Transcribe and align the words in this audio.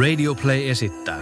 Radio 0.00 0.34
Play 0.34 0.68
esittää 0.70 1.20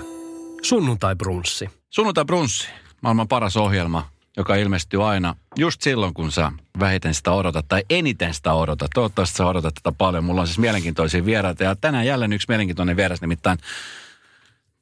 Sunnuntai 0.62 1.16
Brunssi. 1.16 1.70
Sunnuntai 1.90 2.24
Brunssi, 2.24 2.68
maailman 3.00 3.28
paras 3.28 3.56
ohjelma, 3.56 4.08
joka 4.36 4.54
ilmestyy 4.54 5.08
aina 5.08 5.36
just 5.56 5.82
silloin, 5.82 6.14
kun 6.14 6.32
sä 6.32 6.52
vähiten 6.80 7.14
sitä 7.14 7.32
odotat 7.32 7.68
tai 7.68 7.82
eniten 7.90 8.34
sitä 8.34 8.52
odotat. 8.52 8.90
Toivottavasti 8.94 9.36
sä 9.36 9.46
odotat 9.46 9.74
tätä 9.74 9.96
paljon. 9.98 10.24
Mulla 10.24 10.40
on 10.40 10.46
siis 10.46 10.58
mielenkiintoisia 10.58 11.24
vieraita 11.24 11.64
ja 11.64 11.76
tänään 11.76 12.06
jälleen 12.06 12.32
yksi 12.32 12.46
mielenkiintoinen 12.48 12.96
vieras, 12.96 13.20
nimittäin 13.20 13.58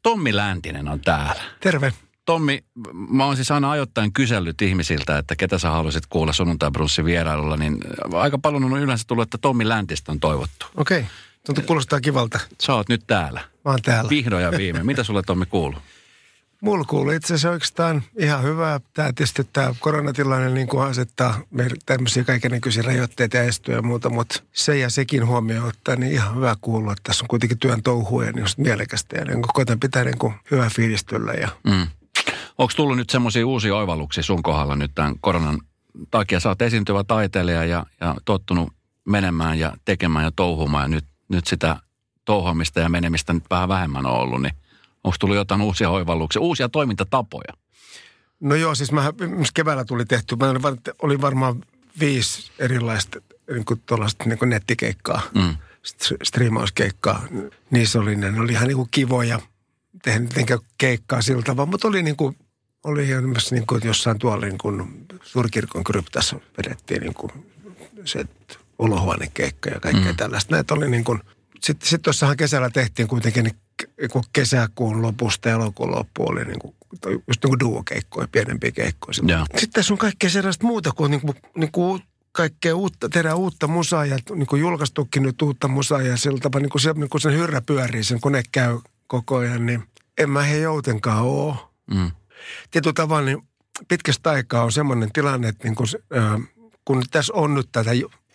Tommi 0.03 0.37
Läntinen 0.37 0.89
on 0.89 1.01
täällä. 1.01 1.43
Terve. 1.61 1.93
Tommi, 2.25 2.65
mä 3.09 3.25
oon 3.25 3.37
siis 3.37 3.51
aina 3.51 3.71
ajoittain 3.71 4.13
kysellyt 4.13 4.63
ihmisiltä, 4.63 5.19
että 5.19 5.37
ketä 5.37 5.59
sä 5.59 5.71
haluaisit 5.71 6.07
kuulla 6.07 6.33
sunnuntai 6.33 6.71
Brunssin 6.71 7.05
vierailulla, 7.05 7.57
niin 7.57 7.79
aika 8.13 8.39
paljon 8.39 8.65
on 8.65 8.81
yleensä 8.81 9.05
tullut, 9.07 9.23
että 9.23 9.39
Tommi 9.39 9.69
Läntistä 9.69 10.13
on 10.13 10.21
toivottu. 10.21 10.67
Okei. 10.77 10.99
Okay. 10.99 11.11
Tuntuu 11.47 11.65
kuulostaa 11.67 12.01
kivalta. 12.01 12.41
Sä 12.63 12.75
oot 12.75 12.89
nyt 12.89 13.03
täällä. 13.07 13.41
Mä 13.41 13.71
oon 13.71 13.83
täällä. 13.83 14.11
Vihdoin 14.11 14.45
ja 14.45 14.51
viime. 14.51 14.83
Mitä 14.93 15.05
sulle 15.05 15.23
Tommi 15.23 15.47
kuuluu? 15.47 15.81
Mulla 16.61 16.85
kuuluu 16.85 17.11
itse 17.11 17.27
asiassa 17.27 17.51
oikeastaan 17.51 18.03
ihan 18.19 18.43
hyvää. 18.43 18.81
Tämä 18.95 19.13
tietysti 19.13 19.49
tämä 19.53 19.75
koronatilanne 19.81 20.51
niin 20.51 20.67
kuin 20.67 20.87
asettaa 20.87 21.41
meille 21.51 21.77
tämmöisiä 21.87 22.25
kaikenlaisia 22.25 22.83
rajoitteita 22.83 23.37
ja 23.37 23.43
estyjä 23.43 23.79
ja 23.79 23.83
muuta, 23.83 24.11
mutta 24.11 24.43
se 24.53 24.79
ja 24.79 24.91
sekin 24.91 25.27
huomioon 25.27 25.69
ottaa, 25.69 25.97
niin 25.97 26.13
ihan 26.13 26.37
hyvä 26.37 26.57
kuulua, 26.61 26.93
että 26.93 27.03
tässä 27.05 27.25
on 27.25 27.29
kuitenkin 27.29 27.59
työn 27.59 27.83
touhua 27.83 28.25
ja 28.25 28.33
niin 28.33 28.41
just 28.41 28.59
mielekästä 28.59 29.17
ja 29.17 29.25
niin 29.25 29.43
koitan 29.55 29.81
pitää 29.81 30.05
niin 30.05 30.19
kuin 30.19 30.35
hyvää 30.51 30.71
fiilistyllä. 30.71 31.33
Ja... 31.33 31.49
Mm. 31.65 31.87
Onko 32.59 32.73
tullut 32.77 32.97
nyt 32.97 33.11
semmoisia 33.11 33.47
uusia 33.47 33.77
oivalluksia 33.77 34.23
sun 34.23 34.43
kohdalla 34.43 34.77
nyt 34.77 34.91
tämän 34.95 35.15
koronan 35.21 35.61
takia? 36.11 36.41
Sä 36.41 36.49
oot 36.49 36.63
esiintyvä 36.63 37.05
taiteilija 37.05 37.65
ja, 37.65 37.87
ja 38.01 38.17
tottunut 38.25 38.73
menemään 39.05 39.59
ja 39.59 39.73
tekemään 39.85 40.25
ja 40.25 40.33
touhumaan 40.37 40.85
ja 40.85 40.89
nyt, 40.89 41.05
nyt 41.33 41.47
sitä 41.47 41.77
touhoamista 42.25 42.81
ja 42.81 42.89
menemistä 42.89 43.33
nyt 43.33 43.45
vähän 43.51 43.69
vähemmän 43.69 44.07
on 44.07 44.13
ollut, 44.13 44.43
niin 44.43 44.55
Onko 45.05 45.17
tullut 45.21 45.37
jotain 45.37 45.63
uusia 45.63 45.91
oivalluksia, 45.91 46.43
uusia 46.43 46.69
toimintatapoja? 46.69 47.53
No 48.41 48.55
joo, 48.55 48.75
siis 48.75 48.93
mä, 48.93 49.13
keväällä 49.55 49.85
tuli 49.85 50.05
tehty, 50.05 50.37
mä 50.37 50.51
olin, 50.51 50.63
oli 51.03 51.21
varmaan 51.21 51.65
viisi 52.01 52.53
erilaista 52.59 53.21
niin 53.51 53.65
kuin 53.65 53.81
niin 54.25 54.39
kuin 54.39 54.49
nettikeikkaa, 54.49 55.21
mm. 55.35 55.57
striimauskeikkaa. 56.23 57.27
Niissä 57.71 58.01
oli, 58.01 58.17
ne 58.17 58.41
oli 58.41 58.53
ihan 58.53 58.69
niin 58.69 58.77
kuin 58.77 58.89
kivoja, 58.91 59.41
tehdä 60.03 60.59
keikkaa 60.79 61.23
sillä 61.23 61.43
tavalla, 61.43 61.71
mutta 61.71 61.89
oli 61.89 62.03
niin 62.03 62.17
kuin, 62.17 62.37
oli 62.85 63.07
myös 63.21 63.53
niin 63.53 63.67
kuin 63.67 63.81
jossain 63.85 64.19
tuolla 64.19 64.47
niin 64.47 64.59
kuin 64.59 65.07
Suurkirkon 65.23 65.85
kryptassa 65.85 66.41
vedettiin 66.59 67.01
niin 67.01 67.15
kuin 67.15 67.33
se 68.05 68.25
olohuonekeikka 68.83 69.71
ja 69.71 69.81
kaikkea 69.81 70.13
mm. 70.13 70.17
tällaista. 70.17 70.55
Näitä 70.55 70.75
oli 70.75 70.91
niin 70.91 71.05
kuin, 71.05 71.21
sitten 71.61 71.89
sit 71.89 72.03
tuossahan 72.03 72.37
kesällä 72.37 72.71
tehtiin 72.71 73.09
kuitenkin 73.09 73.45
niin 73.45 73.57
kesäkuun 74.33 75.03
lopusta 75.03 75.49
ja 75.49 75.55
elokuun 75.55 75.91
loppu 75.91 76.29
oli 76.29 76.45
niin 76.45 76.59
kuin, 76.59 76.75
just 77.05 77.45
niin 77.45 77.51
kuin 77.51 77.61
duokeikkoja, 77.61 78.29
pienempiä 78.33 78.71
keikkoja. 78.71 79.15
Ja. 79.27 79.47
Sitten 79.51 79.71
tässä 79.73 79.95
on 79.95 79.99
kaikkea 79.99 80.31
sellaista 80.31 80.67
muuta 80.67 80.91
kuin, 80.93 81.11
niin 81.11 81.21
kuin, 81.21 81.35
niin 81.57 81.73
kuin 81.73 82.03
kaikkea 82.33 82.77
uutta, 82.77 83.09
tehdään 83.09 83.37
uutta 83.37 83.67
musaa 83.67 84.07
ja 84.07 84.19
niin 84.35 84.47
kuin 84.47 84.61
julkaistukin 84.61 85.23
nyt 85.23 85.43
uutta 85.43 85.69
musaa 85.69 86.03
ja 86.03 86.17
sillä 86.17 86.39
tavalla 86.39 86.63
niin 86.63 86.71
kuin, 86.71 86.83
se, 86.83 86.93
niin 86.93 87.09
kuin 87.09 87.21
sen 87.21 87.33
hyrrä 87.33 87.61
pyörii, 87.61 88.05
sen 88.05 88.21
kone 88.21 88.43
käy 88.53 88.79
koko 89.07 89.37
ajan, 89.37 89.67
niin 89.67 89.83
en 90.19 90.31
mä 90.31 90.43
he 90.43 90.59
joutenkaan 90.59 91.23
ole. 91.23 91.55
Mm. 91.95 92.11
Tietyllä 92.71 92.95
tavalla 92.95 93.27
niin 93.27 93.43
pitkästä 93.89 94.31
aikaa 94.31 94.65
on 94.65 94.73
semmoinen 94.73 95.13
tilanne, 95.13 95.49
että 95.49 95.65
niin 95.65 95.75
kuin, 95.75 95.89
äh, 96.17 96.41
kun 96.85 97.03
tässä 97.11 97.33
on 97.35 97.55
nyt 97.55 97.69
tätä 97.73 97.91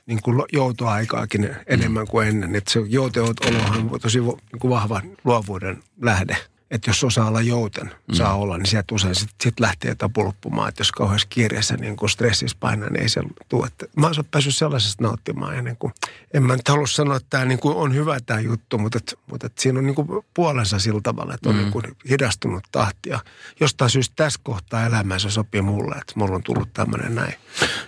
niin 0.08 0.22
kuin 0.22 0.44
joutoaikaakin 0.54 1.56
enemmän 1.68 2.08
kuin 2.08 2.28
ennen. 2.28 2.56
Että 2.56 2.72
se 2.72 2.80
jouteolohan 2.88 3.90
on 3.92 4.00
tosi 4.02 4.20
niin 4.20 4.60
kuin 4.60 4.72
vahva 4.72 5.02
luovuuden 5.24 5.84
lähde. 6.02 6.38
Että 6.72 6.90
jos 6.90 7.04
osaa 7.04 7.28
olla 7.28 7.42
jouten, 7.42 7.86
mm. 7.86 8.16
saa 8.16 8.36
olla, 8.36 8.58
niin 8.58 8.66
sieltä 8.66 8.96
usein 8.96 9.16
sitten 9.16 9.36
sit 9.44 9.60
lähtee 9.60 9.96
tapuluppumaan. 9.96 10.70
Että 10.70 10.82
jos 10.82 10.92
kauheassa 10.92 11.28
kiireessä 11.30 11.78
niin 11.78 11.96
kuin 11.96 12.10
stressissä 12.10 12.58
painaa, 12.60 12.90
niin 12.90 13.02
ei 13.02 13.10
se 13.10 13.22
tule. 13.50 13.68
Että 13.68 13.86
mä 13.96 14.08
oon 14.08 14.16
päässyt 14.32 14.56
sellaisesta 14.56 15.04
nauttimaan. 15.04 15.56
Ja 15.56 15.62
niin 15.62 15.78
kuin, 15.78 15.94
en 16.34 16.44
mä 16.44 16.56
nyt 16.56 16.68
halua 16.68 16.88
sanoa, 16.88 17.16
että 17.18 17.28
tämä 17.30 17.46
niin 17.46 17.60
kuin 17.60 17.76
on 17.76 17.96
hyvä 17.96 18.20
tämä 18.26 18.40
juttu, 18.40 18.78
mutta, 18.78 18.98
että, 18.98 19.16
mutta 19.32 19.48
että 19.48 19.62
siinä 19.62 19.80
on 19.80 19.86
niin 19.86 19.96
kuin 19.96 20.08
puolensa 20.34 20.80
sillä 20.80 21.02
tavalla, 21.04 21.34
että 21.34 21.50
on 21.50 21.56
mm. 21.56 21.62
niin 21.62 21.72
kuin 21.72 21.86
hidastunut 22.10 22.64
tahtia. 22.72 23.20
Jostain 23.60 23.92
syystä 23.92 24.14
tässä 24.16 24.40
kohtaa 24.44 24.86
elämässä 24.86 25.30
sopii 25.30 25.62
mulle, 25.62 25.96
että 25.96 26.14
mulla 26.16 26.36
on 26.36 26.44
tullut 26.44 26.74
tämmöinen 26.74 27.16
näin. 27.16 27.34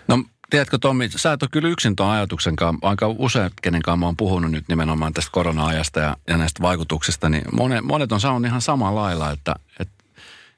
No 0.07 0.23
Tiedätkö 0.49 0.77
Tommi, 0.77 1.09
sä 1.09 1.33
et 1.33 1.43
ole 1.43 1.49
kyllä 1.51 1.69
yksin 1.69 1.95
tuon 1.95 2.09
ajatuksen 2.09 2.55
kanssa. 2.55 2.87
Aika 2.87 3.07
usein, 3.07 3.51
kenen 3.61 3.81
kanssa 3.81 3.97
mä 3.97 4.05
oon 4.05 4.17
puhunut 4.17 4.51
nyt 4.51 4.67
nimenomaan 4.67 5.13
tästä 5.13 5.31
korona-ajasta 5.31 5.99
ja, 5.99 6.17
ja 6.27 6.37
näistä 6.37 6.61
vaikutuksista, 6.61 7.29
niin 7.29 7.43
monet, 7.51 7.83
monet 7.83 8.11
on 8.11 8.21
saanut 8.21 8.45
ihan 8.45 8.61
samalla 8.61 9.01
lailla, 9.01 9.31
että, 9.31 9.55
että 9.79 10.03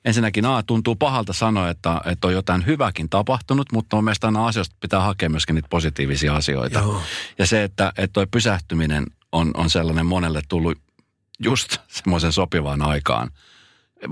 ensinnäkin 0.05 0.45
A, 0.45 0.63
tuntuu 0.63 0.95
pahalta 0.95 1.33
sanoa, 1.33 1.69
että, 1.69 2.01
että 2.05 2.27
on 2.27 2.33
jotain 2.33 2.65
hyväkin 2.65 3.09
tapahtunut, 3.09 3.71
mutta 3.71 3.97
on 3.97 4.03
mielestäni 4.03 4.37
aina 4.37 4.47
asioista 4.47 4.75
pitää 4.79 5.01
hakea 5.01 5.29
myöskin 5.29 5.55
niitä 5.55 5.69
positiivisia 5.69 6.35
asioita. 6.35 6.79
Joo. 6.79 7.01
Ja 7.39 7.45
se, 7.45 7.63
että, 7.63 7.93
että 7.97 8.13
toi 8.13 8.27
pysähtyminen 8.27 9.05
on, 9.31 9.51
on 9.53 9.69
sellainen 9.69 10.05
monelle 10.05 10.41
tullut 10.47 10.77
just 11.39 11.77
semmoisen 11.87 12.31
sopivaan 12.31 12.81
aikaan. 12.81 13.29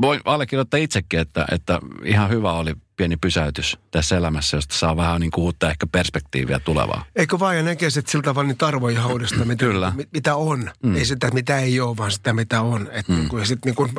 Voin 0.01 0.21
allekirjoittaa 0.25 0.77
itsekin, 0.79 1.19
että, 1.19 1.45
että 1.51 1.79
ihan 2.05 2.29
hyvä 2.29 2.53
oli 2.53 2.73
pieni 2.99 3.17
pysäytys 3.17 3.77
tässä 3.91 4.17
elämässä, 4.17 4.57
josta 4.57 4.75
saa 4.75 4.97
vähän 4.97 5.21
niin 5.21 5.31
kuin 5.31 5.43
uutta 5.43 5.69
ehkä 5.69 5.87
perspektiiviä 5.87 6.59
tulevaa. 6.59 7.05
Eikö 7.15 7.39
vaan 7.39 7.57
ja 7.57 7.63
näkee 7.63 7.89
sitten 7.89 8.11
sillä 8.11 8.23
tavalla 8.23 8.47
niitä 8.47 8.67
arvoja 8.67 9.01
haudesta, 9.01 9.45
mitä, 9.45 9.65
Kyllä. 9.65 9.93
mitä 10.13 10.35
on. 10.35 10.71
Mm. 10.83 10.95
Ei 10.95 11.05
sitä, 11.05 11.31
mitä 11.31 11.59
ei 11.59 11.79
ole, 11.79 11.97
vaan 11.97 12.11
sitä, 12.11 12.33
mitä 12.33 12.61
on. 12.61 12.89
Et 12.91 13.07
mm. 13.07 13.15
niin 13.15 13.29
kuin, 13.29 13.39
ja 13.39 13.45
sit 13.45 13.65
niin 13.65 13.75
kuin, 13.75 13.91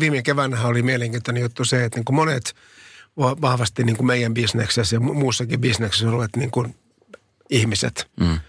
viime 0.00 0.22
keväänä 0.22 0.62
oli 0.62 0.82
mielenkiintoinen 0.82 1.40
juttu 1.40 1.64
se, 1.64 1.84
että 1.84 1.98
niin 1.98 2.04
kuin 2.04 2.16
monet 2.16 2.54
vahvasti 3.16 3.84
niin 3.84 3.96
kuin 3.96 4.06
meidän 4.06 4.34
bisneksessä 4.34 4.96
ja 4.96 5.00
muussakin 5.00 5.60
bisneksessä 5.60 6.08
olevat 6.08 6.36
niin 6.36 6.50
kuin 6.50 6.74
ihmiset, 7.50 8.10
mm. 8.20 8.40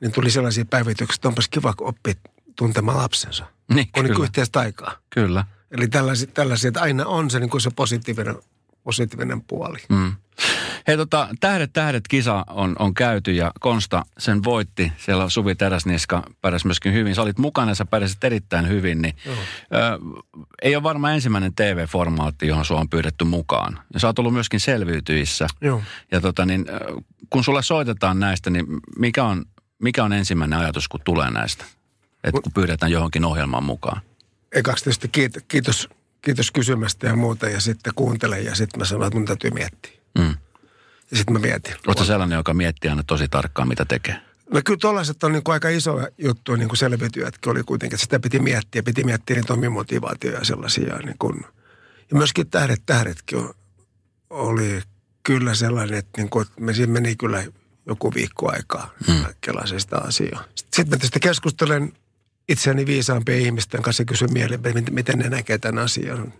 niin 0.00 0.12
tuli 0.12 0.30
sellaisia 0.30 0.64
päivityksiä, 0.64 1.14
että 1.14 1.28
onpas 1.28 1.48
kiva 1.48 1.74
oppia 1.80 2.14
tuntemaan 2.56 2.98
lapsensa. 2.98 3.44
Niin, 3.74 3.88
kun 3.92 4.04
niin 4.04 4.22
yhteistä 4.22 4.60
aikaa. 4.60 4.96
Kyllä. 5.10 5.44
Eli 5.70 5.88
tällaisia, 5.88 6.28
tällaisia, 6.34 6.68
että 6.68 6.80
aina 6.80 7.06
on 7.06 7.30
se, 7.30 7.40
niin 7.40 7.50
kuin 7.50 7.60
se 7.60 7.70
positiivinen 7.70 8.36
positiivinen 8.84 9.42
puoli. 9.42 9.78
Mm. 9.88 10.12
Hei 10.86 10.96
tota, 10.96 11.28
Tähdet 11.40 11.70
tähdet 11.72 12.08
kisa 12.08 12.44
on, 12.48 12.76
on 12.78 12.94
käyty 12.94 13.32
ja 13.32 13.50
Konsta 13.60 14.04
sen 14.18 14.44
voitti. 14.44 14.92
Siellä 14.96 15.28
Suvi 15.28 15.54
Teräsniska 15.54 16.22
pärjäsi 16.40 16.66
myöskin 16.66 16.92
hyvin. 16.92 17.14
Sä 17.14 17.22
olit 17.22 17.38
mukana 17.38 17.70
ja 17.70 17.74
sä 17.74 17.84
pärjäsit 17.84 18.24
erittäin 18.24 18.68
hyvin. 18.68 19.02
Niin, 19.02 19.16
ö, 19.26 19.36
ei 20.62 20.76
ole 20.76 20.82
varmaan 20.82 21.14
ensimmäinen 21.14 21.54
TV-formaatti, 21.54 22.46
johon 22.46 22.64
sua 22.64 22.80
on 22.80 22.88
pyydetty 22.88 23.24
mukaan. 23.24 23.78
Ja 23.94 24.00
sä 24.00 24.06
oot 24.06 24.18
ollut 24.18 24.32
myöskin 24.32 24.60
selviytyissä. 24.60 25.46
Joo. 25.60 25.82
Ja 26.12 26.20
tota, 26.20 26.46
niin, 26.46 26.66
kun 27.30 27.44
sulle 27.44 27.62
soitetaan 27.62 28.20
näistä, 28.20 28.50
niin 28.50 28.66
mikä 28.98 29.24
on, 29.24 29.44
mikä 29.82 30.04
on 30.04 30.12
ensimmäinen 30.12 30.58
ajatus, 30.58 30.88
kun 30.88 31.00
tulee 31.04 31.30
näistä? 31.30 31.64
Että 32.24 32.40
kun 32.42 32.52
pyydetään 32.52 32.92
johonkin 32.92 33.24
ohjelmaan 33.24 33.64
mukaan. 33.64 34.00
Ekaksi 34.52 34.84
tietysti 34.84 35.08
kiitos, 35.08 35.42
kiitos 35.48 35.88
kiitos 36.22 36.50
kysymästä 36.50 37.06
ja 37.06 37.16
muuta. 37.16 37.48
Ja 37.48 37.60
sitten 37.60 37.92
kuuntelen 37.96 38.44
ja 38.44 38.54
sitten 38.54 38.80
mä 38.80 38.84
sanon, 38.84 39.06
että 39.06 39.16
mun 39.16 39.26
täytyy 39.26 39.50
miettiä. 39.50 39.92
Mm. 40.18 40.36
Ja 41.10 41.16
sitten 41.16 41.32
mä 41.32 41.38
mietin. 41.38 41.74
Oletko 41.86 42.04
sellainen, 42.04 42.36
joka 42.36 42.54
miettii 42.54 42.90
aina 42.90 43.02
tosi 43.02 43.28
tarkkaan, 43.28 43.68
mitä 43.68 43.84
tekee? 43.84 44.20
No 44.52 44.60
kyllä 44.64 44.78
tuollaiset 44.80 45.24
on 45.24 45.32
niin 45.32 45.42
kuin 45.42 45.52
aika 45.52 45.68
iso 45.68 46.00
juttu 46.18 46.56
niin 46.56 46.68
kuin 46.68 46.78
selviytyjätkin 46.78 47.50
oli 47.50 47.62
kuitenkin, 47.62 47.94
että 47.94 48.04
sitä 48.04 48.20
piti 48.20 48.38
miettiä. 48.38 48.82
Piti 48.82 49.04
miettiä 49.04 49.36
niitä 49.36 49.52
omia 49.52 49.70
motivaatioja 49.70 50.38
ja 50.38 50.44
sellaisia. 50.44 50.98
Niin 50.98 51.16
kuin, 51.18 51.40
ja 52.10 52.16
myöskin 52.16 52.50
tähdet 52.50 52.82
tähdetkin 52.86 53.48
oli 54.30 54.82
kyllä 55.22 55.54
sellainen, 55.54 55.98
että, 55.98 56.20
niin 56.20 56.30
kuin, 56.30 56.46
että 56.46 56.60
me 56.60 56.74
siinä 56.74 56.92
meni 56.92 57.16
kyllä 57.16 57.44
joku 57.86 58.14
viikko 58.14 58.52
aikaa 58.52 58.90
hmm. 59.06 59.24
kelasin 59.40 59.80
sitä 59.80 59.98
asiaa. 59.98 60.44
Sitten 60.56 60.88
mä 60.88 60.96
tästä 60.96 61.18
keskustelen 61.20 61.92
itseäni 62.48 62.86
viisaampien 62.86 63.40
ihmisten 63.40 63.82
kanssa 63.82 64.04
kysy 64.04 64.26
mielipiteitä, 64.26 64.90
miten 64.90 65.18
ne 65.18 65.28
näkee 65.28 65.58
tämän 65.58 65.84
asian. 65.84 66.32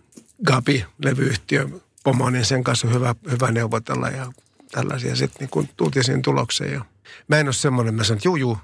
Gabi, 0.45 0.85
levyyhtiö, 1.03 1.67
pomo, 2.03 2.29
niin 2.29 2.45
sen 2.45 2.63
kanssa 2.63 2.87
on 2.87 2.93
hyvä, 2.93 3.15
hyvä 3.31 3.51
neuvotella 3.51 4.09
ja 4.09 4.31
tällaisia. 4.71 5.15
Sitten 5.15 5.49
niin 5.53 5.69
tultiin 5.77 6.03
siihen 6.03 6.21
tulokseen. 6.21 6.73
Ja 6.73 6.85
mä 7.27 7.37
en 7.37 7.47
ole 7.47 7.53
semmoinen, 7.53 7.93
mä 7.93 8.03
sanon, 8.03 8.17
että 8.17 8.27
juu, 8.27 8.35
juu, 8.35 8.57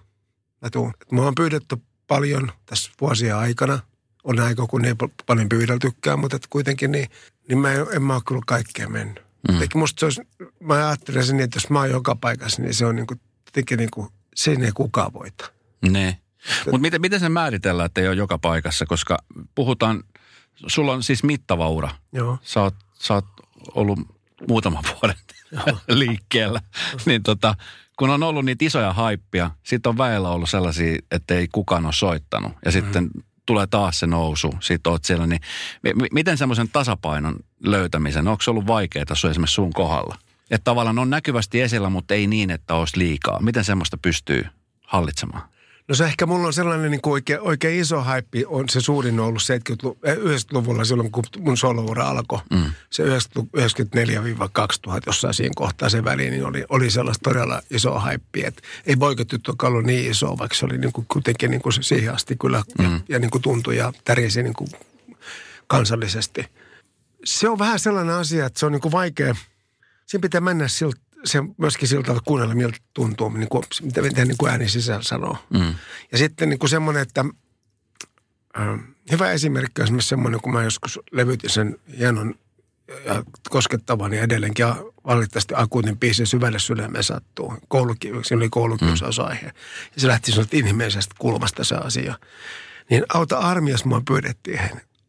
mä 0.61 0.69
tuun. 0.69 0.93
Mua 1.11 1.27
on 1.27 1.35
pyydetty 1.35 1.77
paljon 2.07 2.51
tässä 2.65 2.91
vuosien 3.01 3.35
aikana. 3.35 3.79
On 4.23 4.39
aika, 4.39 4.67
kun 4.67 4.85
ei 4.85 4.93
paljon 5.25 5.49
pyydeltykään, 5.49 6.19
mutta 6.19 6.37
kuitenkin 6.49 6.91
niin, 6.91 7.09
niin 7.47 7.57
mä 7.57 7.71
en, 7.71 7.85
en 7.91 8.03
mä 8.03 8.13
ole 8.13 8.21
kyllä 8.27 8.41
kaikkea 8.45 8.89
mennyt. 8.89 9.23
Mm. 9.51 9.59
Teki 9.59 9.77
musta 9.77 9.99
se 9.99 10.05
olisi, 10.05 10.21
mä 10.59 10.73
ajattelen 10.87 11.25
sen 11.25 11.37
niin, 11.37 11.43
että 11.43 11.57
jos 11.57 11.69
mä 11.69 11.79
oon 11.79 11.89
joka 11.89 12.15
paikassa, 12.15 12.61
niin 12.61 12.73
se 12.73 12.85
on 12.85 12.95
niin 12.95 13.07
kuin, 13.07 13.21
teki 13.53 13.77
niin 13.77 13.91
kuin, 13.91 14.07
sen 14.35 14.63
ei 14.63 14.71
kukaan 14.71 15.13
voita. 15.13 15.51
Ne. 15.89 16.17
Mutta 16.65 16.77
miten, 16.77 17.01
miten 17.01 17.19
se 17.19 17.29
määritellään, 17.29 17.85
että 17.85 18.01
ei 18.01 18.07
ole 18.07 18.15
joka 18.15 18.37
paikassa? 18.37 18.85
Koska 18.85 19.17
puhutaan, 19.55 20.03
sulla 20.67 20.93
on 20.93 21.03
siis 21.03 21.23
mittava 21.23 21.69
ura. 21.69 21.89
Joo. 22.13 22.37
Sä 22.41 22.61
oot, 22.61 22.75
sä 22.99 23.13
oot 23.13 23.25
ollut 23.75 23.99
muutaman 24.47 24.83
vuoden 24.93 25.17
liikkeellä. 25.99 26.61
niin 27.05 27.23
tota, 27.23 27.55
kun 27.97 28.09
on 28.09 28.23
ollut 28.23 28.45
niitä 28.45 28.65
isoja 28.65 28.93
haippia, 28.93 29.51
sitten 29.63 29.89
on 29.89 29.97
väellä 29.97 30.29
ollut 30.29 30.49
sellaisia, 30.49 30.99
että 31.11 31.33
ei 31.33 31.47
kukaan 31.51 31.85
ole 31.85 31.93
soittanut. 31.93 32.53
Ja 32.65 32.71
sitten 32.71 33.03
mm. 33.03 33.23
tulee 33.45 33.67
taas 33.67 33.99
se 33.99 34.07
nousu, 34.07 34.53
sitten 34.59 34.91
oot 34.91 35.05
siellä. 35.05 35.27
Niin 35.27 35.41
m- 35.95 36.13
miten 36.13 36.37
semmoisen 36.37 36.69
tasapainon 36.69 37.35
löytämisen, 37.63 38.27
onko 38.27 38.41
se 38.41 38.51
ollut 38.51 38.67
vaikeaa 38.67 39.05
sun 39.13 39.31
esimerkiksi 39.31 39.53
sun 39.55 39.73
kohdalla? 39.73 40.17
Että 40.51 40.63
tavallaan 40.63 40.99
on 40.99 41.09
näkyvästi 41.09 41.61
esillä, 41.61 41.89
mutta 41.89 42.13
ei 42.13 42.27
niin, 42.27 42.51
että 42.51 42.73
olisi 42.73 42.97
liikaa. 42.97 43.41
Miten 43.41 43.63
semmoista 43.63 43.97
pystyy 43.97 44.45
hallitsemaan? 44.81 45.49
No 45.87 45.95
se 45.95 46.05
ehkä 46.05 46.25
mulla 46.25 46.47
on 46.47 46.53
sellainen 46.53 46.91
niin 46.91 47.01
kuin 47.01 47.11
oikein, 47.11 47.39
oikein 47.41 47.79
iso 47.79 48.01
haippi, 48.01 48.45
on 48.47 48.69
se 48.69 48.81
suurin 48.81 49.19
ollut 49.19 49.41
90-luvulla 49.41 50.85
silloin, 50.85 51.11
kun 51.11 51.23
mun 51.39 51.57
soloura 51.57 52.09
alkoi. 52.09 52.39
Mm. 52.51 52.71
Se 52.89 53.03
94-2000 53.03 53.09
jossain 55.05 55.33
siinä 55.33 55.53
kohtaa 55.55 55.89
se 55.89 56.03
väliin, 56.03 56.31
niin 56.31 56.45
oli, 56.45 56.65
oli 56.69 56.91
sellaista 56.91 57.29
todella 57.29 57.61
iso 57.69 57.99
haippi. 57.99 58.45
Että 58.45 58.61
ei 58.85 58.95
poikatyttökään 58.95 59.73
ollut 59.73 59.85
niin 59.85 60.11
iso, 60.11 60.37
vaikka 60.37 60.55
se 60.55 60.65
oli 60.65 60.77
niin 60.77 60.91
kuin, 60.91 61.05
kuitenkin 61.11 61.51
niin 61.51 61.61
kuin 61.61 61.73
siihen 61.83 62.13
asti 62.13 62.35
kyllä 62.35 62.63
mm. 62.79 62.93
ja, 62.93 62.99
ja 63.09 63.19
niin 63.19 63.31
kuin 63.31 63.41
tuntui 63.41 63.77
ja 63.77 63.93
tärisi 64.05 64.43
niin 64.43 64.53
kuin 64.53 64.69
kansallisesti. 65.67 66.45
Se 67.25 67.49
on 67.49 67.59
vähän 67.59 67.79
sellainen 67.79 68.15
asia, 68.15 68.45
että 68.45 68.59
se 68.59 68.65
on 68.65 68.71
niin 68.71 68.81
kuin 68.81 68.91
vaikea. 68.91 69.35
Siinä 70.05 70.21
pitää 70.21 70.41
mennä 70.41 70.67
siltä 70.67 71.06
se 71.27 71.43
myöskin 71.57 71.87
siltä 71.87 72.11
että 72.11 72.23
kuunnella, 72.25 72.55
miltä 72.55 72.77
tuntuu, 72.93 73.29
niin 73.29 73.49
kuin, 73.49 73.63
mitä, 73.81 74.01
mitä 74.01 74.25
niin 74.25 74.37
kuin 74.37 74.51
ääni 74.51 74.69
sisällä 74.69 75.03
sanoo. 75.03 75.37
Mm. 75.49 75.75
Ja 76.11 76.17
sitten 76.17 76.49
niin 76.49 76.59
kuin 76.59 76.69
semmoinen, 76.69 77.01
että 77.01 77.25
äh, 78.59 78.79
hyvä 79.11 79.31
esimerkki 79.31 79.81
on 79.81 79.83
esimerkiksi 79.83 80.09
semmoinen, 80.09 80.41
kun 80.41 80.53
mä 80.53 80.63
joskus 80.63 80.99
levytin 81.11 81.49
sen 81.49 81.77
hienon 81.97 82.35
ja 83.05 83.23
koskettavan 83.49 84.13
ja 84.13 84.21
edelleenkin 84.21 84.65
valitettavasti 85.05 85.53
akuutin 85.57 85.97
biisin 85.99 86.27
syvälle 86.27 86.59
sydämeen 86.59 87.03
sattuu. 87.03 87.53
Kouluki, 87.67 88.11
se 88.23 88.35
oli 88.35 88.49
koulukiusausaihe. 88.49 89.47
Mm. 89.47 89.53
Ja 89.95 90.01
se 90.01 90.07
lähti 90.07 90.31
sieltä 90.31 90.57
inhimillisestä 90.57 91.15
kulmasta 91.19 91.63
se 91.63 91.75
asia. 91.75 92.19
Niin 92.89 93.03
auta 93.13 93.37
armias 93.37 93.85
mua 93.85 94.01
pyydettiin 94.07 94.59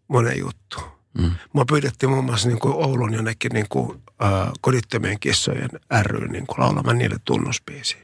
monen 0.08 0.38
juttuun. 0.38 0.97
Mm. 1.18 1.30
Mua 1.52 1.64
pyydettiin 1.64 2.10
muun 2.10 2.24
muassa 2.24 2.48
niin 2.48 2.58
kuin 2.58 2.74
Oulun 2.74 3.14
jonnekin 3.14 3.52
niin 3.52 3.66
kuin, 3.68 4.02
äh, 4.22 4.52
kodittomien 4.60 5.20
kissojen 5.20 5.68
ry 6.02 6.28
niin 6.28 6.46
kuin 6.46 6.60
laulamaan 6.60 6.98
niille 6.98 7.16
tunnuspiisiä. 7.24 7.98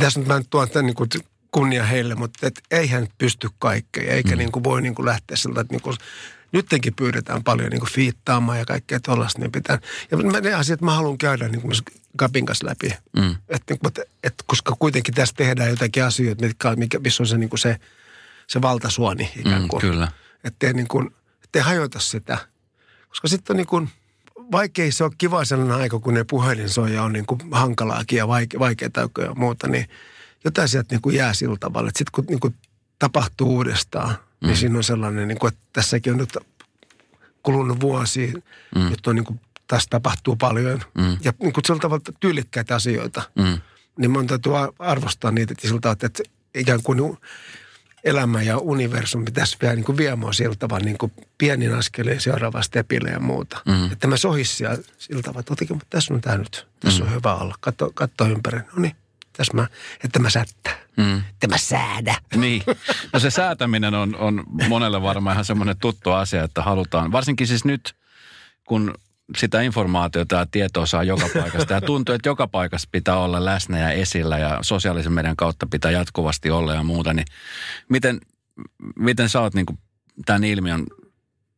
Tässä 0.00 0.20
nyt 0.20 0.28
mä 0.28 0.36
en 0.36 0.44
tuon 0.50 0.70
tämän 0.70 0.86
niin 0.86 0.94
kuin 0.94 1.08
kunnia 1.50 1.84
heille, 1.84 2.14
mutta 2.14 2.46
et 2.46 2.62
eihän 2.70 3.06
pysty 3.18 3.48
kaikkeen, 3.58 4.08
eikä 4.08 4.30
mm. 4.30 4.38
niin 4.38 4.52
kuin 4.52 4.64
voi 4.64 4.82
niin 4.82 4.94
kuin 4.94 5.06
lähteä 5.06 5.36
siltä, 5.36 5.60
että 5.60 5.74
niin 5.74 5.82
kuin, 5.82 5.96
nyttenkin 6.52 6.94
pyydetään 6.94 7.44
paljon 7.44 7.70
niin 7.70 7.80
kuin 7.80 7.92
fiittaamaan 7.92 8.58
ja 8.58 8.64
kaikkea 8.64 9.00
tuollaista, 9.00 9.38
niin 9.38 9.52
pitää. 9.52 9.78
Ja 10.10 10.18
ne 10.40 10.54
asiat 10.54 10.80
mä 10.80 10.94
haluan 10.94 11.18
käydä 11.18 11.48
niin 11.48 11.62
kuin 11.62 11.74
Kapin 12.16 12.46
kanssa 12.46 12.66
läpi. 12.66 12.90
Mm. 13.16 13.36
Et, 13.48 13.62
niin 13.70 13.78
et, 13.86 14.00
et, 14.22 14.34
koska 14.46 14.76
kuitenkin 14.78 15.14
tässä 15.14 15.34
tehdään 15.36 15.70
jotakin 15.70 16.04
asioita, 16.04 16.44
mitkä, 16.44 16.76
mikä, 16.76 16.98
missä 16.98 17.22
on 17.22 17.26
se, 17.26 17.38
niin 17.38 17.50
kuin 17.50 17.60
se, 17.60 17.76
se 18.46 18.62
valtasuoni 18.62 19.32
ikään 19.36 19.68
kuin. 19.68 19.82
Mm, 19.82 19.90
kyllä. 19.90 20.08
Että 20.44 20.72
niin 20.72 20.88
kuin, 20.88 21.14
ettei 21.52 21.62
hajota 21.62 22.00
sitä. 22.00 22.38
Koska 23.08 23.28
sitten 23.28 23.54
on 23.54 23.56
niin 23.56 23.66
kuin, 23.66 23.90
vaikea 24.52 24.92
se 24.92 25.04
on 25.04 25.10
kiva 25.18 25.44
sellainen 25.44 25.76
aika, 25.76 25.98
kun 25.98 26.14
ne 26.14 26.24
puhelin 26.24 26.68
soi 26.68 26.94
ja 26.94 27.02
on 27.02 27.12
niin 27.12 27.26
kuin 27.26 27.40
hankalaakin 27.50 28.16
ja 28.16 28.28
vaike, 28.28 28.58
vaikeaa 28.58 28.90
ja 29.18 29.34
muuta, 29.34 29.68
niin 29.68 29.88
jotain 30.44 30.68
sieltä 30.68 30.94
niin 30.94 31.02
kuin 31.02 31.16
jää 31.16 31.34
sillä 31.34 31.56
tavalla. 31.60 31.88
Että 31.88 31.98
sitten 31.98 32.12
kun 32.12 32.24
niin 32.28 32.40
kuin 32.40 32.54
tapahtuu 32.98 33.54
uudestaan, 33.54 34.08
niin 34.08 34.18
mm. 34.40 34.46
niin 34.46 34.56
siinä 34.56 34.76
on 34.76 34.84
sellainen, 34.84 35.28
niin 35.28 35.38
kuin, 35.38 35.52
että 35.52 35.64
tässäkin 35.72 36.12
on 36.12 36.18
nyt 36.18 36.38
kulunut 37.42 37.80
vuosi, 37.80 38.32
mm. 38.74 38.90
nyt 38.90 39.06
on 39.06 39.14
niin 39.16 39.24
kuin, 39.24 39.40
tässä 39.66 39.86
tapahtuu 39.90 40.36
paljon. 40.36 40.80
Mm. 40.94 41.16
Ja 41.24 41.32
niin 41.42 41.52
kuin 41.52 41.64
sillä 41.66 41.80
tavalla 41.80 42.02
tyylikkäitä 42.20 42.74
asioita. 42.74 43.22
Mm. 43.34 43.60
Niin 43.98 44.10
mun 44.10 44.26
täytyy 44.26 44.52
arvostaa 44.78 45.30
niitä 45.30 45.54
siltä, 45.58 45.90
että 45.90 46.22
ikään 46.54 46.82
kuin 46.82 47.18
elämä 48.04 48.42
ja 48.42 48.58
universum 48.58 49.24
pitäisi 49.24 49.56
vielä 49.62 49.74
niin 49.74 49.84
kuin 49.84 49.98
viemään 49.98 50.34
sillä 50.34 50.56
tavalla 50.58 50.84
niin 50.84 50.98
kuin 50.98 51.12
pienin 51.38 51.74
askeleen 51.74 52.20
seuraava 52.20 52.62
stepille 52.62 53.10
ja 53.10 53.20
muuta. 53.20 53.62
Mm. 53.66 53.92
Että 53.92 54.06
mä 54.06 54.16
sohis 54.16 54.56
siellä 54.56 54.78
sillä 54.98 55.22
tavalla, 55.22 55.40
että 55.40 55.52
otikin, 55.52 55.76
mutta 55.76 55.90
tässä 55.90 56.14
on 56.14 56.20
tämä 56.20 56.38
nyt. 56.38 56.66
Tässä 56.80 57.02
mm. 57.02 57.08
on 57.08 57.14
hyvä 57.14 57.34
olla. 57.34 57.54
Katso, 57.60 57.90
katso 57.94 58.26
ympäri. 58.26 58.58
No 58.58 58.82
niin, 58.82 58.96
tässä 59.32 59.54
mä, 59.54 59.66
että 60.04 60.18
mä 60.18 60.30
sättää. 60.30 60.74
Mm. 60.96 61.18
Että 61.18 61.48
mä 61.48 61.58
säädä. 61.58 62.14
Niin. 62.36 62.62
No 63.12 63.18
se 63.18 63.30
säätäminen 63.30 63.94
on, 63.94 64.16
on 64.16 64.44
monelle 64.68 65.02
varmaan 65.02 65.34
ihan 65.34 65.44
semmoinen 65.44 65.76
tuttu 65.80 66.10
asia, 66.10 66.44
että 66.44 66.62
halutaan. 66.62 67.12
Varsinkin 67.12 67.46
siis 67.46 67.64
nyt, 67.64 67.94
kun 68.64 68.94
sitä 69.36 69.60
informaatiota 69.60 70.36
ja 70.36 70.46
tietoa 70.50 70.86
saa 70.86 71.04
joka 71.04 71.28
paikasta. 71.40 71.72
Ja 71.74 71.80
tuntuu, 71.80 72.14
että 72.14 72.28
joka 72.28 72.46
paikassa 72.46 72.88
pitää 72.92 73.16
olla 73.16 73.44
läsnä 73.44 73.78
ja 73.78 73.90
esillä 73.90 74.38
ja 74.38 74.58
sosiaalisen 74.62 75.12
median 75.12 75.36
kautta 75.36 75.66
pitää 75.66 75.90
jatkuvasti 75.90 76.50
olla 76.50 76.74
ja 76.74 76.82
muuta. 76.82 77.14
Niin 77.14 77.26
miten, 77.88 78.20
miten 78.96 79.28
sä 79.28 79.40
oot 79.40 79.54
niin 79.54 79.66
kuin 79.66 79.78
tämän 80.26 80.44
ilmiön 80.44 80.86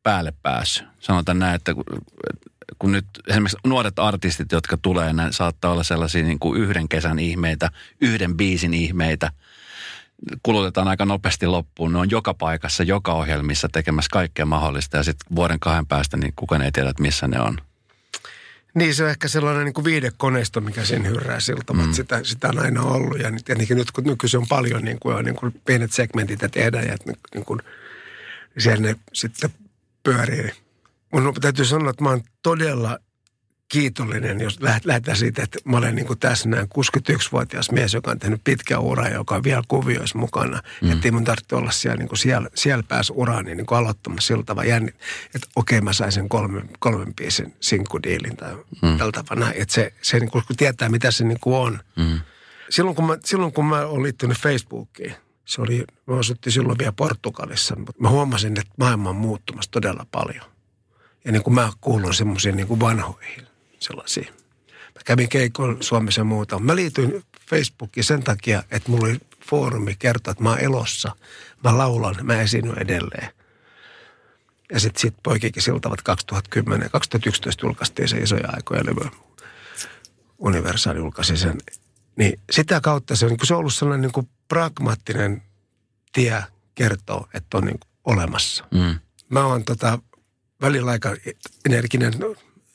päälle 0.02 0.32
päässyt? 0.42 0.86
Sanotaan 1.00 1.38
näin, 1.38 1.54
että 1.54 1.74
kun, 1.74 1.84
kun 2.78 2.92
nyt 2.92 3.06
esimerkiksi 3.28 3.58
nuoret 3.66 3.98
artistit, 3.98 4.52
jotka 4.52 4.76
tulee, 4.76 5.12
ne 5.12 5.22
saattaa 5.30 5.72
olla 5.72 5.82
sellaisia 5.82 6.24
niin 6.24 6.38
kuin 6.38 6.60
yhden 6.60 6.88
kesän 6.88 7.18
ihmeitä, 7.18 7.70
yhden 8.00 8.36
biisin 8.36 8.74
ihmeitä– 8.74 9.30
kulutetaan 10.42 10.88
aika 10.88 11.04
nopeasti 11.04 11.46
loppuun. 11.46 11.92
Ne 11.92 11.98
on 11.98 12.10
joka 12.10 12.34
paikassa, 12.34 12.82
joka 12.82 13.12
ohjelmissa 13.12 13.68
tekemässä 13.72 14.08
kaikkea 14.12 14.46
mahdollista 14.46 14.96
ja 14.96 15.02
sitten 15.02 15.36
vuoden 15.36 15.60
kahden 15.60 15.86
päästä 15.86 16.16
niin 16.16 16.32
kukaan 16.36 16.62
ei 16.62 16.72
tiedä, 16.72 16.90
että 16.90 17.02
missä 17.02 17.28
ne 17.28 17.40
on. 17.40 17.58
Niin 18.74 18.94
se 18.94 19.04
on 19.04 19.10
ehkä 19.10 19.28
sellainen 19.28 19.64
niin 19.64 19.74
kuin 19.74 19.84
viidekoneisto, 19.84 20.60
mikä 20.60 20.84
sen 20.84 21.06
hyrrää 21.06 21.40
siltä, 21.40 21.72
mm. 21.72 21.84
että 21.84 21.96
sitä, 21.96 22.20
sitä 22.22 22.48
on 22.48 22.58
aina 22.58 22.82
ollut. 22.82 23.18
Ja 23.18 23.30
tietenkin 23.44 23.76
nyt 23.76 23.90
kun 23.90 24.04
nykyisin 24.04 24.40
on 24.40 24.46
paljon 24.48 24.84
niin 24.84 24.98
kuin, 25.00 25.24
niin 25.24 25.36
kuin 25.36 25.60
pienet 25.64 25.92
segmentit 25.92 26.42
ja 26.42 26.48
tehdään 26.48 26.86
ja 26.86 26.96
niin 27.34 27.44
kuin, 27.44 27.60
siellä 28.58 28.82
ne 28.82 28.96
sitten 29.12 29.50
pyörii. 30.02 30.50
Mun 31.12 31.34
täytyy 31.40 31.64
sanoa, 31.64 31.90
että 31.90 32.04
mä 32.04 32.10
oon 32.10 32.22
todella 32.42 32.98
kiitollinen, 33.74 34.40
jos 34.40 34.58
lähdetään 34.84 35.16
siitä, 35.16 35.42
että 35.42 35.58
mä 35.64 35.76
olen 35.76 35.94
niin 35.94 36.06
näin 36.46 36.68
61-vuotias 36.68 37.70
mies, 37.70 37.94
joka 37.94 38.10
on 38.10 38.18
tehnyt 38.18 38.40
pitkä 38.44 38.78
ura, 38.78 39.08
joka 39.08 39.34
on 39.34 39.44
vielä 39.44 39.62
kuvioissa 39.68 40.18
mukana. 40.18 40.62
Mm. 40.82 40.92
Että 40.92 41.08
ei 41.08 41.10
mun 41.10 41.24
tarvitse 41.24 41.56
olla 41.56 41.70
siellä, 41.70 41.96
niin 41.96 42.08
kuin 42.08 42.18
siellä, 42.18 42.50
siellä 42.54 42.82
päässä 42.88 43.12
uraani 43.12 43.54
niin 43.54 43.66
kuin 43.66 43.78
aloittamassa 43.78 44.26
sillä 44.26 44.42
tavalla 44.44 44.68
jännit, 44.70 44.94
että 45.34 45.48
okei 45.56 45.80
mä 45.80 45.92
sain 45.92 46.12
sen 46.12 46.28
kolmen, 46.28 46.70
kolmen 46.78 47.14
biisin 47.14 47.54
sinkkudiilin 47.60 48.36
tai 48.36 48.54
mm. 48.82 48.98
tällä 48.98 49.12
tavalla. 49.12 49.52
Että 49.52 49.74
se, 49.74 49.92
se 50.02 50.18
niin 50.18 50.30
kuin, 50.30 50.44
kun 50.46 50.56
tietää, 50.56 50.88
mitä 50.88 51.10
se 51.10 51.24
niin 51.24 51.40
kuin 51.40 51.56
on. 51.56 51.78
Mm. 51.96 52.20
Silloin, 52.70 52.96
kun 52.96 53.06
mä, 53.06 53.16
silloin 53.24 53.52
kun 53.52 53.66
mä 53.66 53.86
olin 53.86 54.02
liittynyt 54.02 54.38
Facebookiin, 54.38 55.14
se 55.44 55.62
oli, 55.62 55.84
mä 56.06 56.18
asuttiin 56.18 56.52
silloin 56.52 56.78
vielä 56.78 56.92
Portugalissa, 56.92 57.76
mutta 57.76 58.02
mä 58.02 58.08
huomasin, 58.08 58.60
että 58.60 58.74
maailma 58.78 59.10
on 59.10 59.16
muuttumassa 59.16 59.70
todella 59.70 60.06
paljon. 60.12 60.44
Ja 61.24 61.32
niin 61.32 61.42
kuin 61.42 61.54
mä 61.54 61.72
kuulun 61.80 62.14
semmoisiin 62.14 62.56
niin 62.56 62.66
kuin 62.66 62.80
vanhoihin 62.80 63.53
sellaisia. 63.84 64.32
Mä 64.94 65.00
kävin 65.04 65.28
keikoilla 65.28 65.76
Suomessa 65.80 66.20
ja 66.20 66.24
muuta. 66.24 66.58
Mä 66.58 66.76
liityin 66.76 67.24
Facebookiin 67.50 68.04
sen 68.04 68.22
takia, 68.22 68.62
että 68.70 68.90
mulla 68.90 69.06
oli 69.06 69.18
foorumi 69.48 69.94
kertoa, 69.98 70.30
että 70.30 70.42
mä 70.42 70.50
oon 70.50 70.60
elossa. 70.60 71.16
Mä 71.64 71.78
laulan, 71.78 72.16
mä 72.22 72.40
esiinnyn 72.40 72.78
edelleen. 72.78 73.28
Ja 74.72 74.80
sitten 74.80 75.00
sit 75.00 75.14
poikikin 75.22 75.62
siltavat 75.62 76.02
2010, 76.02 76.90
2011 76.90 77.66
julkaistiin 77.66 78.08
se 78.08 78.18
isoja 78.18 78.48
aikoja 78.48 78.84
levy. 78.84 79.10
Universaali 80.38 80.98
julkaisi 80.98 81.36
sen. 81.36 81.58
Niin 82.16 82.40
sitä 82.50 82.80
kautta 82.80 83.16
se 83.16 83.26
on, 83.26 83.30
niin 83.30 83.46
se 83.46 83.54
on 83.54 83.60
ollut 83.60 83.74
sellainen 83.74 84.02
niin 84.02 84.12
kuin 84.12 84.28
pragmaattinen 84.48 85.42
tie 86.12 86.44
kertoa, 86.74 87.28
että 87.34 87.58
on 87.58 87.64
niin 87.64 87.78
kuin 87.78 87.90
olemassa. 88.04 88.64
Mm. 88.70 88.98
Mä 89.28 89.46
oon 89.46 89.64
tota, 89.64 89.98
välillä 90.60 90.90
aika 90.90 91.16
energinen 91.64 92.12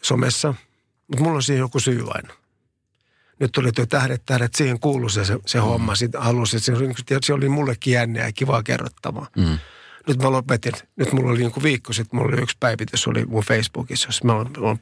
somessa– 0.02 0.54
mutta 1.10 1.24
mulla 1.24 1.36
on 1.36 1.44
siihen 1.44 1.60
joku 1.60 1.80
syy 1.80 2.04
aina. 2.08 2.34
Nyt 3.40 3.52
tuli 3.52 3.72
tuo 3.72 3.86
tähdet, 3.86 4.22
tähdet, 4.26 4.56
siihen 4.56 4.80
kuului 4.80 5.12
se, 5.12 5.26
se, 5.26 5.38
se 5.46 5.58
mm. 5.58 5.64
homma. 5.64 5.96
Sitten 5.96 6.22
halusin, 6.22 6.60
se, 6.60 6.74
se 7.24 7.34
oli 7.34 7.50
mullekin 7.50 7.94
jännä 7.94 8.20
ja 8.20 8.32
kivaa 8.32 8.64
kerrottavaa. 8.64 9.28
Mm. 9.38 9.58
Nyt 10.08 10.18
mä 10.18 10.32
lopetin. 10.32 10.74
Nyt 10.96 11.12
mulla 11.14 11.32
oli 11.32 11.40
niin 11.40 11.64
viikko 11.64 11.94
sitten, 11.94 12.20
mulla 12.20 12.34
oli 12.34 12.42
yksi 12.42 12.58
päivitys, 12.60 13.08
oli 13.08 13.26
mun 13.26 13.44
Facebookissa, 13.44 14.08
jossa 14.08 14.26
mä 14.26 14.34
oon, 14.34 14.52
oon 14.58 14.80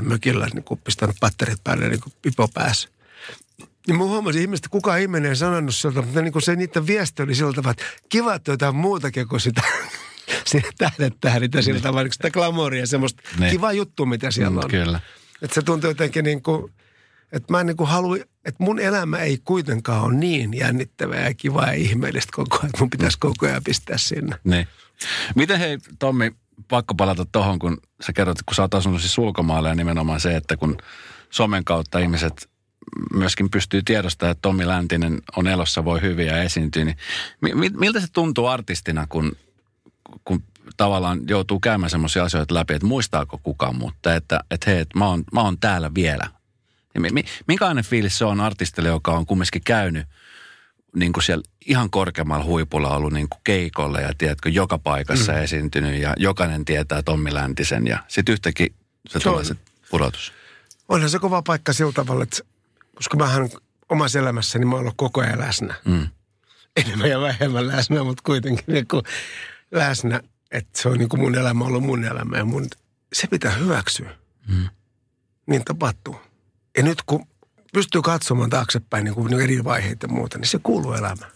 mökillä 0.00 0.46
niin 0.54 0.64
kuin 0.64 0.80
pistänyt 0.84 1.16
patterit 1.20 1.64
päälle 1.64 1.88
niin 1.88 2.00
kuin 2.00 2.12
pipo 2.22 2.48
päässä. 2.54 2.88
Niin 3.86 3.98
mä 3.98 4.04
huomasin 4.04 4.40
ihmistä, 4.42 4.68
kuka 4.70 4.96
ihminen 4.96 5.28
ei 5.30 5.36
sanonut 5.36 5.74
sieltä, 5.74 6.02
mutta 6.02 6.22
niin 6.22 6.42
se 6.42 6.56
niiden 6.56 6.86
viesti 6.86 7.22
oli 7.22 7.34
siltä, 7.34 7.70
että 7.70 7.84
kiva, 8.08 8.34
että 8.34 8.50
jotain 8.52 8.76
muutakin 8.76 9.28
kuin 9.28 9.40
sitä 9.40 9.62
siinä 10.46 10.68
tähdettää 10.78 11.40
niitä 11.40 11.62
sillä 11.62 11.80
tavalla, 11.80 12.02
niin 12.02 12.12
sitä 12.12 12.30
glamouria, 12.30 12.86
semmoista 12.86 13.22
Niin. 13.38 13.50
kivaa 13.50 13.72
juttua, 13.72 14.06
mitä 14.06 14.30
siellä 14.30 14.50
Mm, 14.50 14.64
on. 14.64 14.70
Kyllä. 14.70 15.00
Että 15.42 15.54
se 15.54 15.62
tuntuu 15.62 15.90
jotenkin 15.90 16.24
niin 16.24 16.42
kuin, 16.42 16.72
että 17.32 17.52
mä 17.52 17.60
en 17.60 17.66
niin 17.66 17.76
kuin 17.76 17.88
halua, 17.88 18.16
että 18.16 18.64
mun 18.64 18.78
elämä 18.78 19.18
ei 19.18 19.38
kuitenkaan 19.44 20.02
ole 20.02 20.14
niin 20.14 20.54
jännittävää 20.54 21.24
ja 21.28 21.34
kivaa 21.34 21.66
ja 21.66 21.72
ihmeellistä 21.72 22.32
koko 22.34 22.56
ajan, 22.56 22.66
että 22.66 22.80
mun 22.80 22.90
pitäisi 22.90 23.18
koko 23.18 23.46
ajan 23.46 23.64
pistää 23.64 23.98
sinne. 23.98 24.36
Niin. 24.44 24.68
Miten 25.34 25.58
hei, 25.58 25.78
Tommi, 25.98 26.32
pakko 26.68 26.94
palata 26.94 27.26
tuohon, 27.32 27.58
kun 27.58 27.78
sä 28.06 28.12
kerrot, 28.12 28.38
kun 28.46 28.54
sä 28.54 28.62
oot 28.62 28.74
asunut 28.74 29.00
siis 29.00 29.18
ulkomailla 29.18 29.68
ja 29.68 29.74
nimenomaan 29.74 30.20
se, 30.20 30.36
että 30.36 30.56
kun 30.56 30.76
somen 31.30 31.64
kautta 31.64 31.98
ihmiset 31.98 32.48
myöskin 33.14 33.50
pystyy 33.50 33.82
tiedostamaan, 33.82 34.32
että 34.32 34.42
Tommi 34.42 34.66
Läntinen 34.66 35.22
on 35.36 35.46
elossa, 35.46 35.84
voi 35.84 36.00
hyvin 36.00 36.26
ja 36.26 36.42
esiintyy, 36.42 36.84
niin 36.84 36.96
mi- 37.40 37.54
mi- 37.54 37.70
miltä 37.70 38.00
se 38.00 38.06
tuntuu 38.12 38.46
artistina, 38.46 39.06
kun, 39.08 39.32
kun 40.24 40.42
tavallaan 40.76 41.20
joutuu 41.28 41.60
käymään 41.60 41.90
semmoisia 41.90 42.24
asioita 42.24 42.54
läpi, 42.54 42.74
että 42.74 42.86
muistaako 42.86 43.40
kukaan 43.42 43.76
mutta 43.76 44.14
että, 44.14 44.40
että 44.50 44.70
hei, 44.70 44.80
että 44.80 44.98
mä 44.98 45.08
oon, 45.08 45.24
mä 45.32 45.40
oon 45.40 45.58
täällä 45.58 45.90
vielä. 45.94 46.30
Ja 46.94 47.00
mi- 47.00 47.10
mi- 47.10 47.24
minkälainen 47.48 47.84
fiilis 47.84 48.18
se 48.18 48.24
on 48.24 48.40
artistille, 48.40 48.88
joka 48.88 49.12
on 49.12 49.26
kumminkin 49.26 49.62
käynyt 49.64 50.06
niin 50.96 51.12
kuin 51.12 51.24
siellä 51.24 51.42
ihan 51.66 51.90
korkeammalla 51.90 52.44
huipulla 52.44 52.96
ollut 52.96 53.12
niin 53.12 53.28
kuin 53.28 53.40
keikolle 53.44 54.02
ja 54.02 54.12
tiedätkö, 54.18 54.48
joka 54.48 54.78
paikassa 54.78 55.32
mm. 55.32 55.38
esiintynyt 55.38 56.00
ja 56.00 56.14
jokainen 56.16 56.64
tietää 56.64 57.02
Tommi 57.02 57.34
Läntisen 57.34 57.86
ja 57.86 57.98
sitten 58.08 58.32
yhtäkkiä 58.32 58.66
se, 59.08 59.12
Se 59.12 59.20
tulee 59.20 59.38
on- 59.38 59.44
se 59.44 59.54
pudotus. 59.90 60.32
Onhan 60.88 61.10
se 61.10 61.18
kova 61.18 61.42
paikka 61.42 61.72
sillä 61.72 61.92
tavalla, 61.92 62.22
että 62.22 62.38
koska 62.94 63.16
mähän 63.16 63.48
omassa 63.88 64.18
elämässäni 64.18 64.64
mä 64.64 64.72
oon 64.74 64.80
ollut 64.80 64.94
koko 64.96 65.20
ajan 65.20 65.38
läsnä. 65.40 65.74
Mm. 65.84 66.06
Enemmän 66.76 67.10
ja 67.10 67.20
vähemmän 67.20 67.66
läsnä, 67.68 68.04
mutta 68.04 68.22
kuitenkin 68.26 68.64
niin 68.66 68.88
kuin 68.88 69.02
läsnä. 69.70 70.20
Että 70.50 70.82
se 70.82 70.88
on 70.88 70.98
niin 70.98 71.08
kuin 71.08 71.20
mun 71.20 71.34
elämä 71.34 71.64
ollut 71.64 71.82
mun 71.82 72.04
elämä 72.04 72.36
ja 72.36 72.44
mun, 72.44 72.66
se 73.12 73.26
pitää 73.26 73.52
hyväksyä. 73.52 74.16
Mm. 74.48 74.68
Niin 75.46 75.64
tapahtuu. 75.64 76.16
Ja 76.76 76.82
nyt 76.82 77.02
kun 77.06 77.26
pystyy 77.72 78.02
katsomaan 78.02 78.50
taaksepäin 78.50 79.04
niin 79.04 79.14
kuin 79.14 79.40
eri 79.40 79.64
vaiheita 79.64 80.06
ja 80.06 80.12
muuta, 80.12 80.38
niin 80.38 80.48
se 80.48 80.58
kuuluu 80.62 80.92
elämään. 80.92 81.30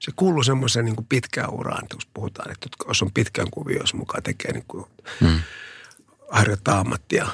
Se 0.00 0.12
kuuluu 0.16 0.42
semmoiseen 0.42 0.84
niin 0.84 0.96
kuin 0.96 1.06
pitkään 1.06 1.50
uraan, 1.50 1.86
jos 1.94 2.06
puhutaan, 2.14 2.50
että 2.50 2.68
jos 2.88 3.02
on 3.02 3.12
pitkän 3.14 3.50
kuvioissa 3.50 3.96
mukaan 3.96 4.22
tekee 4.22 4.52
niin 4.52 4.64
kuin 4.68 4.84
Mm. 5.20 5.40
harjoittaa 6.30 6.78
ammattia. 6.78 7.26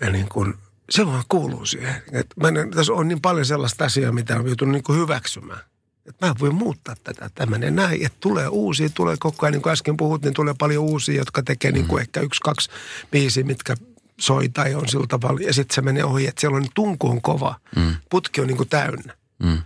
Ja 0.00 0.10
niin 0.10 0.28
kuin, 0.28 0.54
se 0.90 1.06
vaan 1.06 1.24
kuuluu 1.28 1.66
siihen. 1.66 2.02
Et 2.12 2.26
mä 2.42 2.48
en, 2.48 2.70
tässä 2.70 2.92
on 2.92 3.08
niin 3.08 3.20
paljon 3.20 3.46
sellaista 3.46 3.84
asiaa, 3.84 4.12
mitä 4.12 4.36
on 4.36 4.46
joutunut 4.46 4.72
niin 4.72 4.82
kuin 4.82 4.98
hyväksymään. 4.98 5.60
Että 6.08 6.26
mä 6.26 6.30
en 6.30 6.40
voi 6.40 6.50
muuttaa 6.50 6.94
tätä. 7.04 7.30
Tämä 7.34 7.50
menee 7.50 7.70
näin, 7.70 8.06
että 8.06 8.18
tulee 8.20 8.48
uusia, 8.48 8.88
tulee 8.88 9.16
koko 9.20 9.46
ajan, 9.46 9.52
niin 9.52 9.62
kuin 9.62 9.72
äsken 9.72 9.96
puhut, 9.96 10.22
niin 10.22 10.34
tulee 10.34 10.54
paljon 10.58 10.84
uusia, 10.84 11.16
jotka 11.16 11.42
tekee 11.42 11.72
niin 11.72 11.86
kuin 11.86 12.00
ehkä 12.00 12.20
yksi, 12.20 12.40
kaksi 12.40 12.70
biisiä, 13.10 13.44
mitkä 13.44 13.76
soi 14.20 14.48
tai 14.48 14.74
on 14.74 14.88
sillä 14.88 15.06
tavalla. 15.06 15.40
Ja 15.40 15.52
sitten 15.52 15.74
se 15.74 15.82
menee 15.82 16.04
ohi, 16.04 16.26
että 16.26 16.40
siellä 16.40 16.56
on 16.56 16.66
tunku 16.74 17.08
on 17.08 17.22
kova. 17.22 17.60
Mm. 17.76 17.94
Putki 18.10 18.40
on 18.40 18.46
niin 18.46 18.56
kuin 18.56 18.68
täynnä. 18.68 19.16
Mm. 19.38 19.58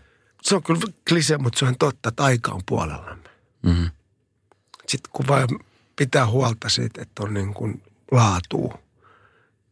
Se 0.42 0.54
on 0.54 0.62
kyllä 0.62 0.80
klise, 1.08 1.38
mutta 1.38 1.58
se 1.58 1.64
on 1.64 1.76
totta, 1.78 2.08
että 2.08 2.24
aika 2.24 2.52
on 2.52 2.62
puolellamme. 2.66 3.28
Mm. 3.62 3.90
Sitten 4.88 5.10
kun 5.12 5.26
vaan 5.28 5.48
pitää 5.96 6.26
huolta 6.26 6.68
siitä, 6.68 7.02
että 7.02 7.22
on 7.22 7.34
niin 7.34 7.54
kuin 7.54 7.82
laatuu. 8.12 8.74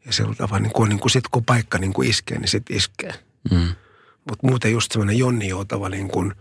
Ja 0.06 0.12
sillä 0.12 0.34
tavalla, 0.34 0.62
niin 0.62 0.72
kuin, 0.72 0.88
niin 0.88 1.00
kuin 1.00 1.10
sit 1.10 1.28
kun 1.30 1.44
paikka 1.44 1.78
niin 1.78 1.92
kuin 1.92 2.10
iskee, 2.10 2.38
niin 2.38 2.48
sit 2.48 2.70
iskee. 2.70 3.14
Mm. 3.50 3.75
Mutta 4.28 4.46
muuten 4.46 4.72
just 4.72 4.92
semmoinen 4.92 5.18
Jonni 5.18 5.48
Joutava 5.48 5.88
niin 5.88 6.08
kuin 6.08 6.34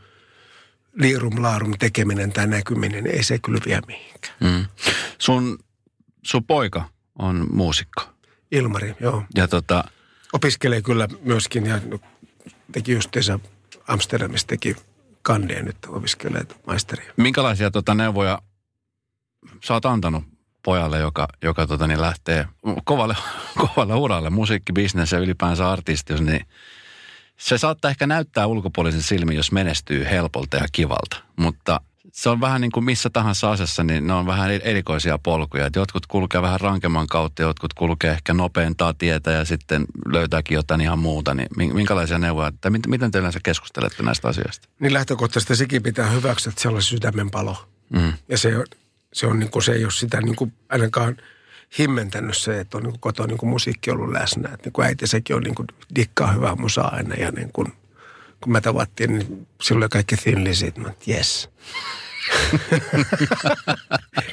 liirum 1.00 1.42
laarum 1.42 1.74
tekeminen 1.80 2.32
tai 2.32 2.48
näkyminen, 2.48 3.04
niin 3.04 3.16
ei 3.16 3.24
se 3.24 3.40
kyllä 3.40 3.60
vie 3.66 3.82
mihinkään. 3.88 4.36
Mm. 4.40 4.66
Sun, 5.18 5.60
sun 6.24 6.44
poika 6.44 6.90
on 7.20 7.48
muusikko. 7.52 8.02
Ilmari, 8.52 8.96
joo. 9.00 9.24
Ja 9.36 9.48
tota, 9.48 9.84
Opiskelee 10.34 10.82
kyllä 10.82 11.08
myöskin 11.22 11.66
ja 11.66 11.80
teki 12.72 12.92
justiinsa 12.92 13.40
Amsterdamissa 13.88 14.48
teki 14.48 14.76
kandeen 15.22 15.66
nyt 15.66 15.78
opiskelee 15.88 16.46
maisteria. 16.68 17.14
minkälaisia 17.18 17.72
tota 17.72 17.94
neuvoja 17.94 18.42
sä 19.66 19.74
oot 19.74 19.86
antanut 19.86 20.24
pojalle, 20.64 21.00
joka, 21.00 21.28
joka 21.44 21.68
tota, 21.68 21.88
niin 21.88 22.02
lähtee 22.02 22.48
kovalle, 22.84 23.16
kovalle 23.62 23.96
uralle, 23.96 24.30
musiikkibisnes 24.30 25.12
ja 25.12 25.20
ylipäänsä 25.20 25.72
artistius, 25.72 26.22
niin 26.22 26.46
se 27.38 27.58
saattaa 27.58 27.92
ehkä 27.92 28.08
näyttää 28.08 28.48
ulkopuolisen 28.48 29.02
silmin, 29.02 29.38
jos 29.38 29.52
menestyy 29.52 30.06
helpolta 30.06 30.58
ja 30.58 30.66
kivalta, 30.72 31.18
mutta 31.36 31.82
se 32.12 32.30
on 32.30 32.42
vähän 32.42 32.62
niin 32.62 32.72
kuin 32.72 32.84
missä 32.84 33.10
tahansa 33.10 33.52
asiassa, 33.52 33.84
niin 33.84 34.08
ne 34.08 34.14
on 34.14 34.26
vähän 34.26 34.52
erikoisia 34.52 35.18
polkuja. 35.18 35.66
Et 35.66 35.76
jotkut 35.76 36.06
kulkee 36.06 36.42
vähän 36.42 36.60
rankemman 36.60 37.08
kautta, 37.08 37.42
jotkut 37.42 37.74
kulkee 37.74 38.12
ehkä 38.12 38.34
nopeintaa 38.34 38.94
tietä 38.94 39.32
ja 39.32 39.46
sitten 39.46 39.86
löytääkin 40.06 40.56
jotain 40.56 40.82
ihan 40.82 41.00
muuta. 41.00 41.34
Niin 41.34 41.48
min- 41.58 41.76
minkälaisia 41.76 42.18
neuvoja, 42.20 42.52
tai 42.62 42.72
mit- 42.72 42.88
miten 42.88 43.12
te 43.12 43.20
yleensä 43.20 43.40
keskustelette 43.44 44.04
näistä 44.04 44.28
asioista? 44.28 44.68
Niin 44.80 44.94
lähtökohtaisesti 44.94 45.56
sekin 45.56 45.84
pitää 45.84 46.10
hyväksyä, 46.10 46.50
että 46.50 46.62
siellä 46.62 46.76
on 46.76 46.82
sydämen 46.84 47.32
palo. 47.32 47.70
Mm. 47.90 48.14
Ja 48.30 48.38
se, 48.38 48.58
on- 48.58 48.66
se, 49.14 49.28
on, 49.28 49.40
niin 49.40 49.50
kuin, 49.52 49.64
se 49.64 49.72
ei 49.72 49.84
ole 49.84 49.92
sitä 49.92 50.22
niin 50.22 50.36
kuin 50.36 50.54
ainakaan 50.70 51.18
himmentänyt 51.80 52.38
se, 52.38 52.60
että 52.60 52.78
on 52.78 52.84
niin 52.84 52.92
kuin 52.92 53.02
kotona 53.02 53.28
niin 53.28 53.38
kuin 53.38 53.50
musiikki 53.50 53.92
ollut 53.92 54.12
läsnä. 54.12 54.50
Että 54.54 54.68
niin 54.68 54.74
kuin 54.74 54.86
äiti 54.86 55.08
sekin 55.08 55.36
on 55.36 55.42
niin 55.42 55.56
kuin 55.56 55.68
dikkaa 55.96 56.32
hyvää 56.32 56.56
musaa 56.56 56.96
aina 56.96 57.16
ja 57.16 57.32
niin 57.32 57.50
kuin, 57.54 57.74
kun 58.42 58.52
mä 58.52 58.62
tavattiin, 58.62 59.18
niin 59.18 59.48
silloin 59.62 59.90
kaikki 59.90 60.18
Thin 60.18 60.44
Lizzyt, 60.44 60.78
mä 60.78 60.90
että 60.90 61.12
yes. 61.12 61.50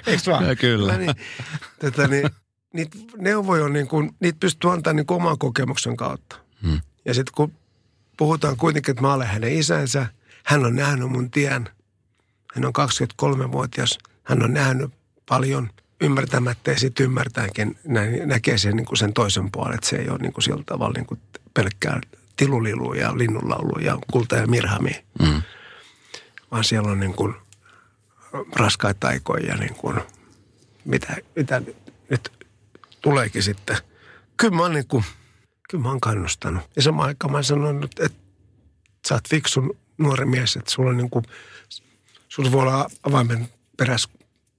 Eikö 0.07 0.23
vaan? 0.27 0.49
Ja 0.49 0.57
kyllä. 0.57 0.93
No 0.93 0.99
niin, 0.99 1.15
tätä, 1.79 2.09
niin, 2.09 2.31
niitä 2.73 2.99
neuvoja 3.17 3.65
on 3.65 3.73
niin 3.73 3.89
kuin, 3.89 4.11
niitä 4.21 4.39
pystyy 4.41 4.73
antamaan 4.73 4.97
niin 4.97 5.07
kuin 5.07 5.17
oman 5.17 5.39
kokemuksen 5.39 5.97
kautta. 5.97 6.37
Hmm. 6.63 6.81
Ja 7.05 7.15
sitten 7.15 7.35
kun 7.35 7.53
puhutaan 8.17 8.57
kuitenkin, 8.57 8.93
että 8.93 9.03
mä 9.03 9.15
olen 9.15 9.27
hänen 9.27 9.53
isänsä, 9.53 10.07
hän 10.45 10.67
on 10.67 10.77
nähnyt 10.77 11.11
mun 11.11 11.31
tien. 11.31 11.69
Hän 12.55 12.65
on 12.65 12.73
23-vuotias, 12.79 13.99
hän 14.23 14.43
on 14.43 14.53
nähnyt 14.53 14.91
paljon 15.29 15.71
ymmärtämättä 16.01 16.71
ja 16.71 16.79
sitten 16.79 17.05
ymmärtäänkin, 17.05 17.79
näin, 17.85 18.29
näkee 18.29 18.59
sen, 18.59 18.77
niin 18.77 18.87
kuin 18.87 18.99
sen 18.99 19.13
toisen 19.13 19.53
puolen, 19.53 19.75
että 19.75 19.89
se 19.89 19.97
ei 19.97 20.09
ole 20.09 20.19
niin 20.19 20.33
kuin 20.33 20.43
sillä 20.45 20.63
tavalla 20.67 20.93
niin 20.97 21.07
kuin 21.07 21.21
pelkkää 21.55 22.01
tilulilu 22.37 22.95
ja 22.95 23.19
linnunlaulu 23.19 23.79
ja 23.81 23.99
kulta 24.13 24.37
ja 24.37 24.47
mirhami, 24.47 25.05
Mm. 25.23 25.43
vaan 26.51 26.65
siellä 26.65 26.91
on 26.91 27.01
niin 27.01 27.15
kuin 27.15 27.35
raskaita 28.57 29.09
aikoja 29.09 29.47
ja 29.47 29.57
niin 29.57 29.75
kuin, 29.75 30.01
mitä, 30.85 31.17
mitä 31.37 31.63
nyt 32.11 32.33
tuleekin 33.01 33.43
sitten. 33.43 33.77
Kyllä 34.37 34.57
mä 34.57 34.63
oon, 34.63 34.73
niin 34.73 34.89
kuin, 34.89 35.05
kyllä 35.71 35.83
mä 35.83 35.89
oon 35.89 36.01
kannustanut. 36.01 36.63
Ja 36.77 36.83
samaan 36.83 37.09
aikaan 37.09 37.31
mä 37.33 37.37
oon 37.37 37.45
sanonut, 37.45 37.99
että 38.01 38.19
sä 39.09 39.15
oot 39.15 39.29
fiksun 39.29 39.77
nuori 39.99 40.25
mies, 40.25 40.57
että 40.57 40.71
sulla 40.71 40.91
on 40.91 40.97
niin 40.97 41.11
kuin, 41.11 41.25
sulla 42.29 42.53
voi 42.53 42.63
olla 42.63 42.91
avaimen 43.03 43.49
perässä 43.77 44.09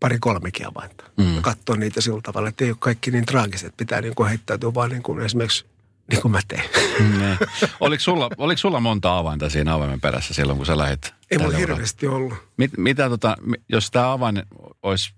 pari 0.05 0.19
kolmekin 0.19 0.67
avainta. 0.67 1.03
Mm. 1.17 1.35
Ja 1.35 1.41
katsoa 1.41 1.75
niitä 1.75 2.01
sillä 2.01 2.21
tavalla, 2.23 2.49
että 2.49 2.63
ei 2.63 2.69
ole 2.69 2.77
kaikki 2.79 3.11
niin 3.11 3.25
traagiset. 3.25 3.73
Pitää 3.77 4.01
niin 4.01 4.15
kuin 4.15 4.29
heittäytyä 4.29 4.73
vaan 4.73 4.89
niin 4.89 5.03
kuin 5.03 5.21
esimerkiksi 5.21 5.65
niin 6.11 6.21
kuin 6.21 6.31
mä 6.31 6.39
teen. 6.47 6.63
Niin. 6.99 7.37
Oliko, 7.79 8.01
sulla, 8.01 8.29
oliko 8.37 8.57
sulla 8.57 8.79
monta 8.79 9.17
avainta 9.17 9.49
siinä 9.49 9.73
avaimen 9.73 10.01
perässä 10.01 10.33
silloin, 10.33 10.57
kun 10.57 10.65
sä 10.65 10.77
lähit? 10.77 11.13
Ei 11.31 11.37
mulla 11.37 11.57
hirveästi 11.57 12.07
ollut. 12.07 12.33
Mit, 12.57 12.71
mitä 12.77 13.09
tota, 13.09 13.37
jos 13.69 13.91
tämä 13.91 14.11
avain 14.11 14.43
olisi 14.83 15.13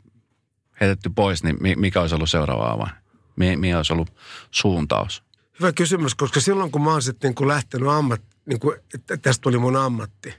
heitetty 0.82 1.10
pois, 1.10 1.44
niin 1.44 1.58
mi- 1.60 1.76
mikä 1.76 2.02
olisi 2.02 2.16
ollut 2.16 2.30
seuraava 2.30 2.72
avain? 2.72 2.92
Mi- 3.36 3.56
mikä 3.56 3.78
olisi 3.78 3.94
ollut 3.94 4.14
suuntaus? 4.52 5.24
Hyvä 5.60 5.72
kysymys, 5.72 6.16
koska 6.16 6.40
silloin 6.40 6.72
kun 6.72 6.84
mä 6.84 6.92
oon 6.92 7.02
sitten 7.02 7.34
niin 7.40 7.48
lähtenyt 7.48 7.90
ammat, 7.90 8.22
niin 8.46 8.60
kuin, 8.60 8.80
että 8.94 9.18
tästä 9.18 9.42
tuli 9.42 9.58
mun 9.58 9.76
ammatti, 9.76 10.34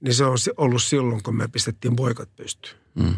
niin 0.00 0.14
se 0.14 0.24
on 0.24 0.36
ollut 0.56 0.82
silloin, 0.82 1.22
kun 1.22 1.36
me 1.36 1.48
pistettiin 1.48 1.96
poikat 1.96 2.36
pystyyn. 2.36 2.76
Mm. 2.94 3.14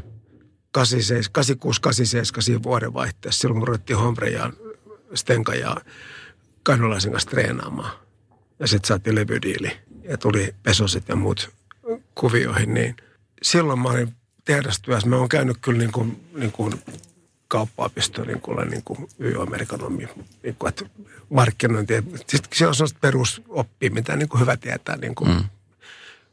86, 0.73 1.81
87 1.81 2.43
siinä 2.43 2.63
vuodenvaihteessa, 2.63 3.41
silloin 3.41 3.61
kun 3.61 3.69
ruvettiin 3.69 3.99
Hombre 3.99 4.29
ja 4.29 4.53
Stenka 5.15 5.55
ja 5.55 5.77
Kannolaisen 6.63 7.13
kanssa 7.13 7.31
treenaamaan. 7.31 7.93
Ja 8.59 8.67
sitten 8.67 8.89
saatiin 8.89 9.15
levydiili 9.15 9.77
ja 10.03 10.19
tuli 10.19 10.55
pesoset 10.63 11.09
ja 11.09 11.17
muut 11.17 11.51
kuvioihin, 12.15 12.75
niin 12.75 12.97
silloin 13.43 13.79
mä 13.79 13.89
olin 13.89 14.15
tehdastyössä. 14.45 15.09
Mä 15.09 15.17
oon 15.17 15.29
käynyt 15.29 15.57
kyllä 15.61 15.79
niin 15.79 15.93
kuin, 15.93 16.25
niin 16.35 16.53
kuin 16.53 16.83
kauppaopistoon 17.49 18.27
niin 18.27 18.41
kuin, 18.41 18.71
niin 18.71 18.83
kuin 18.83 19.09
Y-amerikanomi, 19.19 20.09
niin 20.43 20.55
kuin, 20.59 20.69
että 20.69 20.85
markkinointi. 21.31 21.95
Sitten 22.15 22.51
se 22.53 22.67
on 22.67 22.75
sellaista 22.75 22.99
perusoppia, 23.01 23.91
mitä 23.91 24.17
niin 24.17 24.29
kuin 24.29 24.41
hyvä 24.41 24.57
tietää 24.57 24.97
niin 24.97 25.15
kuin 25.15 25.31
mm. 25.31 25.45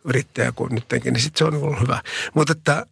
yrittäjä 0.04 0.52
kuin 0.52 0.76
nytkin, 0.76 1.14
niin 1.14 1.22
sitten 1.22 1.38
se 1.38 1.46
on 1.46 1.64
ollut 1.64 1.82
hyvä. 1.82 2.02
Mutta 2.34 2.52
että 2.54 2.86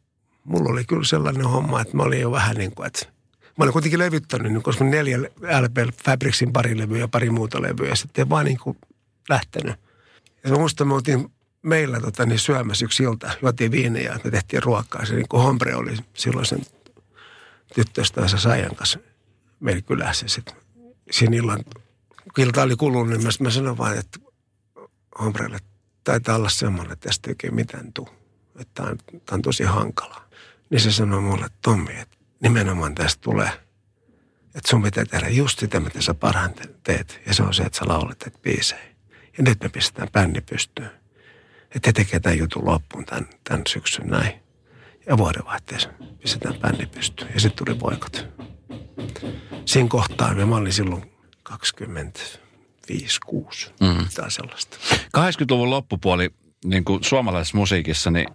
mulla 0.45 0.69
oli 0.69 0.83
kyllä 0.83 1.03
sellainen 1.03 1.45
homma, 1.45 1.81
että 1.81 1.97
mä 1.97 2.03
olin 2.03 2.21
jo 2.21 2.31
vähän 2.31 2.55
niin 2.55 2.71
kuin, 2.75 2.87
että 2.87 3.05
mä 3.57 3.63
olin 3.63 3.73
kuitenkin 3.73 3.99
levyttänyt, 3.99 4.51
niin 4.51 4.63
koska 4.63 4.83
neljä 4.83 5.19
LP 5.61 5.95
Fabricsin 6.03 6.53
pari 6.53 6.77
levyä 6.77 6.97
ja 6.97 7.07
pari 7.07 7.29
muuta 7.29 7.61
levyä, 7.61 7.89
ja 7.89 7.95
sitten 7.95 8.29
vaan 8.29 8.45
niin 8.45 8.57
kuin 8.57 8.77
lähtenyt. 9.29 9.75
Ja 10.43 10.51
mä 10.51 10.57
muistan, 10.57 10.87
me 10.87 10.93
oltiin 10.93 11.31
meillä 11.61 11.99
tota, 11.99 12.25
niin 12.25 12.39
syömässä 12.39 12.85
yksi 12.85 13.03
ilta, 13.03 13.31
juotiin 13.41 13.95
ja 13.95 14.19
me 14.23 14.31
tehtiin 14.31 14.63
ruokaa. 14.63 15.05
Se 15.05 15.15
niin 15.15 15.27
kuin 15.29 15.43
Hombre 15.43 15.75
oli 15.75 15.97
silloin 16.13 16.45
sen 16.45 16.65
tyttöystävänsä 17.75 18.37
Saijan 18.37 18.75
kanssa 18.75 18.99
meillä 19.59 19.81
kylässä. 19.81 20.27
Sitten 20.27 20.55
siinä 21.11 21.37
illan, 21.37 21.63
kun 22.35 22.43
ilta 22.43 22.63
oli 22.63 22.75
kulunut, 22.75 23.07
niin 23.07 23.23
mä, 23.23 23.29
mä 23.39 23.49
sanoin 23.49 23.77
vaan, 23.77 23.97
että 23.97 24.19
Hombrelle 25.19 25.59
taitaa 26.03 26.35
olla 26.35 26.49
semmoinen, 26.49 26.93
että 26.93 27.09
tästä 27.09 27.29
ei 27.29 27.31
oikein 27.31 27.55
mitään 27.55 27.93
tuu. 27.93 28.09
Että 28.59 28.71
tämä 28.73 28.89
on, 28.89 28.97
on 29.31 29.41
tosi 29.41 29.63
hankalaa. 29.63 30.25
Niin 30.75 30.82
se 30.84 30.91
sanoi 30.91 31.22
mulle, 31.22 31.46
että 31.46 31.58
Tommi, 31.62 31.94
että 31.94 32.17
nimenomaan 32.44 32.96
tästä 32.96 33.22
tulee, 33.22 33.50
että 34.55 34.70
sun 34.70 34.82
pitää 34.82 35.05
tehdä 35.05 35.29
just 35.29 35.60
sitä, 35.60 35.79
mitä 35.79 36.01
sä 36.01 36.13
parhaiten 36.13 36.75
teet. 36.84 37.22
Ja 37.25 37.34
se 37.34 37.44
on 37.44 37.53
se, 37.53 37.63
että 37.63 37.79
sä 37.79 37.86
teet 38.20 38.41
biisejä. 38.41 38.82
Ja 39.38 39.44
nyt 39.44 39.60
me 39.63 39.70
pistetään 39.70 40.08
bändi 40.12 40.41
pystyyn. 40.41 40.89
Että 41.75 41.94
tekee 41.94 42.20
tämän 42.20 42.38
jutun 42.38 42.65
loppuun 42.65 43.05
tämän, 43.05 43.27
tämän 43.44 43.62
syksyn 43.67 44.08
näin. 44.08 44.34
Ja 45.08 45.17
vuodenvaihteessa 45.17 45.89
pistetään 46.22 46.60
bändi 46.60 46.86
pystyyn. 46.86 47.32
Ja 47.34 47.39
sitten 47.39 47.65
tuli 47.65 47.79
voikot. 47.79 48.27
Siinä 49.65 49.89
kohtaa 49.89 50.34
mä 50.34 50.55
olin 50.55 50.74
silloin 50.74 51.12
25 51.44 53.20
6 53.25 53.72
mm. 53.82 54.08
tai 54.15 54.32
sellaista. 54.32 54.77
80-luvun 55.17 55.70
loppupuoli 55.70 56.29
niin 56.65 56.86
kuin 56.86 57.03
suomalaisessa 57.03 57.58
musiikissa, 57.58 58.12
niin 58.12 58.27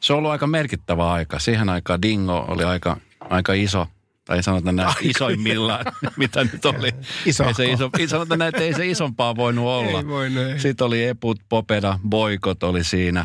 se 0.00 0.12
on 0.12 0.18
ollut 0.18 0.30
aika 0.30 0.46
merkittävä 0.46 1.12
aika. 1.12 1.38
Siihen 1.38 1.68
aikaan 1.68 2.02
Dingo 2.02 2.44
oli 2.48 2.64
aika, 2.64 2.96
aika 3.20 3.52
iso, 3.52 3.86
tai 4.24 4.42
sanotaan 4.42 4.76
näin 4.76 4.94
isoimmillaan, 5.00 5.84
mitä 6.16 6.44
nyt 6.44 6.64
oli. 6.64 6.90
Iso. 7.26 7.44
Ei 7.44 7.54
se 7.54 7.64
iso, 7.64 7.90
sanotaan 8.06 8.38
näin, 8.38 8.48
että 8.48 8.62
ei 8.62 8.74
se 8.74 8.86
isompaa 8.86 9.36
voinut 9.36 9.66
olla. 9.66 9.98
Ei 9.98 10.06
voinut, 10.06 10.44
ei. 10.44 10.58
Sitten 10.58 10.86
oli 10.86 11.04
Eput, 11.04 11.40
Popeda, 11.48 11.98
Boikot 12.08 12.62
oli 12.62 12.84
siinä, 12.84 13.24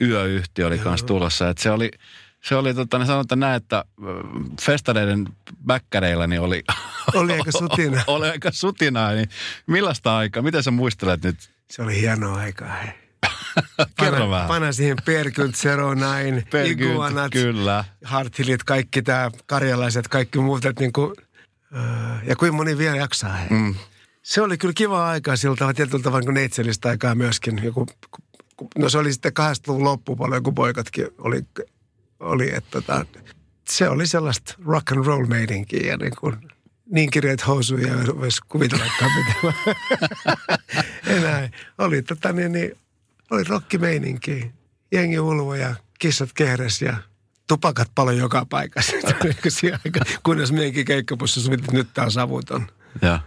Yöyhtiö 0.00 0.66
oli 0.66 0.78
kanssa 0.78 1.06
tulossa. 1.06 1.48
Että 1.48 1.62
se 1.62 1.70
oli, 1.70 1.90
se 2.44 2.56
oli 2.56 2.74
tota, 2.74 2.98
niin 2.98 3.06
sanotaan 3.06 3.40
näin, 3.40 3.56
että 3.56 3.84
festareiden 4.62 5.26
bäkkäreillä 5.66 6.26
niin 6.26 6.40
oli, 6.40 6.62
Oli 7.14 7.32
aika 7.32 7.52
sutina. 7.52 8.04
oli 8.06 8.28
aika 8.28 8.50
sutinaa. 8.52 9.12
Niin 9.12 9.28
millaista 9.66 10.16
aikaa? 10.16 10.42
Miten 10.42 10.62
sä 10.62 10.70
muistelet 10.70 11.22
nyt? 11.24 11.50
Se 11.70 11.82
oli 11.82 12.00
hienoa 12.00 12.36
aikaa. 12.38 12.68
Hei. 12.68 12.92
Kerro 13.96 14.18
Pana, 14.18 14.30
vähän. 14.30 14.48
pana 14.48 14.72
siihen 14.72 14.96
Perkynt, 15.04 15.56
Zero 15.56 15.94
Nine, 15.94 16.42
Perkynt, 16.50 16.90
Iguanat, 16.90 17.32
kyllä. 17.32 17.84
Harthilit, 18.04 18.64
kaikki 18.64 19.02
tämä 19.02 19.30
karjalaiset, 19.46 20.08
kaikki 20.08 20.38
muut. 20.38 20.64
Että 20.64 20.80
niinku, 20.82 21.14
öö, 21.76 21.82
ja 22.26 22.36
kuinka 22.36 22.56
moni 22.56 22.78
vielä 22.78 22.96
jaksaa. 22.96 23.36
Hei. 23.36 23.48
Mm. 23.50 23.74
Se 24.22 24.42
oli 24.42 24.58
kyllä 24.58 24.74
kiva 24.74 25.08
aikaa 25.08 25.36
siltä 25.36 25.58
tavalla, 25.58 25.74
tietyllä 25.74 26.02
tavalla 26.02 26.24
kuin 26.24 26.34
neitselistä 26.34 26.88
aikaa 26.88 27.14
myöskin. 27.14 27.60
Joku, 27.64 27.86
no 28.78 28.88
se 28.88 28.98
oli 28.98 29.12
sitten 29.12 29.32
80-luvun 29.40 29.84
loppupuolella, 29.84 30.40
kun 30.40 30.54
poikatkin 30.54 31.06
oli, 31.18 31.42
oli 32.20 32.54
että 32.54 32.70
tota, 32.70 33.06
se 33.68 33.88
oli 33.88 34.06
sellaista 34.06 34.54
rock 34.66 34.92
and 34.92 35.04
roll 35.04 35.26
meininkiä 35.26 35.90
ja 35.90 35.96
niin 35.96 36.12
kuin, 36.20 36.36
niin 36.92 37.10
kirjat 37.10 37.46
housuja 37.46 37.94
voisi 38.18 38.40
kuvitellakaan 38.48 39.10
mitä. 39.16 39.54
Enää. 41.16 41.48
Oli 41.78 42.02
tota 42.02 42.32
niin, 42.32 42.52
niin 42.52 42.76
oli 43.30 43.44
rockimeininki. 43.44 44.50
Jengi 44.92 45.20
ulvo 45.20 45.54
ja 45.54 45.74
kissat 45.98 46.32
kehres 46.32 46.82
ja 46.82 46.96
tupakat 47.48 47.90
paljon 47.94 48.18
joka 48.18 48.46
paikassa. 48.46 48.92
Siihen 49.48 49.80
aikaan, 49.84 50.06
Kunnes 50.22 50.52
meidänkin 50.52 50.84
keikkapussissa 50.84 51.46
sovittiin, 51.46 51.64
että 51.64 51.76
nyt 51.78 51.94
tämä 51.94 52.04
on 52.04 52.12
savuton 52.12 52.66
Ja. 53.02 53.20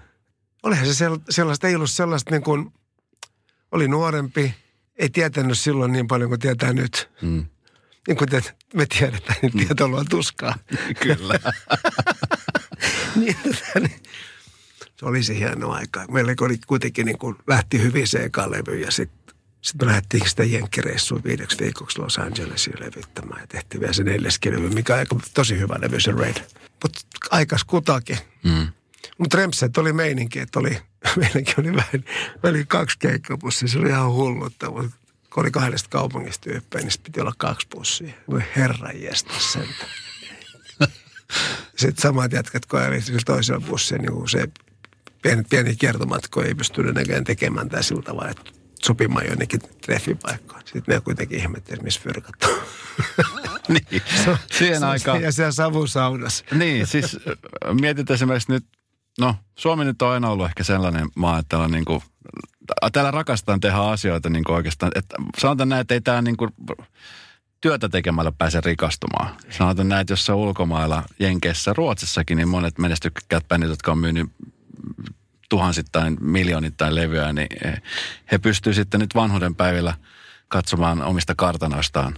olihan 0.63 0.86
se 0.86 1.05
sel- 1.05 1.22
sellaista, 1.29 1.67
ei 1.67 1.75
ollut 1.75 1.89
sellaista 1.91 2.31
niin 2.31 2.43
kuin, 2.43 2.74
oli 3.72 3.88
nuorempi, 3.88 4.55
ei 4.95 5.10
tietänyt 5.10 5.60
silloin 5.60 5.91
niin 5.91 6.07
paljon 6.07 6.29
kuin 6.29 6.39
tietää 6.39 6.74
nyt. 6.74 7.10
Mm. 7.22 7.45
Niin 8.07 8.17
kuin 8.17 8.29
te, 8.29 8.41
me 8.74 8.86
tiedetään, 8.86 9.38
niin 9.41 9.51
tieto 9.51 9.88
luo 9.88 10.03
tuskaa. 10.10 10.55
Kyllä. 11.03 11.39
niin, 13.16 13.35
tota, 13.44 13.79
niin, 13.79 14.01
se 14.96 15.05
oli 15.05 15.24
se 15.24 15.35
hieno 15.35 15.72
aika. 15.72 16.05
Meillä 16.11 16.35
oli 16.42 16.57
kuitenkin 16.68 17.05
niin 17.05 17.18
kuin, 17.18 17.35
lähti 17.48 17.81
hyvin 17.81 18.07
se 18.07 18.24
eka 18.24 18.51
levy 18.51 18.79
ja 18.79 18.92
sitten 18.92 19.23
sit 19.63 19.81
me 19.81 19.85
lähdettiin 19.85 20.29
sitä 20.29 20.43
jenkkireissuun 20.43 21.23
viideksi 21.23 21.59
viikoksi 21.59 21.99
Los 21.99 22.17
Angelesiin 22.17 22.79
levittämään 22.79 23.41
ja 23.41 23.47
tehtiin 23.47 23.81
vielä 23.81 23.93
se 23.93 24.03
neljäskin 24.03 24.53
levy, 24.53 24.69
mikä 24.69 24.93
on 24.93 24.99
aika 24.99 25.15
tosi 25.33 25.59
hyvä 25.59 25.75
levy 25.81 25.99
se 25.99 26.11
Raid. 26.11 26.37
Mutta 26.83 26.99
aikas 27.31 27.63
kutakin. 27.63 28.17
Mm. 28.43 28.67
Mutta 29.17 29.37
Rempset 29.37 29.77
oli 29.77 29.93
meininki, 29.93 30.39
että 30.39 30.59
oli, 30.59 30.77
meilläkin 31.17 31.55
oli 31.57 31.75
vähän, 31.75 32.03
oli 32.43 32.65
kaksi 32.67 32.99
keikkapussia, 32.99 33.67
se 33.67 33.79
oli 33.79 33.89
ihan 33.89 34.11
hullutta, 34.11 34.71
mutta 34.71 34.97
kun 35.33 35.43
oli 35.43 35.51
kahdesta 35.51 35.89
kaupungista 35.89 36.43
tyyppejä, 36.49 36.85
niin 36.85 36.93
piti 37.03 37.21
olla 37.21 37.33
kaksi 37.37 37.67
pussia. 37.67 38.13
Voi 38.29 38.43
herran 38.55 39.01
jästä 39.01 39.33
sentä. 39.39 39.85
Sitten 41.77 42.01
samat 42.01 42.31
jätkät, 42.31 42.65
kun 42.65 42.81
oli 42.81 43.01
sillä 43.01 43.19
toisella 43.25 43.67
bussilla, 43.67 44.01
niin 44.01 44.29
se 44.29 44.47
pieni, 45.21 45.43
pieni 45.49 45.75
kiertomatko 45.75 46.43
ei 46.43 46.55
pystynyt 46.55 46.95
näkään 46.95 47.23
tekemään 47.23 47.69
tämä 47.69 47.81
sillä 47.81 48.01
tavalla, 48.01 48.29
että 48.29 48.52
sopimaan 48.83 49.27
jonnekin 49.27 49.59
treffipaikkaan. 49.81 50.61
Sitten 50.65 50.96
ne 50.96 51.01
kuitenkin 51.01 51.39
ihmetteli, 51.39 51.81
missä 51.83 52.01
fyrkat 52.01 52.35
on. 52.43 52.61
niin. 53.74 54.01
Siihen 54.51 54.83
aikaan. 54.83 55.22
Ja 55.22 55.31
siellä 55.31 55.51
savusaunassa. 55.51 56.46
Niin, 56.51 56.87
siis 56.87 57.17
mietit 57.81 58.11
esimerkiksi 58.11 58.51
nyt, 58.51 58.65
no 59.19 59.35
Suomi 59.57 59.85
nyt 59.85 60.01
on 60.01 60.09
aina 60.09 60.29
ollut 60.29 60.46
ehkä 60.46 60.63
sellainen 60.63 61.09
maa, 61.15 61.39
että 61.39 61.50
täällä, 61.50 61.65
on 61.65 61.72
niin 61.72 61.85
kuin, 61.85 62.01
täällä 62.91 63.11
rakastetaan 63.11 63.59
tehdä 63.59 63.77
asioita 63.77 64.29
niin 64.29 64.43
kuin 64.43 64.55
oikeastaan, 64.55 64.91
että 64.96 65.15
sanotaan 65.37 65.69
näin, 65.69 65.81
että 65.81 65.93
ei 65.93 66.01
tämä 66.01 66.22
niin 66.22 66.37
kuin 66.37 66.51
työtä 67.61 67.89
tekemällä 67.89 68.31
pääse 68.37 68.61
rikastumaan. 68.61 69.35
Sanotaan 69.50 69.89
näin, 69.89 70.01
että 70.01 70.13
jos 70.13 70.25
se 70.25 70.31
on 70.31 70.37
ulkomailla, 70.37 71.03
Jenkeissä, 71.19 71.74
Ruotsissakin, 71.77 72.37
niin 72.37 72.48
monet 72.48 72.77
menestykkäät 72.77 73.48
bändit, 73.48 73.69
jotka 73.69 73.91
on 73.91 73.98
myynyt 73.98 74.29
tuhansittain, 75.53 76.18
miljoonittain 76.22 76.96
levyä, 76.96 77.33
niin 77.33 77.48
he 78.31 78.37
pystyvät 78.37 78.75
sitten 78.75 79.00
nyt 79.00 79.16
vanhuuden 79.16 79.55
päivillä 79.55 79.94
katsomaan 80.48 81.01
omista 81.01 81.35
kartanoistaan 81.35 82.16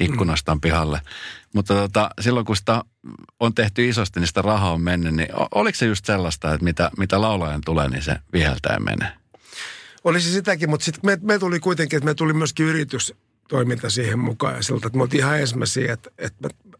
ikkunastaan 0.00 0.60
pihalle. 0.60 1.00
Mutta 1.54 1.74
tota, 1.74 2.10
silloin 2.20 2.46
kun 2.46 2.56
sitä 2.56 2.84
on 3.40 3.54
tehty 3.54 3.88
isosti, 3.88 4.20
niin 4.20 4.26
sitä 4.26 4.42
rahaa 4.42 4.72
on 4.72 4.80
mennyt, 4.80 5.14
niin 5.14 5.28
oliko 5.54 5.76
se 5.76 5.86
just 5.86 6.04
sellaista, 6.04 6.54
että 6.54 6.64
mitä, 6.64 6.90
mitä 6.98 7.20
laulajan 7.20 7.60
tulee, 7.64 7.88
niin 7.88 8.02
se 8.02 8.16
viheltää 8.32 8.72
ja 8.72 8.80
menee? 8.80 9.12
Olisi 10.04 10.32
sitäkin, 10.32 10.70
mutta 10.70 10.84
sitten 10.84 11.06
me, 11.06 11.18
me 11.22 11.38
tuli 11.38 11.60
kuitenkin, 11.60 11.96
että 11.96 12.10
me 12.10 12.14
tuli 12.14 12.32
myöskin 12.32 12.66
yritystoiminta 12.66 13.90
siihen 13.90 14.18
mukaan. 14.18 14.54
Ja 14.54 14.62
siltä, 14.62 14.86
että 14.86 14.96
me 14.96 15.02
oltiin 15.02 15.20
ihan 15.20 15.40
ensimmäisiä, 15.40 15.92
että, 15.92 16.10
että 16.18 16.48
mä, 16.48 16.74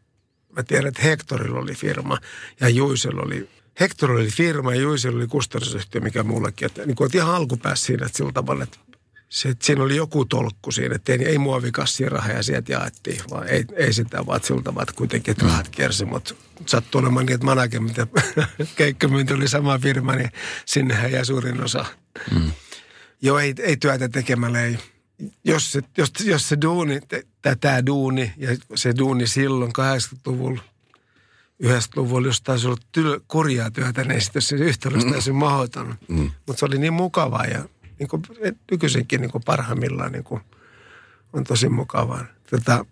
mä 0.56 0.62
tiedän, 0.62 0.88
että 0.88 1.02
Hectorilla 1.02 1.58
oli 1.58 1.74
firma 1.74 2.18
ja 2.60 2.68
Juisella 2.68 3.22
oli 3.22 3.48
Hector 3.80 4.10
oli 4.10 4.28
firma 4.28 4.74
ja 4.74 4.80
Juisella 4.80 5.16
oli 5.16 5.26
kustannusyhtiö, 5.26 6.00
mikä 6.00 6.22
mullakin. 6.22 6.66
Että 6.66 6.86
niin 6.86 6.96
kuin 6.96 7.10
ihan 7.14 7.34
alkupäässä 7.34 7.86
siinä, 7.86 8.06
että 8.06 8.16
sillä 8.16 8.32
tavalla, 8.32 8.64
että 8.64 8.78
se, 9.28 9.48
että 9.48 9.66
siinä 9.66 9.82
oli 9.82 9.96
joku 9.96 10.24
tolkku 10.24 10.72
siinä, 10.72 10.94
että 10.94 11.12
ei, 11.12 11.24
ei 11.24 11.38
muovikassia 11.38 12.08
rahaa 12.08 12.32
ja 12.32 12.42
sieltä 12.42 12.72
jaettiin, 12.72 13.20
vaan 13.30 13.48
ei, 13.48 13.64
ei 13.76 13.92
sitä, 13.92 14.26
vaan 14.26 14.40
sillä 14.42 14.62
tavalla, 14.62 14.82
että 14.82 14.94
kuitenkin 14.94 15.32
että 15.32 15.44
rahat 15.44 15.68
kiersi, 15.68 16.04
mutta 16.04 16.34
sattui 16.66 16.98
olemaan 16.98 17.26
niin, 17.26 17.34
että 17.34 17.44
management 17.44 17.96
ja 17.96 18.06
keikkamyynti 18.76 19.34
oli 19.34 19.48
sama 19.48 19.78
firma, 19.78 20.14
niin 20.14 20.30
sinnehän 20.66 21.12
jäi 21.12 21.24
suurin 21.24 21.64
osa. 21.64 21.84
Mm. 22.34 22.52
Joo, 23.22 23.38
ei, 23.38 23.54
ei 23.58 23.76
työtä 23.76 24.08
tekemällä, 24.08 24.62
ei. 24.62 24.78
Jos 25.44 25.72
se, 25.72 25.80
jos, 25.96 26.12
jos 26.24 26.48
se 26.48 26.56
duuni, 26.62 27.00
tämä 27.60 27.86
duuni 27.86 28.32
ja 28.36 28.56
se 28.74 28.94
duuni 28.98 29.26
silloin 29.26 29.72
80-luvulla, 29.78 30.62
90-luvulla, 31.62 32.26
jos 32.26 32.42
taisi 32.42 32.66
olla 32.66 32.76
tyl, 32.92 33.20
kurjaa 33.28 33.70
työtä, 33.70 34.04
niin 34.04 34.20
sitten 34.20 34.42
se 34.42 34.56
yhtälö 34.56 34.94
olisi 34.94 35.10
täysin 35.10 35.34
mahdoton. 35.34 35.94
Mm. 36.08 36.30
Mutta 36.46 36.60
se 36.60 36.64
oli 36.64 36.78
niin 36.78 36.92
mukavaa 36.92 37.44
ja 37.44 37.64
niin 37.98 38.08
kuin, 38.08 38.22
nykyisinkin 38.70 39.20
niin 39.20 39.30
kuin 39.30 39.44
parhaimmillaan 39.44 40.12
niin 40.12 40.24
kuin, 40.24 40.40
on 41.32 41.44
tosi 41.44 41.68
mukavaa. 41.68 42.24
Tätä, 42.50 42.84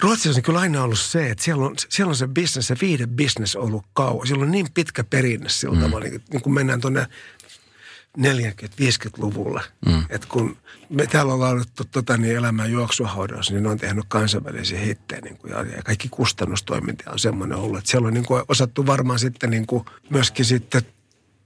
Ruotsissa 0.00 0.38
on 0.38 0.42
kyllä 0.42 0.60
aina 0.60 0.82
ollut 0.82 0.98
se, 0.98 1.30
että 1.30 1.44
siellä 1.44 1.66
on, 1.66 1.74
siellä 1.88 2.10
on 2.10 2.16
se 2.16 2.26
business, 2.26 2.68
se 2.68 2.74
viihde-business 2.80 3.56
ollut 3.56 3.84
kauan. 3.92 4.26
Siellä 4.26 4.44
on 4.44 4.50
niin 4.50 4.66
pitkä 4.74 5.04
perinne 5.04 5.48
sillä 5.48 5.74
mm. 5.74 5.80
tavalla, 5.80 6.06
niin, 6.06 6.22
niin 6.32 6.42
kun 6.42 6.54
mennään 6.54 6.80
tuonne 6.80 7.06
40-50-luvulla. 8.18 9.62
Mm. 9.86 10.04
Että 10.10 10.26
kun 10.30 10.56
me 10.88 11.06
täällä 11.06 11.32
on 11.32 11.40
laulettu 11.40 11.84
tota, 11.84 12.16
niin 12.16 12.36
elämän 12.36 12.72
juoksuhaudaus, 12.72 13.50
niin 13.50 13.62
ne 13.62 13.68
on 13.68 13.78
tehnyt 13.78 14.04
kansainvälisiä 14.08 14.80
hittejä. 14.80 15.20
Niin 15.20 15.36
kuin, 15.36 15.52
ja 15.52 15.82
kaikki 15.84 16.08
kustannustoiminta 16.08 17.10
on 17.10 17.18
semmoinen 17.18 17.58
ollut. 17.58 17.78
Että 17.78 17.90
siellä 17.90 18.08
on 18.08 18.14
niin 18.14 18.26
kuin, 18.26 18.42
osattu 18.48 18.86
varmaan 18.86 19.18
sitten 19.18 19.50
niin 19.50 19.66
kuin, 19.66 19.84
myöskin 20.10 20.44
sitten 20.44 20.82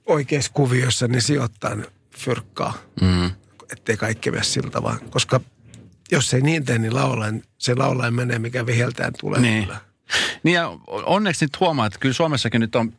oikeassa 0.06 0.52
kuviossa 0.54 1.08
niin 1.08 1.22
sijoittaa 1.22 1.76
fyrkkaa. 2.16 2.74
Mm. 3.00 3.30
Ettei 3.72 3.96
kaikki 3.96 4.30
mene 4.30 4.42
siltä 4.42 4.82
vaan. 4.82 5.00
Koska 5.10 5.40
jos 6.10 6.34
ei 6.34 6.40
niin 6.40 6.64
tee, 6.64 6.78
niin 6.78 6.94
laulain, 6.94 7.42
se 7.58 7.74
laulain 7.74 8.14
menee, 8.14 8.38
mikä 8.38 8.66
viheltään 8.66 9.12
tulee. 9.20 9.40
Niin. 9.40 9.68
Niin 10.42 10.54
ja 10.54 10.78
onneksi 10.86 11.44
nyt 11.44 11.60
huomaa, 11.60 11.86
että 11.86 11.98
kyllä 11.98 12.12
Suomessakin 12.12 12.60
nyt 12.60 12.76
on 12.76 12.92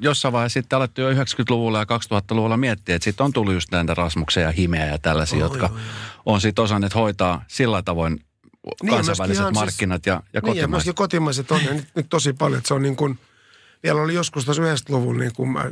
jossain 0.00 0.32
vaiheessa 0.32 0.60
sitten 0.60 0.76
alettu 0.76 1.00
jo 1.00 1.10
90-luvulla 1.10 1.78
ja 1.78 1.84
2000-luvulla 1.84 2.56
miettiä, 2.56 2.96
että 2.96 3.04
sitten 3.04 3.24
on 3.24 3.32
tullut 3.32 3.54
just 3.54 3.70
näitä 3.70 3.94
Rasmuksia 3.94 4.42
ja 4.42 4.52
Himeä 4.52 4.86
ja 4.86 4.98
tällaisia, 4.98 5.36
oh, 5.36 5.42
jotka 5.42 5.66
joo, 5.66 5.76
joo. 5.76 5.86
on 6.26 6.40
sitten 6.40 6.62
osanneet 6.64 6.94
hoitaa 6.94 7.44
sillä 7.48 7.82
tavoin 7.82 8.20
niin, 8.82 8.90
kansainväliset 8.90 9.44
siis- 9.44 9.54
markkinat 9.54 10.06
ja, 10.06 10.12
ja 10.12 10.20
niin, 10.20 10.32
kotimaiset. 10.32 10.62
Ja 10.62 10.68
myöskin 10.68 10.94
kotimaiset 10.94 11.50
on 11.50 11.60
nyt, 11.70 11.88
nyt 11.94 12.06
tosi 12.08 12.32
paljon, 12.32 12.58
että 12.58 12.68
se 12.68 12.74
on 12.74 12.82
niin 12.82 12.96
kuin, 12.96 13.18
vielä 13.82 14.02
oli 14.02 14.14
joskus 14.14 14.44
tuossa 14.44 14.62
90-luvulla 14.62 15.18
niin 15.18 15.32
kuin 15.36 15.48
mä 15.48 15.64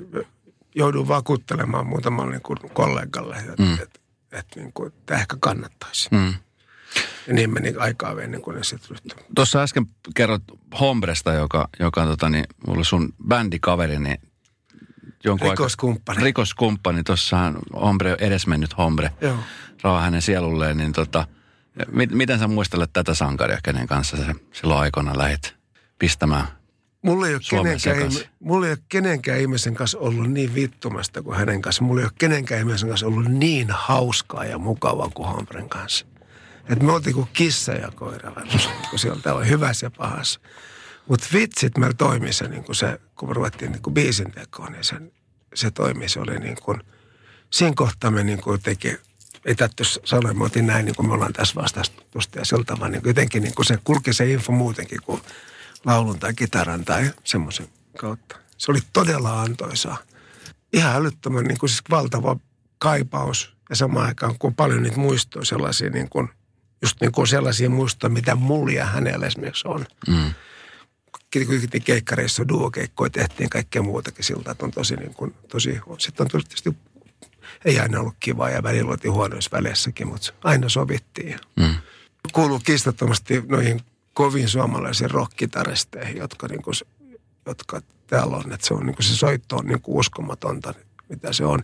joudun 0.74 1.09
vakuuttelemaan 1.09 1.87
muutamalle 1.87 2.33
niin 2.33 2.42
kuin 2.42 2.59
kollegalle, 2.72 3.37
että 3.37 3.62
mm. 3.62 3.74
et, 3.74 4.00
et, 4.33 4.46
niin 4.57 4.72
kuin, 4.72 4.88
että 4.88 5.14
ehkä 5.14 5.37
kannattaisi. 5.40 6.09
Mm. 6.11 6.35
Niin 7.32 7.54
meni 7.54 7.74
aikaa 7.78 8.20
ennen 8.20 8.42
kuin 8.42 8.56
ne 8.56 8.64
sitten 8.64 8.90
ryhtyi. 8.90 9.26
Tuossa 9.34 9.62
äsken 9.62 9.86
kerrot 10.14 10.42
Hombresta, 10.80 11.32
joka, 11.32 11.68
joka 11.80 12.04
tota, 12.04 12.28
niin, 12.28 12.44
oli 12.66 12.84
sun 12.84 13.12
bändikaveri, 13.28 13.98
niin 13.98 14.18
jonkun 15.24 15.50
rikoskumppani. 15.50 16.16
Aika, 16.16 16.24
rikoskumppani. 16.24 17.02
Tuossahan 17.02 17.58
Hombre, 17.74 18.16
edesmennyt 18.18 18.78
Hombre, 18.78 19.10
Joo. 19.20 19.38
rauha 19.82 20.00
hänen 20.00 20.22
sielulleen, 20.22 20.76
niin 20.76 20.92
tota, 20.92 21.26
mit, 21.92 22.10
miten 22.10 22.38
sä 22.38 22.48
muistelet 22.48 22.90
tätä 22.92 23.14
sankaria, 23.14 23.58
kenen 23.62 23.86
kanssa 23.86 24.16
sä 24.16 24.34
silloin 24.52 24.80
aikoina 24.80 25.18
lähit 25.18 25.54
pistämään 25.98 26.46
Mulla 27.06 27.28
ei, 27.28 27.34
ole 27.34 27.42
kenenkään, 27.50 28.12
mulla 28.40 28.66
ei 28.66 28.72
ole 28.72 28.78
kenenkään 28.88 29.40
ihmisen 29.40 29.74
kanssa 29.74 29.98
ollut 29.98 30.30
niin 30.30 30.54
vittumasta 30.54 31.22
kuin 31.22 31.36
hänen 31.36 31.62
kanssa. 31.62 31.84
Mulla 31.84 32.00
ei 32.00 32.04
ole 32.04 32.12
kenenkään 32.18 32.60
ihmisen 32.60 32.88
kanssa 32.88 33.06
ollut 33.06 33.28
niin 33.28 33.66
hauskaa 33.70 34.44
ja 34.44 34.58
mukavaa 34.58 35.10
kuin 35.14 35.28
Hombren 35.28 35.68
kanssa. 35.68 36.06
Et 36.68 36.83
me 36.83 36.92
oltiin 36.92 37.14
kuin 37.14 37.29
kissa 37.33 37.72
ja 37.72 37.90
koira 37.94 38.33
kun 38.90 38.98
sieltä 38.98 39.35
on 39.35 39.48
hyvässä 39.48 39.87
ja 39.87 39.90
pahassa. 39.90 40.40
Mutta 41.09 41.26
vitsit 41.33 41.79
meillä 41.79 41.94
toimi 41.94 42.33
se, 42.33 42.48
niin 42.48 42.64
kuin 42.64 42.76
se, 42.76 43.00
kun 43.14 43.29
me 43.29 43.35
ruvettiin 43.35 43.72
niin 43.72 43.83
kuin 43.83 43.94
biisin 43.94 44.33
tekoon, 44.33 44.72
niin 44.72 44.85
se, 44.85 44.96
se 45.55 45.70
toimi. 45.70 46.09
Se 46.09 46.20
oli 46.20 46.38
niin 46.38 46.57
kuin, 46.62 46.81
siinä 47.50 47.72
kohtaa 47.76 48.11
me 48.11 48.24
niin 48.24 48.42
kuin 48.42 48.62
teki, 48.62 48.98
ei 49.44 49.55
täytyy 49.55 49.87
sanoa, 50.05 50.35
me 50.35 50.44
oltiin 50.44 50.66
näin, 50.66 50.85
niin 50.85 50.96
kuin 50.96 51.09
me 51.09 51.14
ollaan 51.14 51.33
tässä 51.33 51.55
vastausta 51.55 52.38
ja 52.38 52.44
sillä 52.44 52.64
tavalla, 52.64 52.88
niin 52.88 53.02
jotenkin 53.05 53.42
niin 53.42 53.55
kuin 53.55 53.66
se 53.66 53.79
kulki 53.85 54.12
se 54.12 54.33
info 54.33 54.52
muutenkin 54.52 55.02
kuin 55.02 55.20
laulun 55.85 56.18
tai 56.18 56.35
kitaran 56.35 56.85
tai 56.85 57.11
semmoisen 57.24 57.68
kautta. 57.98 58.37
Se 58.59 58.70
oli 58.70 58.81
todella 58.92 59.42
antoisaa. 59.42 59.98
Ihan 60.72 60.96
älyttömän 60.96 61.44
niin 61.44 61.59
kuin 61.59 61.70
siis 61.70 61.83
valtava 61.90 62.37
kaipaus 62.79 63.57
ja 63.70 63.76
samaan 63.76 64.07
aikaan, 64.07 64.35
kun 64.38 64.55
paljon 64.55 64.83
niitä 64.83 64.96
muistoja 64.96 65.44
sellaisia 65.44 65.90
niin 65.90 66.09
kuin 66.09 66.29
just 66.82 67.00
niin 67.00 67.12
kuin 67.12 67.26
sellaisia 67.26 67.70
muistoja, 67.70 68.10
mitä 68.10 68.34
mulla 68.34 68.72
ja 68.72 68.86
hänellä 68.86 69.26
esimerkiksi 69.26 69.68
on. 69.68 69.86
Mm. 70.08 70.34
Kuitenkin 71.46 71.82
keikkareissa 71.82 72.48
duokeikkoja 72.48 73.10
tehtiin 73.10 73.50
kaikkea 73.50 73.82
muutakin 73.82 74.24
siltä, 74.24 74.50
että 74.50 74.64
on 74.64 74.70
tosi 74.70 74.96
niin 74.96 75.14
kuin, 75.14 75.34
tosi, 75.48 75.80
sitten 75.98 76.24
on 76.24 76.30
tietysti 76.30 76.76
ei 77.64 77.80
aina 77.80 78.00
ollut 78.00 78.16
kiva 78.20 78.50
ja 78.50 78.62
välillä 78.62 78.90
oltiin 78.90 79.12
huonoissa 79.12 79.50
väleissäkin, 79.52 80.08
mutta 80.08 80.32
aina 80.44 80.68
sovittiin. 80.68 81.38
Mm. 81.56 81.74
Kuuluu 82.32 82.58
kiistattomasti 82.58 83.42
noihin 83.48 83.80
kovin 84.14 84.48
suomalaisiin 84.48 85.10
rockkitaristeihin, 85.10 86.16
jotka, 86.16 86.48
niin 86.48 86.62
kuin, 86.62 86.74
jotka 87.46 87.80
täällä 88.06 88.36
on. 88.36 88.52
Että 88.52 88.66
se, 88.66 88.74
on, 88.74 88.86
niin 88.86 88.96
kuin, 88.96 89.04
se 89.04 89.16
soitto 89.16 89.56
on 89.56 89.66
niin 89.66 89.80
kuin 89.80 89.98
uskomatonta, 89.98 90.74
mitä 91.08 91.32
se 91.32 91.44
on. 91.44 91.62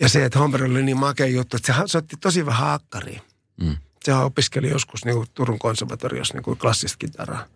Ja 0.00 0.08
se, 0.08 0.24
että 0.24 0.38
Homber 0.38 0.64
oli 0.64 0.82
niin 0.82 0.98
makea 0.98 1.26
juttu, 1.26 1.56
että 1.56 1.72
se 1.72 1.80
soitti 1.86 2.16
tosi 2.16 2.46
vähän 2.46 2.70
akkariin. 2.70 3.20
Mm 3.56 3.76
sehän 4.04 4.24
opiskeli 4.24 4.70
joskus 4.70 5.04
niin 5.04 5.16
kuin 5.16 5.28
Turun 5.34 5.58
konservatoriossa 5.58 6.34
niin 6.34 6.42
kuin 6.42 6.58
klassista 6.58 6.98
kitaraa. 6.98 7.46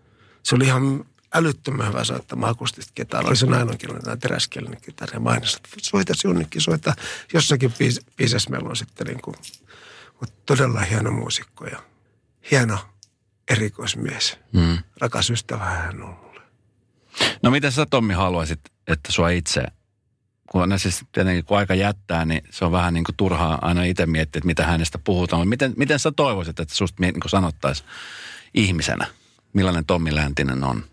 Se 0.42 0.54
oli 0.54 0.64
ihan 0.64 1.04
älyttömän 1.34 1.88
hyvä 1.88 2.04
soittamaan 2.04 2.52
akustista 2.52 2.92
kitaraa. 2.94 3.28
Oli 3.28 3.36
se 3.36 3.46
nainonkielinen 3.46 4.02
tai 4.02 4.16
teräskielinen 4.16 4.80
kitara. 4.80 5.14
Ja 5.14 5.20
mainos, 5.20 5.54
että 5.54 5.68
soita 5.82 6.12
jonnekin, 6.24 6.60
soita 6.60 6.94
jossakin 7.34 7.72
biis, 7.78 8.00
biisessä 8.16 8.50
meillä 8.50 8.68
on 8.68 8.76
sitten 8.76 9.06
niin 9.06 9.22
kuin, 9.22 9.36
mutta 10.20 10.34
todella 10.46 10.80
hieno 10.80 11.10
muusikko 11.10 11.66
ja 11.66 11.82
hieno 12.50 12.78
erikoismies. 13.50 14.38
Mm. 14.52 14.78
Rakas 15.00 15.30
ystävä 15.30 15.64
hän 15.64 16.02
on 16.02 16.18
mulle. 16.22 16.40
No 17.42 17.50
miten 17.50 17.72
sä 17.72 17.86
Tommi 17.86 18.14
haluaisit, 18.14 18.60
että 18.86 19.12
sua 19.12 19.30
itse 19.30 19.64
kun 20.50 20.68
ne 20.68 20.78
siis 20.78 21.04
tietenkin 21.12 21.44
kun 21.44 21.58
aika 21.58 21.74
jättää, 21.74 22.24
niin 22.24 22.42
se 22.50 22.64
on 22.64 22.72
vähän 22.72 22.94
niin 22.94 23.04
kuin 23.04 23.16
turhaa 23.16 23.58
aina 23.62 23.84
itse 23.84 24.06
miettiä, 24.06 24.38
että 24.38 24.46
mitä 24.46 24.66
hänestä 24.66 24.98
puhutaan. 24.98 25.40
Mutta 25.40 25.48
miten, 25.48 25.74
miten 25.76 25.98
sä 25.98 26.12
toivoisit, 26.12 26.60
että 26.60 26.74
susta 26.74 27.02
niin 27.02 27.14
sanottaisi 27.26 27.84
ihmisenä, 28.54 29.06
millainen 29.52 29.86
Tommi 29.86 30.14
Läntinen 30.14 30.64
on? 30.64 30.84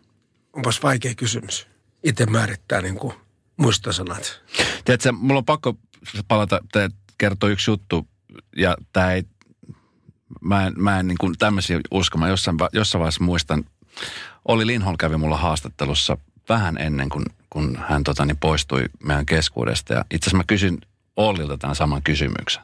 Onpas 0.54 0.84
vaikea 0.84 1.16
kysymys. 1.16 1.68
Itse 2.04 2.26
määrittää 2.26 2.82
niin 2.82 2.96
kuin 2.96 3.14
muistosanat. 3.58 4.42
Tiedätkö, 4.86 5.12
mulla 5.12 5.38
on 5.38 5.46
pakko 5.46 5.78
palata, 6.28 6.60
te 6.72 6.90
kertoo 7.18 7.50
yksi 7.50 7.72
juttu, 7.72 8.08
ja 8.58 8.78
tämä 8.94 9.12
ei, 9.12 9.24
mä 10.42 10.68
en, 10.68 10.74
mä 10.78 11.00
en 11.00 11.08
niin 11.08 11.18
kuin 11.18 11.36
tämmöisiä 11.40 11.80
usko. 11.92 12.18
Mä 12.18 12.28
jossain, 12.28 12.58
jossain 12.74 13.00
vaiheessa 13.00 13.24
muistan, 13.24 13.64
oli 14.48 14.68
Linholm 14.68 14.98
kävi 14.98 15.18
mulla 15.18 15.38
haastattelussa 15.38 16.18
vähän 16.50 16.78
ennen 16.78 17.10
kuin 17.10 17.26
kun 17.56 17.78
hän 17.90 18.04
tota, 18.04 18.26
niin 18.26 18.38
poistui 18.38 18.86
meidän 19.04 19.26
keskuudesta. 19.26 19.94
Ja 19.94 20.06
itse 20.12 20.26
asiassa 20.26 20.38
mä 20.38 20.44
kysyn 20.48 20.78
Ollilta 21.16 21.58
tämän 21.58 21.76
saman 21.76 22.04
kysymyksen. 22.04 22.64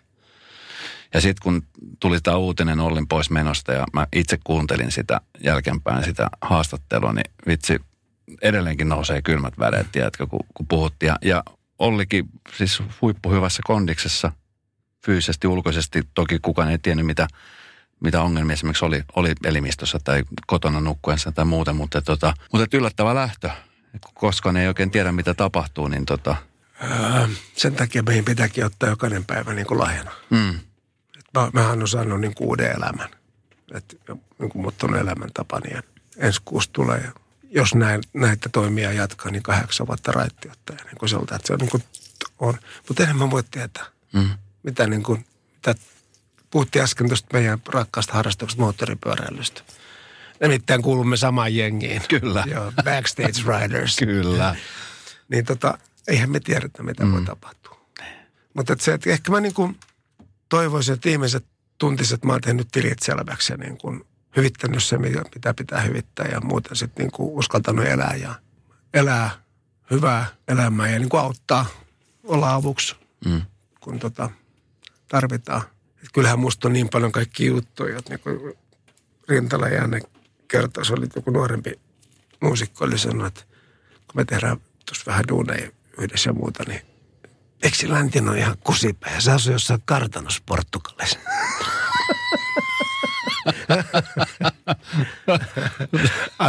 Ja 1.14 1.22
sitten 1.22 1.44
kun 1.44 1.64
tuli 2.00 2.22
tämä 2.22 2.38
uutinen 2.38 2.80
Ollin 2.80 3.08
pois 3.08 3.30
menosta 3.30 3.74
ja 3.74 3.86
mä 3.94 4.08
itse 4.14 4.38
kuuntelin 4.44 4.92
sitä 4.92 5.22
jälkeenpäin 5.44 6.04
sitä 6.04 6.30
haastattelua, 6.42 7.14
niin 7.14 7.32
vitsi, 7.48 7.80
edelleenkin 8.42 8.90
nousee 8.90 9.22
kylmät 9.22 9.60
väreet, 9.60 9.88
tiedätkö, 9.92 10.28
kun, 10.28 10.40
kun 10.54 10.68
puhuttiin. 10.68 11.08
Ja, 11.08 11.18
ja 11.22 11.44
Ollikin 11.80 12.26
siis 12.58 12.84
huippuhyvässä 13.02 13.62
kondiksessa, 13.66 14.32
fyysisesti, 15.06 15.48
ulkoisesti. 15.48 16.04
Toki 16.14 16.40
kukaan 16.40 16.72
ei 16.72 16.78
tiennyt, 16.78 17.06
mitä, 17.06 17.28
mitä 18.00 18.22
ongelmia 18.22 18.54
esimerkiksi 18.54 18.86
oli, 18.86 19.04
oli 19.16 19.34
elimistössä 19.46 20.00
tai 20.04 20.24
kotona 20.48 20.82
nukkuensa 20.82 21.32
tai 21.32 21.46
muuten. 21.46 21.76
Mutta, 21.76 22.02
tota, 22.02 22.34
mutta 22.52 22.78
yllättävä 22.78 23.16
lähtö 23.16 23.50
koska 24.14 24.52
ne 24.52 24.62
ei 24.62 24.68
oikein 24.68 24.92
tiedä, 24.92 25.12
mitä 25.12 25.34
tapahtuu, 25.34 25.88
niin 25.88 26.06
tota... 26.06 26.36
Öö, 26.84 27.28
sen 27.56 27.76
takia 27.76 28.04
meidän 28.04 28.26
pitääkin 28.26 28.66
ottaa 28.66 28.90
jokainen 28.90 29.26
päivä 29.26 29.54
niin 29.54 29.68
kuin 29.68 29.80
lahjana. 29.80 30.12
Mm. 30.30 30.56
Et 31.20 31.26
mä, 31.34 31.50
mähän 31.54 31.82
on 31.82 31.88
saanut 31.88 32.22
niin 32.22 32.36
kuin 32.36 32.48
uuden 32.48 32.76
elämän. 32.76 33.10
Et, 33.74 33.98
niin 34.40 34.50
kuin 34.50 34.62
muuttunut 34.62 35.00
elämäntapani 35.00 35.74
ja 35.74 35.84
ensi 36.18 36.42
kuussa 36.46 36.72
tulee. 36.74 37.12
Jos 37.50 37.76
näin, 37.76 38.02
näitä 38.14 38.50
toimia 38.50 38.94
jatkaa, 38.94 39.32
niin 39.32 39.44
kahdeksan 39.44 39.88
vuotta 39.88 40.12
raittiottaja. 40.12 40.80
Niin 40.86 40.98
kuin 40.98 41.10
se, 41.10 41.16
että 41.16 41.40
se 41.44 41.54
on 41.54 41.60
niin 41.60 41.70
kuin 41.70 41.84
on. 42.40 42.58
Mutta 42.88 43.04
enemmän 43.04 43.32
voi 43.32 43.44
tietää. 43.44 43.86
Mm. 44.14 44.30
Mitä 44.64 44.88
niin 44.88 45.04
kuin, 45.04 45.26
mitä 45.56 45.76
puhuttiin 46.52 46.84
äsken 46.84 47.08
tuosta 47.08 47.28
meidän 47.34 47.62
rakkaasta 47.68 48.14
harrastuksesta 48.14 48.62
moottoripyöräilystä. 48.62 49.62
Nimittäin 50.42 50.82
kuulumme 50.82 51.18
samaan 51.18 51.56
jengiin. 51.56 52.02
Kyllä. 52.08 52.44
Joo, 52.48 52.72
backstage 52.84 53.42
riders. 53.60 53.98
Kyllä. 53.98 54.56
niin 55.30 55.46
tota, 55.46 55.78
eihän 56.08 56.32
me 56.32 56.40
tiedetä, 56.40 56.84
mitä 56.84 57.06
mm. 57.06 57.12
voi 57.12 57.22
tapahtua. 57.22 57.82
Mutta 58.54 58.74
et 58.74 58.82
se, 58.82 58.94
että 58.94 59.10
ehkä 59.10 59.32
mä 59.32 59.42
niin 59.42 59.54
kuin 59.54 59.80
toivoisin, 60.50 60.94
että 60.94 61.10
ihmiset 61.10 61.46
tuntisivat, 61.78 62.18
että 62.18 62.28
mä 62.28 62.34
oon 62.34 62.42
tehnyt 62.42 62.68
tilit 62.72 63.00
selväksi 63.02 63.54
ja 63.54 63.58
niin 63.58 63.78
kuin 63.78 64.06
hyvittänyt 64.36 64.84
se, 64.84 64.98
mitä 64.98 65.54
pitää 65.54 65.82
hyvittää 65.82 66.26
ja 66.32 66.42
muuten 66.42 66.76
sitten 66.76 67.04
niin 67.04 67.12
kuin 67.12 67.30
uskaltanut 67.30 67.86
elää 67.86 68.16
ja 68.16 68.36
elää 68.94 69.30
hyvää 69.92 70.26
elämää 70.48 70.90
ja 70.90 71.00
niin 71.00 71.10
kuin 71.10 71.22
auttaa, 71.22 71.66
olla 72.24 72.54
avuksi, 72.54 72.96
mm. 73.26 73.42
kun 73.80 74.00
tota, 74.00 74.30
tarvitaan. 75.08 75.62
Et 76.04 76.10
kyllähän 76.14 76.40
musta 76.40 76.68
on 76.68 76.74
niin 76.74 76.90
paljon 76.90 77.12
kaikki 77.12 77.46
juttuja, 77.46 77.98
että 77.98 78.10
niin 78.10 78.20
kuin 78.20 78.54
Rintala 79.30 79.68
ja 79.68 79.88
Kerta, 80.52 80.84
se 80.84 80.94
oli 80.94 81.08
joku 81.16 81.32
nuorempi 81.32 81.80
muusikko, 82.42 82.86
oli 82.86 82.98
sanonut, 82.98 83.28
että 83.28 83.44
kun 84.08 84.16
me 84.16 84.26
tehdään 84.26 84.58
tuossa 84.86 85.04
vähän 85.06 85.24
duuneja 85.28 85.72
yhdessä 85.98 86.30
ja 86.30 86.34
muuta, 86.34 86.64
niin 86.68 86.82
eikö 87.64 87.78
Läntin 87.88 88.30
on 88.30 88.38
ihan 88.38 88.58
kusipä 88.58 89.10
ja 89.10 89.22
se 89.22 89.32
asui 89.32 89.54
jossain 89.54 89.82
kartanossa 89.86 90.44
Portugalissa. 90.46 91.20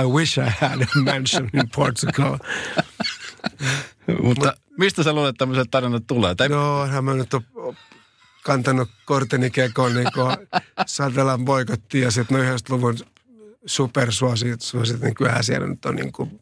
I 0.00 0.04
wish 0.12 0.38
I 0.38 0.50
had 0.60 0.82
a 0.82 0.86
mansion 1.12 1.50
in 1.54 1.68
Portugal. 1.76 2.38
Mutta 4.22 4.54
mistä 4.78 5.02
sä 5.02 5.12
luulet, 5.12 5.28
että 5.28 5.38
tämmöiset 5.38 5.70
tarinat 5.70 6.06
tulee? 6.06 6.34
Tai... 6.34 6.48
No, 6.48 6.86
hän 6.86 7.04
mä 7.04 7.14
nyt 7.14 7.30
kantanut 8.42 8.90
korteni 9.04 9.50
kekoon 9.50 9.94
niin 9.94 10.08
Satelan 10.86 11.44
boikotti 11.44 12.00
ja 12.00 12.10
sitten 12.10 12.38
no 12.38 12.44
90-luvun 12.44 12.98
supersuosit, 13.66 14.60
niin 15.02 15.14
kyllähän 15.14 15.44
siellä 15.44 15.66
nyt 15.66 15.84
on 15.84 15.96
niin 15.96 16.12
kuin 16.12 16.40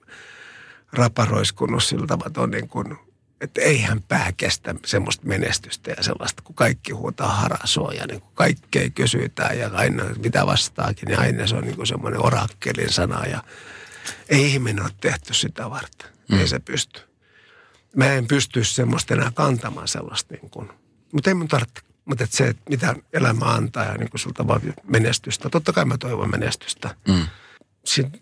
raparoiskunut 0.93 1.85
sillä 1.85 2.07
tavalla, 2.07 2.27
että 2.27 2.41
on 2.41 2.51
niin 2.51 2.69
kuin, 2.69 2.97
että 3.41 3.61
eihän 3.61 4.03
pää 4.03 4.33
kestä 4.37 4.75
semmoista 4.87 5.27
menestystä 5.27 5.91
ja 5.91 6.03
sellaista, 6.03 6.43
kun 6.43 6.55
kaikki 6.55 6.93
huutaa 6.93 7.35
harasua 7.35 7.93
ja 7.93 8.07
niin 8.07 8.21
kuin 8.21 8.35
kaikkea 8.35 8.91
kysytään 8.91 9.59
ja 9.59 9.71
aina 9.73 10.05
mitä 10.05 10.47
vastaakin, 10.47 11.07
niin 11.07 11.19
aina 11.19 11.47
se 11.47 11.57
on 11.57 11.65
niin 11.65 11.77
kuin 11.77 11.87
semmoinen 11.87 12.25
orakkelin 12.25 12.93
sana 12.93 13.27
ja 13.27 13.43
ei 14.29 14.47
ihminen 14.47 14.85
ole 14.85 14.93
tehty 15.01 15.35
sitä 15.35 15.71
varten. 15.71 16.11
Mm. 16.29 16.39
Ei 16.39 16.49
se 16.49 16.59
pysty. 16.59 17.01
mä 17.97 18.13
en 18.13 18.27
pysty 18.27 18.65
semmoista 18.65 19.15
enää 19.15 19.33
kantamaan 19.35 19.89
sellaista 19.89 20.35
niin 20.35 20.51
kuin, 20.51 20.69
mutta 21.13 21.31
ei 21.31 21.35
mun 21.35 21.49
tarvitse. 21.49 21.90
Mutta 22.11 22.27
se, 22.31 22.49
että 22.49 22.63
mitä 22.71 22.95
elämä 23.13 23.45
antaa 23.45 23.85
ja 23.85 23.95
niin 23.95 24.11
kuin 24.11 24.21
siltä 24.21 24.47
vaan 24.47 24.61
menestystä. 24.87 25.51
Totta 25.51 25.73
kai 25.73 25.85
mä 25.85 25.99
toivon 25.99 26.31
menestystä. 26.31 26.95
Mm. 27.09 27.27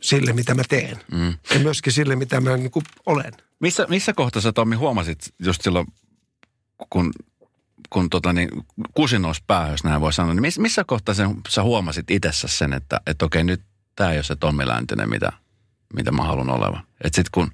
Sille, 0.00 0.32
mitä 0.32 0.54
mä 0.54 0.62
teen. 0.68 0.98
Mm. 1.12 1.34
Ja 1.54 1.58
myöskin 1.62 1.92
sille, 1.92 2.16
mitä 2.16 2.40
mä 2.40 2.56
niin 2.56 2.70
kuin 2.70 2.84
olen. 3.06 3.32
Missä, 3.60 3.86
missä 3.88 4.12
kohtaa 4.12 4.42
sä 4.42 4.52
Tommi 4.52 4.76
huomasit 4.76 5.34
just 5.38 5.62
silloin, 5.62 5.86
kun, 6.90 7.12
kun 7.90 8.10
tota 8.10 8.32
niin, 8.32 8.48
kusi 8.94 9.18
nousi 9.18 9.42
päähän, 9.46 9.70
jos 9.70 9.84
näin 9.84 10.00
voi 10.00 10.12
sanoa, 10.12 10.34
niin 10.34 10.42
missä, 10.42 10.60
missä 10.60 10.84
kohtaa 10.84 11.14
sen, 11.14 11.34
sä 11.48 11.62
huomasit 11.62 12.10
itsessä 12.10 12.48
sen, 12.48 12.72
että, 12.72 13.00
että 13.06 13.24
okei 13.24 13.44
nyt 13.44 13.60
tämä 13.96 14.10
ei 14.10 14.18
ole 14.18 14.24
se 14.24 14.36
Tommi 14.36 14.66
Läntinen, 14.66 15.08
mitä, 15.08 15.32
mitä 15.94 16.12
mä 16.12 16.22
haluan 16.22 16.50
olevan. 16.50 16.82
Että 17.04 17.16
sitten 17.16 17.30
kun, 17.32 17.50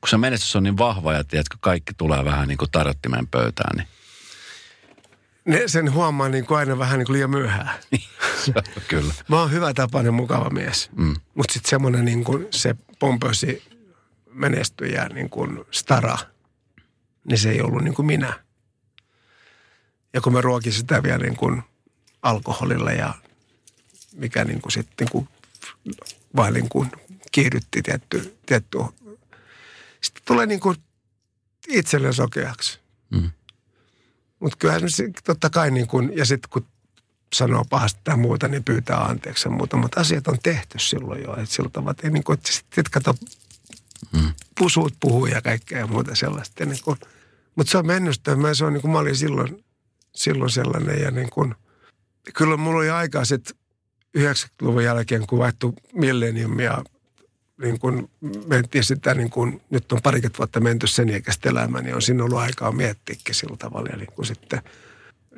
kun 0.00 0.08
se 0.08 0.16
menestys 0.16 0.56
on 0.56 0.62
niin 0.62 0.78
vahva 0.78 1.12
ja 1.12 1.24
tiedätkö, 1.24 1.56
kaikki 1.60 1.92
tulee 1.94 2.24
vähän 2.24 2.48
niin 2.48 2.58
kuin 2.58 2.70
tarjottimen 2.70 3.26
pöytään, 3.26 3.76
niin 3.76 3.88
ne, 5.44 5.62
sen 5.66 5.92
huomaa 5.92 6.28
niin 6.28 6.46
kuin 6.46 6.58
aina 6.58 6.78
vähän 6.78 6.98
niin 6.98 7.06
kuin 7.06 7.14
liian 7.14 7.30
myöhään. 7.30 7.70
Kyllä. 8.88 9.14
Mä 9.28 9.40
oon 9.40 9.52
hyvä 9.52 9.74
tapainen, 9.74 10.14
mukava 10.14 10.50
mies. 10.50 10.90
Mm. 10.96 11.16
Mutta 11.34 11.52
sitten 11.52 11.70
semmoinen 11.70 12.04
niin 12.04 12.24
kuin 12.24 12.46
se 12.50 12.76
pompösi 12.98 13.62
menestyjä 14.30 15.08
niin 15.08 15.30
kuin 15.30 15.64
stara, 15.70 16.18
niin 17.24 17.38
se 17.38 17.50
ei 17.50 17.62
ollut 17.62 17.82
niin 17.82 17.94
kuin 17.94 18.06
minä. 18.06 18.40
Ja 20.14 20.20
kun 20.20 20.32
mä 20.32 20.40
ruokin 20.40 20.72
sitä 20.72 21.02
vielä 21.02 21.18
niin 21.18 21.36
kuin 21.36 21.62
alkoholilla 22.22 22.92
ja 22.92 23.14
mikä 24.16 24.44
niin 24.44 24.60
kuin 24.60 24.72
sitten 24.72 24.94
niin 25.00 25.10
kuin 25.12 25.28
vaan 26.36 26.52
niin 26.52 26.68
kuin 26.68 26.88
kiihdytti 27.32 27.82
tietty, 27.82 28.36
tietty. 28.46 28.78
Sitten 30.00 30.22
tulee 30.24 30.46
niin 30.46 30.60
kuin 30.60 30.76
itselleen 31.68 32.14
sokeaksi. 32.14 32.80
Mm. 33.10 33.30
Mutta 34.42 34.56
kyllähän 34.58 34.90
se 34.90 35.10
totta 35.24 35.50
kai 35.50 35.70
niin 35.70 35.86
kuin, 35.86 36.12
ja 36.16 36.24
sitten 36.24 36.50
kun 36.50 36.66
sanoo 37.34 37.64
pahasti 37.70 38.00
tai 38.04 38.16
muuta, 38.16 38.48
niin 38.48 38.64
pyytää 38.64 39.04
anteeksi 39.04 39.48
ja 39.48 39.52
muuta. 39.52 39.76
Mutta 39.76 40.00
asiat 40.00 40.28
on 40.28 40.38
tehty 40.42 40.78
silloin 40.78 41.22
jo. 41.22 41.32
Että 41.32 41.54
sillä 41.54 41.70
tavalla, 41.70 41.90
että, 41.90 42.10
niin 42.10 42.24
kuin, 42.24 42.34
että 42.38 42.52
sitten 42.52 42.84
kato, 42.90 43.14
mm. 44.12 44.34
pusuut 44.58 44.94
puhuu 45.00 45.26
ja 45.26 45.42
kaikkea 45.42 45.78
ja 45.78 45.86
muuta 45.86 46.14
sellaista. 46.14 46.64
Niin 46.64 46.78
kuin, 46.84 46.98
mutta 47.54 47.70
se 47.70 47.78
on 47.78 47.86
mennyt 47.86 48.20
mä, 48.36 48.54
se 48.54 48.64
on 48.64 48.72
niin 48.72 48.80
kuin 48.80 48.90
mä 48.90 48.98
olin 48.98 49.16
silloin, 49.16 49.64
silloin 50.14 50.50
sellainen 50.50 51.00
ja 51.00 51.10
niin 51.10 51.30
kuin, 51.30 51.54
kyllä 52.34 52.56
mulla 52.56 52.78
oli 52.78 52.90
aikaa 52.90 53.24
sitten 53.24 53.56
90-luvun 54.18 54.84
jälkeen, 54.84 55.26
kun 55.26 55.38
vaihtui 55.38 55.72
milleniumia 55.92 56.84
niin 57.60 57.78
kun 57.78 58.10
mentiin 58.46 58.84
sitä, 58.84 59.14
niin 59.14 59.30
kun, 59.30 59.60
nyt 59.70 59.92
on 59.92 60.02
parikymmentä 60.02 60.38
vuotta 60.38 60.60
menty 60.60 60.86
sen 60.86 61.08
ikäistä 61.08 61.48
elämää, 61.48 61.82
niin 61.82 61.94
on 61.94 62.02
siinä 62.02 62.24
ollut 62.24 62.38
aikaa 62.38 62.72
miettiäkin 62.72 63.34
sillä 63.34 63.56
tavalla. 63.56 63.88
Ja 63.90 63.96
niin 63.96 64.12
kun 64.12 64.26
sitten 64.26 64.62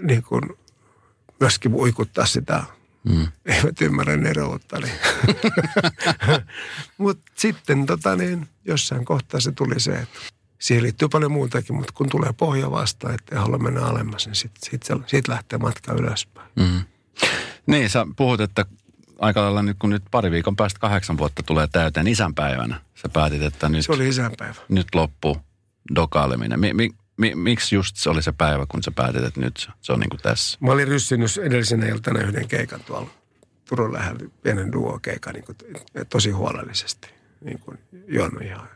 niin 0.03 0.23
kun 0.23 0.59
myöskin 1.41 1.75
uikuttaa 1.75 2.27
sitä, 2.27 2.65
mm. 3.09 3.29
eivät 3.47 3.81
ymmärrä 3.81 4.17
neroutta. 4.17 4.79
Niin. 4.81 4.95
mutta 6.99 7.33
sitten 7.35 7.87
tota 7.87 8.17
niin, 8.17 8.49
jossain 8.65 9.05
kohtaa 9.05 9.41
se 9.41 9.53
tuli 9.53 9.81
se, 9.81 9.93
että 9.93 10.19
siihen 10.59 10.83
liittyy 10.83 11.09
paljon 11.09 11.33
muutakin, 11.33 11.77
mutta 11.77 11.93
kun 11.97 12.09
tulee 12.09 12.33
pohja 12.33 12.71
vastaan, 12.71 13.15
että 13.15 13.35
ei 13.35 13.41
halua 13.41 13.59
mennä 13.59 13.81
alemmas, 13.81 14.27
niin 14.27 14.35
sitten 14.35 14.71
sit, 14.71 14.83
sit, 14.83 15.09
sit 15.09 15.29
lähtee 15.29 15.59
matka 15.59 15.93
ylöspäin. 15.93 16.51
Mm. 16.57 16.81
Niin, 17.67 17.91
sä 17.91 18.07
puhut, 18.17 18.41
että 18.41 18.67
aika 19.19 19.43
lailla 19.43 19.63
nyt, 19.63 19.77
kun 19.79 19.91
nyt 19.91 20.03
pari 20.11 20.31
viikon 20.31 20.57
päästä 20.57 20.81
kahdeksan 20.81 21.19
vuotta 21.19 21.43
tulee 21.43 21.67
täyteen 21.73 22.07
isänpäivänä, 22.07 22.81
sä 22.95 23.09
päätit, 23.09 23.43
että 23.43 23.69
nyt... 23.69 23.85
Se 23.85 23.93
oli 23.93 24.09
isänpäivä. 24.09 24.55
Nyt 24.69 24.95
loppuu 24.95 25.37
dokaileminen. 25.95 26.61
Mi, 26.61 26.75
mi, 26.75 26.91
mi, 27.17 27.35
miksi 27.35 27.75
just 27.75 27.97
se 27.97 28.11
oli 28.11 28.23
se 28.23 28.33
päivä, 28.33 28.67
kun 28.69 28.83
sä 28.83 28.91
päätit, 28.91 29.25
että 29.25 29.41
nyt 29.41 29.57
se, 29.57 29.69
se 29.81 29.93
on 29.93 30.01
niin 30.01 30.11
kuin 30.11 30.21
tässä? 30.21 30.59
Mä 30.61 30.73
olin 30.73 30.89
ryssinyt 30.89 31.39
edellisenä 31.43 31.87
iltana 31.87 32.21
yhden 32.21 32.49
keikan 32.49 32.81
tuolla 32.81 33.11
Turun 33.69 33.93
lähellä, 33.93 34.21
pienen 34.43 34.73
duo-keikan 34.73 35.35
niin 35.35 35.45
kuin, 35.45 35.57
tosi 36.09 36.31
huolellisesti. 36.31 37.09
Niin 37.41 37.59
kuin 37.59 37.79
juonut 38.09 38.43
ihan 38.43 38.69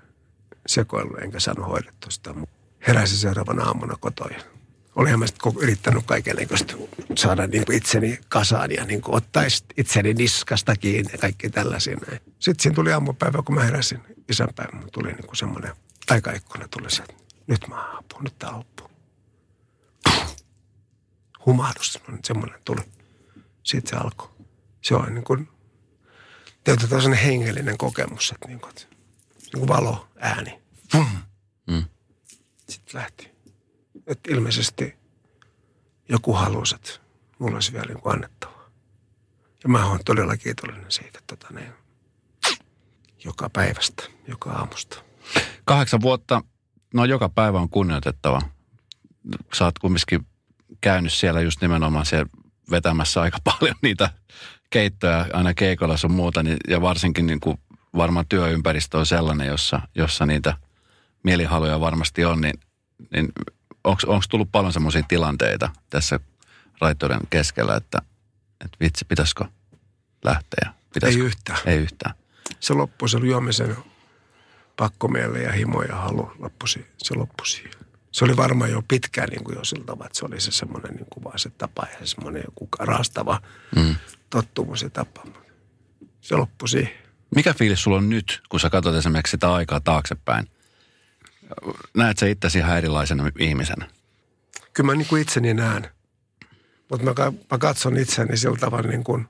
sekoillut, 0.67 1.19
enkä 1.19 1.41
saanut 1.41 1.67
hoidettua 1.67 2.11
sitä. 2.11 2.35
Heräsin 2.87 3.19
seuraavana 3.19 3.65
aamuna 3.65 3.95
kotoja 4.01 4.39
Olinhan 4.99 5.19
mä 5.19 5.27
sitten 5.27 5.53
yrittänyt 5.57 6.07
kaikenlaista 6.07 6.77
saada 7.17 7.47
niin 7.47 7.67
kuin 7.67 7.77
itseni 7.77 8.21
kasaan 8.29 8.71
ja 8.71 8.85
niin 8.85 9.03
kuin 9.03 9.15
ottaa 9.15 9.43
itseni 9.77 10.15
niskasta 10.15 10.77
kiinni 10.77 11.13
ja 11.13 11.19
kaikki 11.19 11.51
tällaisia 11.51 11.97
näin. 11.97 12.21
Sitten 12.39 12.63
siinä 12.63 12.75
tuli 12.75 12.93
aamupäivä, 12.93 13.43
kun 13.43 13.55
mä 13.55 13.65
heräsin 13.65 14.01
isänpäivä, 14.29 14.83
tuli 14.93 15.13
niin 15.13 15.27
kuin 15.27 15.37
semmoinen 15.37 15.73
aikaikkuna 16.11 16.69
tuli 16.69 16.91
se, 16.91 17.03
että 17.03 17.15
nyt 17.47 17.69
mä 17.69 17.77
aapun, 17.77 18.25
nyt 18.25 18.39
tää 18.39 18.53
loppuu. 18.53 18.91
Humahdus, 21.47 22.01
no, 22.09 22.19
semmoinen 22.25 22.61
tuli. 22.65 22.83
Sitten 23.63 23.91
se 23.91 24.05
alkoi. 24.05 24.29
Se 24.83 24.95
on 24.95 25.15
niin 25.15 25.25
kuin, 25.25 25.49
tietysti 26.65 26.89
sellainen 26.89 27.19
hengellinen 27.19 27.79
kokemus, 27.79 28.31
että 28.31 28.49
niin 28.49 28.61
kuin, 28.61 28.75
niin 28.75 29.59
kuin 29.59 29.69
valo, 29.69 30.09
ääni. 30.19 30.63
Mm. 31.67 31.85
Sitten 32.69 33.01
lähti 33.01 33.38
että 34.09 34.35
ilmeisesti 34.35 34.97
joku 36.09 36.33
halusi, 36.33 36.75
että 36.75 36.91
mulla 37.39 37.55
olisi 37.55 37.73
vielä 37.73 37.87
niin 37.87 37.99
annettavaa. 38.05 38.71
Ja 39.63 39.69
mä 39.69 39.87
oon 39.87 39.99
todella 40.05 40.37
kiitollinen 40.37 40.91
siitä, 40.91 41.19
että 41.19 41.37
tota, 41.37 41.55
niin, 41.55 41.73
joka 43.25 43.51
päivästä, 43.51 44.03
joka 44.29 44.51
aamusta. 44.51 45.03
Kahdeksan 45.65 46.01
vuotta, 46.01 46.43
no 46.95 47.05
joka 47.05 47.29
päivä 47.29 47.61
on 47.61 47.69
kunnioitettava. 47.69 48.43
Sä 49.55 49.65
oot 49.65 49.79
kumminkin 49.79 50.27
käynyt 50.81 51.13
siellä 51.13 51.41
just 51.41 51.61
nimenomaan 51.61 52.07
siellä 52.07 52.27
vetämässä 52.71 53.21
aika 53.21 53.39
paljon 53.51 53.77
niitä 53.83 54.11
keittoja 54.71 55.27
aina 55.33 55.55
keikolla 55.55 55.97
sun 55.97 56.13
muuta, 56.13 56.43
niin, 56.43 56.57
ja 56.69 56.81
varsinkin 56.81 57.27
niin 57.27 57.41
kuin 57.41 57.59
varmaan 57.97 58.27
työympäristö 58.29 58.99
on 58.99 59.07
sellainen, 59.07 59.47
jossa, 59.47 59.81
jossa 59.95 60.27
niitä 60.27 60.57
mielihaluja 61.23 61.81
varmasti 61.81 62.25
on, 62.25 62.41
niin, 62.41 62.61
niin 63.15 63.29
onko 63.85 64.23
tullut 64.29 64.53
paljon 64.53 64.73
semmoisia 64.73 65.03
tilanteita 65.09 65.71
tässä 65.91 66.21
raittoiden 66.81 67.21
keskellä, 67.31 67.77
että, 67.77 67.99
että 68.65 68.77
vitsi, 68.81 69.05
pitäisikö 69.05 69.45
lähteä? 70.25 70.73
Pitäisikö? 70.95 71.23
Ei 71.23 71.27
yhtään. 71.27 71.59
Ei 71.67 71.77
yhtään. 71.77 72.15
Se 72.61 72.75
loppui, 72.75 73.09
se 73.09 73.17
oli 73.17 73.29
juomisen 73.29 73.77
pakkomielle 74.77 75.39
ja 75.39 75.53
himo 75.53 75.83
ja 75.83 75.97
halu 75.97 76.33
loppusi, 76.39 76.87
se 76.99 77.15
loppui 77.15 77.47
siihen. 77.47 77.73
Se 78.13 78.25
oli 78.25 78.37
varmaan 78.37 78.71
jo 78.71 78.83
pitkään 78.89 79.29
niin 79.29 79.45
kuin 79.45 79.57
jo 79.57 79.65
siltä 79.65 79.93
että 79.93 80.19
se 80.19 80.25
oli 80.25 80.41
se 80.41 80.51
semmoinen 80.51 80.95
niin 80.95 81.07
kuin 81.11 81.25
vaan 81.25 81.39
se 81.39 81.51
tapa 81.51 81.87
ja 82.01 82.07
semmoinen 82.07 82.43
joku 82.47 82.69
rastava 82.79 83.41
mm. 83.77 83.95
tottumus 84.31 84.83
ja 84.83 84.91
tapa. 84.91 85.27
Se 86.21 86.37
loppui 86.37 86.69
siihen. 86.69 86.93
Mikä 87.35 87.55
fiilis 87.55 87.83
sulla 87.83 87.97
on 87.97 88.09
nyt, 88.09 88.43
kun 88.49 88.61
sä 88.61 88.71
katsot 88.71 88.95
esimerkiksi 88.95 89.31
sitä 89.31 89.55
aikaa 89.55 89.81
taaksepäin? 89.81 90.49
Näet 91.95 92.19
sä 92.19 92.27
itsesi 92.27 92.59
ihan 92.59 92.79
erilaisena 92.79 93.31
ihmisenä? 93.39 93.89
Kyllä 94.73 94.87
mä 94.87 94.95
niin 94.95 95.09
kuin 95.09 95.23
itseni 95.23 95.55
näen. 95.55 95.91
Mutta 96.91 97.05
mä, 97.05 97.33
mä 97.51 97.59
katson 97.59 97.97
itseni 97.97 98.37
sillä 98.37 98.57
tavalla 98.57 98.89
niin 98.89 99.05
kuin, 99.05 99.27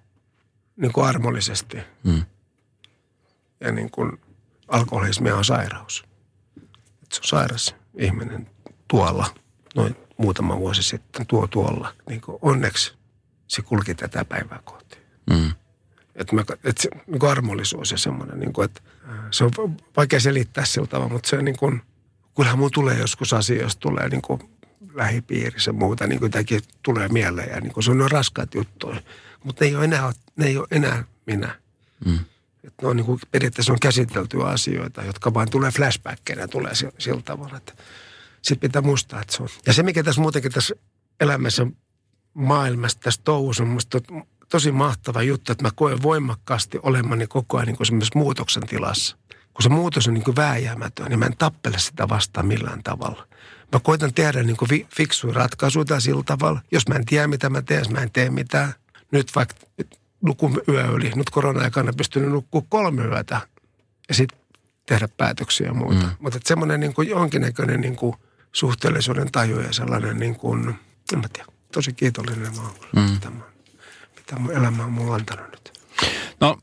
niin 0.76 0.92
kuin 0.92 1.06
armollisesti. 1.06 1.78
Hmm. 2.04 2.22
Ja 3.60 3.72
niin 3.72 3.90
kuin 3.90 4.20
alkoholismia 4.68 5.36
on 5.36 5.44
sairaus. 5.44 6.04
Et 7.02 7.12
se 7.12 7.20
on 7.20 7.28
sairas 7.28 7.74
ihminen 7.94 8.50
tuolla, 8.88 9.26
noin 9.76 9.96
muutama 10.16 10.58
vuosi 10.58 10.82
sitten, 10.82 11.26
tuo 11.26 11.46
tuolla. 11.46 11.94
Niin 12.08 12.20
kuin 12.20 12.38
onneksi 12.42 12.94
se 13.46 13.62
kulki 13.62 13.94
tätä 13.94 14.24
päivää 14.24 14.60
kohti. 14.64 14.98
Hmm. 15.34 15.52
Että 16.14 16.36
et 16.64 16.78
se 16.78 16.90
niin 17.06 17.18
kuin 17.18 17.30
armollisuus 17.30 17.90
ja 17.90 17.98
semmoinen, 17.98 18.40
niin 18.40 18.52
kuin, 18.52 18.64
että 18.64 18.80
se 19.30 19.44
on 19.44 19.76
vaikea 19.96 20.20
selittää 20.20 20.64
sillä 20.64 20.86
tavalla, 20.86 21.12
mutta 21.12 21.28
se 21.28 21.36
on 21.36 21.44
niin 21.44 21.58
kuin– 21.58 21.82
kyllähän 22.38 22.58
mun 22.58 22.70
tulee 22.70 22.98
joskus 22.98 23.32
asioista, 23.32 23.80
tulee 23.80 24.08
niin 24.08 24.22
kuin 24.22 24.40
lähipiirissä 24.94 25.72
muuta, 25.72 26.06
niin 26.06 26.20
kuin 26.20 26.30
tämäkin 26.30 26.60
tulee 26.82 27.08
mieleen. 27.08 27.50
Ja 27.50 27.60
niin 27.60 27.72
kuin 27.72 27.84
se 27.84 27.90
on 27.90 28.10
raskaat 28.10 28.54
juttuja. 28.54 29.02
Mutta 29.44 29.64
ne 29.64 29.68
ei 29.68 29.76
ole 29.76 29.84
enää, 29.84 30.12
ne 30.36 30.46
ei 30.46 30.56
ole 30.56 30.66
enää 30.70 31.04
minä. 31.26 31.54
Mm. 32.04 32.18
Että 32.64 32.82
ne 32.82 32.88
on 32.88 32.96
niin 32.96 33.06
kuin, 33.06 33.20
periaatteessa 33.30 33.72
on 33.72 33.80
käsiteltyä 33.80 34.44
asioita, 34.44 35.04
jotka 35.04 35.34
vain 35.34 35.50
tulee 35.50 35.70
flashbackkeinä, 35.70 36.48
tulee 36.48 36.74
sillä, 36.74 36.92
sillä 36.98 37.22
tavalla. 37.22 37.56
Että 37.56 37.72
sitten 38.42 38.70
pitää 38.70 38.82
muistaa, 38.82 39.20
että 39.20 39.36
se 39.36 39.42
on. 39.42 39.48
Ja 39.66 39.72
se, 39.72 39.82
mikä 39.82 40.02
tässä 40.02 40.20
muutenkin 40.20 40.52
tässä 40.52 40.74
elämässä 41.20 41.66
maailmassa, 42.34 42.98
tässä 43.00 43.20
touhussa 43.24 43.62
on 43.62 43.68
musta 43.68 44.00
tosi 44.48 44.72
mahtava 44.72 45.22
juttu, 45.22 45.52
että 45.52 45.64
mä 45.64 45.70
koen 45.74 46.02
voimakkaasti 46.02 46.78
olemani 46.82 47.26
koko 47.26 47.56
ajan 47.56 47.66
niin 47.66 47.76
kuin 47.76 48.08
muutoksen 48.14 48.66
tilassa 48.66 49.16
kun 49.58 49.62
se 49.62 49.68
muutos 49.68 50.08
on 50.08 50.14
niin 50.14 50.24
kuin 50.24 50.36
vääjäämätön, 50.36 51.06
niin 51.06 51.18
mä 51.18 51.26
en 51.26 51.36
tappele 51.38 51.78
sitä 51.78 52.08
vastaan 52.08 52.46
millään 52.46 52.82
tavalla. 52.82 53.26
Mä 53.72 53.80
koitan 53.82 54.14
tehdä 54.14 54.42
niin 54.42 54.56
kuin 54.56 54.86
fiksuja 54.96 55.34
ratkaisuja 55.34 56.00
sillä 56.00 56.22
tavalla. 56.22 56.60
Jos 56.72 56.88
mä 56.88 56.94
en 56.94 57.06
tiedä, 57.06 57.26
mitä 57.26 57.50
mä 57.50 57.62
teen, 57.62 57.92
mä 57.92 58.00
en 58.00 58.10
tee 58.10 58.30
mitään. 58.30 58.74
Nyt 59.10 59.32
vaikka 59.34 59.54
nukun 60.20 60.60
yö 60.68 60.86
yli. 60.86 61.12
Nyt 61.16 61.30
korona-aikana 61.30 61.92
pystynyt 61.92 62.30
nukkua 62.30 62.62
kolme 62.68 63.04
yötä. 63.04 63.40
Ja 64.08 64.14
sitten 64.14 64.38
tehdä 64.86 65.08
päätöksiä 65.16 65.66
ja 65.66 65.74
muuta. 65.74 66.06
Mm. 66.06 66.10
Mutta 66.18 66.38
semmoinen 66.44 66.80
niin 66.80 66.94
kuin 66.94 67.08
jonkinnäköinen 67.08 67.80
niin 67.80 67.96
kuin 67.96 68.16
suhteellisuuden 68.52 69.32
taju 69.32 69.60
ja 69.60 69.72
sellainen 69.72 70.18
niin 70.18 70.36
kuin, 70.36 70.68
en 71.12 71.18
mä 71.18 71.28
tiedä, 71.32 71.52
tosi 71.72 71.92
kiitollinen 71.92 72.56
mä 72.56 72.62
oon, 72.62 72.74
mm. 72.96 73.00
mitä, 73.00 73.30
mä, 73.30 73.44
mitä 74.16 74.38
mun 74.38 74.52
elämä 74.52 74.84
on 74.84 74.92
mulle 74.92 75.14
antanut 75.14 75.46
nyt. 75.50 75.72
No 76.40 76.58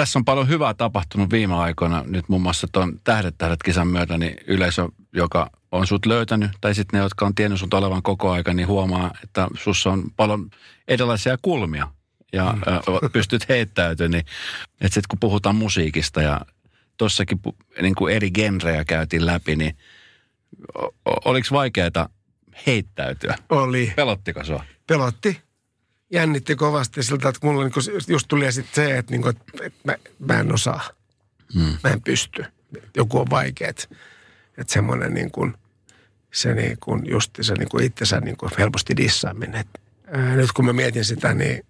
tässä 0.00 0.18
on 0.18 0.24
paljon 0.24 0.48
hyvää 0.48 0.74
tapahtunut 0.74 1.30
viime 1.30 1.54
aikoina. 1.54 2.04
Nyt 2.06 2.28
muun 2.28 2.42
muassa 2.42 2.66
tuon 2.72 3.00
Tähdet 3.04 3.34
tähdet 3.38 3.62
kisan 3.62 3.88
myötä, 3.88 4.18
niin 4.18 4.36
yleisö, 4.46 4.88
joka 5.12 5.50
on 5.72 5.86
sut 5.86 6.06
löytänyt, 6.06 6.50
tai 6.60 6.74
sitten 6.74 6.98
ne, 6.98 7.04
jotka 7.04 7.26
on 7.26 7.34
tiennyt 7.34 7.60
sut 7.60 7.74
olevan 7.74 8.02
koko 8.02 8.30
aika, 8.30 8.54
niin 8.54 8.68
huomaa, 8.68 9.10
että 9.24 9.48
sussa 9.54 9.90
on 9.90 10.04
paljon 10.16 10.50
erilaisia 10.88 11.38
kulmia 11.42 11.88
ja 12.32 12.52
mm. 12.52 12.62
ö, 13.04 13.08
pystyt 13.08 13.48
heittäytymään. 13.48 14.10
Niin, 14.10 14.24
että 14.80 14.94
sitten 14.94 15.08
kun 15.08 15.18
puhutaan 15.20 15.56
musiikista 15.56 16.22
ja 16.22 16.40
tuossakin 16.96 17.40
niin 17.82 17.94
kuin 17.94 18.14
eri 18.14 18.30
genrejä 18.30 18.84
käytiin 18.84 19.26
läpi, 19.26 19.56
niin 19.56 19.76
oliko 21.24 21.48
vaikeaa 21.52 22.08
heittäytyä? 22.66 23.34
Oli. 23.48 23.92
Pelottiko 23.96 24.44
sua? 24.44 24.64
Pelotti 24.86 25.45
jännitti 26.10 26.56
kovasti 26.56 27.02
siltä, 27.02 27.28
että 27.28 27.46
mulla 27.46 27.62
niinku 27.62 27.80
just 28.08 28.28
tuli 28.28 28.52
sitten 28.52 28.84
se, 28.84 28.98
että, 28.98 29.12
niinku, 29.12 29.28
että 29.28 29.44
mä, 29.84 29.96
mä 30.18 30.40
en 30.40 30.54
osaa. 30.54 30.90
Hmm. 31.54 31.76
Mä 31.84 31.90
en 31.90 32.02
pysty. 32.02 32.44
Joku 32.96 33.18
on 33.18 33.30
vaikeet. 33.30 33.90
Että 34.58 34.72
semmoinen 34.72 35.14
niin 35.14 35.30
kuin, 35.30 35.54
se 36.34 36.54
niin 36.54 36.76
kuin 36.80 37.06
just 37.06 37.30
se 37.40 37.54
niin 37.54 37.68
kuin 37.68 37.84
itsensä 37.84 38.20
niin 38.20 38.36
kuin 38.36 38.52
helposti 38.58 38.96
dissaaminen. 38.96 39.60
Et, 39.60 39.80
ää, 40.06 40.36
nyt 40.36 40.52
kun 40.52 40.64
mä 40.64 40.72
mietin 40.72 41.04
sitä, 41.04 41.34
niin 41.34 41.66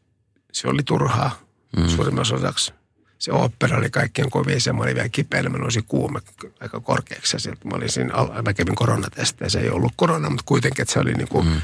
se 0.52 0.68
oli 0.68 0.82
turhaa 0.82 1.40
hmm. 1.76 1.88
suurimmassa 1.88 2.34
osaksi. 2.34 2.72
Se 3.18 3.32
opera 3.32 3.78
oli 3.78 3.90
kaikkien 3.90 4.30
kovin 4.30 4.60
se, 4.60 4.72
mä 4.72 4.82
olin 4.82 4.94
vielä 4.94 5.08
kipeänä, 5.08 5.48
mä 5.48 5.58
nousin 5.58 5.84
kuume 5.84 6.20
aika 6.60 6.80
korkeaksi. 6.80 7.36
Ja 7.36 7.40
sieltä 7.40 7.68
mä 7.68 7.76
olin 7.76 7.90
siinä, 7.90 8.14
mä 8.44 8.54
kävin 8.54 8.74
koronatestejä, 8.74 9.48
se 9.48 9.60
ei 9.60 9.70
ollut 9.70 9.92
korona, 9.96 10.30
mutta 10.30 10.44
kuitenkin, 10.46 10.82
että 10.82 10.92
se 10.92 11.00
oli 11.00 11.14
niin 11.14 11.28
kuin, 11.28 11.46
hmm 11.46 11.60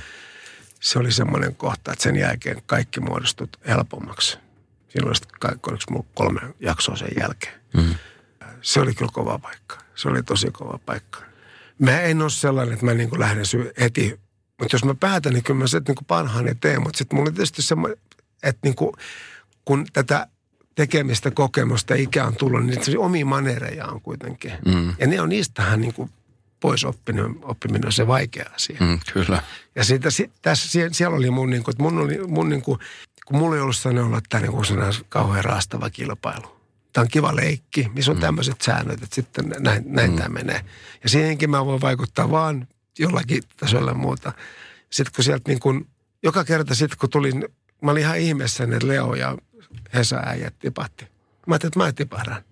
se 0.83 0.99
oli 0.99 1.13
semmoinen 1.13 1.55
kohta, 1.55 1.93
että 1.93 2.03
sen 2.03 2.17
jälkeen 2.17 2.63
kaikki 2.67 3.01
muodostui 3.01 3.49
helpommaksi. 3.67 4.39
Siinä 4.89 5.09
oli 5.09 5.17
sitten 5.17 6.03
kolme 6.15 6.41
jaksoa 6.61 6.97
sen 6.97 7.09
jälkeen. 7.21 7.61
Mm. 7.75 7.95
Se 8.63 8.81
oli 8.81 8.95
kyllä 8.95 9.11
kova 9.15 9.39
paikka. 9.39 9.79
Se 9.95 10.09
oli 10.09 10.23
tosi 10.23 10.51
kova 10.51 10.79
paikka. 10.87 11.23
Mä 11.79 12.01
en 12.01 12.23
ole 12.23 12.31
sellainen, 12.31 12.75
että 12.75 12.87
mä 12.87 12.95
niin 12.95 13.21
lähden 13.21 13.47
syy 13.47 13.73
heti. 13.81 14.21
Mutta 14.61 14.75
jos 14.75 14.85
mä 14.85 14.95
päätän, 14.95 15.33
niin 15.33 15.45
kyllä 15.45 15.59
mä 15.59 15.67
sitten 15.67 15.95
niin 15.95 16.07
parhaani 16.07 16.55
teen. 16.55 16.83
Mutta 16.83 16.99
sitten 16.99 17.17
mulla 17.17 17.29
on 17.29 17.35
tietysti 17.35 17.63
semmoinen, 17.63 17.99
että 18.43 18.61
niin 18.63 18.75
kuin, 18.75 18.93
kun 19.65 19.87
tätä 19.93 20.27
tekemistä, 20.75 21.31
kokemusta, 21.31 21.95
ikää 21.95 22.27
on 22.27 22.37
tullut, 22.37 22.67
niin 22.67 22.85
se 22.85 22.99
omia 22.99 23.27
manereja 23.27 23.87
on 23.87 24.01
kuitenkin. 24.01 24.53
Mm. 24.67 24.95
Ja 24.99 25.07
ne 25.07 25.21
on 25.21 25.29
niistähän 25.29 25.81
niin 25.81 25.95
kuin 25.95 26.11
pois 26.63 26.85
oppiminen, 26.85 27.37
oppiminen 27.43 27.87
on 27.87 27.93
se 27.93 28.07
vaikea 28.07 28.51
asia. 28.55 28.77
Mm, 28.81 29.01
kyllä. 29.13 29.43
Ja 29.75 29.85
siitä, 29.85 30.09
tässä, 30.43 30.89
siellä 30.93 31.17
oli 31.17 31.31
mun, 31.31 31.51
niin 31.51 31.65
kuin, 31.65 31.73
että 31.73 31.83
mun 31.83 31.99
oli, 31.99 32.19
mun 32.27 32.49
niin 32.49 32.63
kuin, 32.63 32.79
kun 33.27 33.39
mulla 33.39 33.57
ei 33.57 33.63
ollut 33.63 33.77
sellainen 33.77 34.05
olla 34.05 34.21
tämä 34.29 34.41
niin 34.43 34.53
kuin 34.53 34.67
kauhean 35.09 35.45
raastava 35.45 35.91
kilpailu. 35.91 36.63
Tämä 36.93 37.03
on 37.03 37.09
kiva 37.09 37.37
leikki, 37.37 37.91
missä 37.95 38.11
on 38.11 38.17
mm. 38.17 38.21
tämmöiset 38.21 38.61
säännöt, 38.61 39.03
että 39.03 39.15
sitten 39.15 39.55
näin, 39.59 39.85
näin 39.87 40.11
mm. 40.11 40.17
tämä 40.17 40.29
menee. 40.29 40.65
Ja 41.03 41.09
siihenkin 41.09 41.51
mä 41.51 41.67
voin 41.67 41.81
vaikuttaa 41.81 42.31
vaan 42.31 42.69
jollakin 42.99 43.43
tasolla 43.57 43.95
muuta. 43.95 44.33
Sitten 44.91 45.13
kun 45.15 45.25
sieltä 45.25 45.51
niin 45.51 45.61
kuin, 45.61 45.87
joka 46.23 46.45
kerta 46.45 46.75
sitten 46.75 46.99
kun 46.99 47.11
tulin, 47.11 47.45
mä 47.83 47.91
olin 47.91 48.03
ihan 48.03 48.19
ihmeessä, 48.19 48.65
että 48.65 48.89
Leo 48.89 49.15
ja 49.15 49.39
Hesa 49.95 50.17
äijät 50.17 50.59
tipahti. 50.59 51.05
Mä 51.47 51.55
ajattelin, 51.55 51.71
että 51.71 51.79
mä 51.79 51.93
tipahdan. 51.93 52.43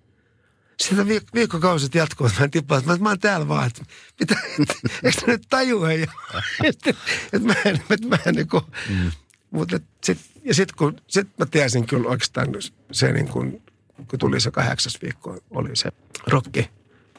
Sitten 0.80 1.06
viik- 1.06 1.34
viikkokausit 1.34 1.94
jatkuu, 1.94 2.26
että 2.26 2.40
mä 2.40 2.48
tippaan, 2.48 2.78
että 2.78 2.92
mä, 2.92 2.98
mä 2.98 3.08
oon 3.08 3.18
täällä 3.18 3.48
vaan, 3.48 3.66
että 3.66 3.82
mitä, 4.20 4.36
eikö 5.04 5.26
nyt 5.26 5.42
tajua 5.50 5.92
jo, 5.92 6.06
että, 6.64 6.90
että 7.32 7.48
mä 7.48 7.54
en, 7.64 7.82
että 7.90 8.08
mä 8.08 8.18
en 8.26 8.34
niin 8.34 8.48
kuin, 8.48 8.64
mm. 8.88 9.10
mutta 9.50 9.80
sit, 10.04 10.18
ja 10.44 10.54
sitten 10.54 10.76
kun, 10.76 11.00
sit 11.08 11.28
mä 11.38 11.46
tiesin 11.46 11.86
kyllä 11.86 12.08
oikeastaan 12.08 12.48
se 12.92 13.12
niin 13.12 13.28
kuin, 13.28 13.62
kun 14.08 14.18
tuli 14.18 14.40
se 14.40 14.50
kahdeksas 14.50 15.02
viikko, 15.02 15.38
oli 15.50 15.76
se 15.76 15.90
rokki, 16.26 16.70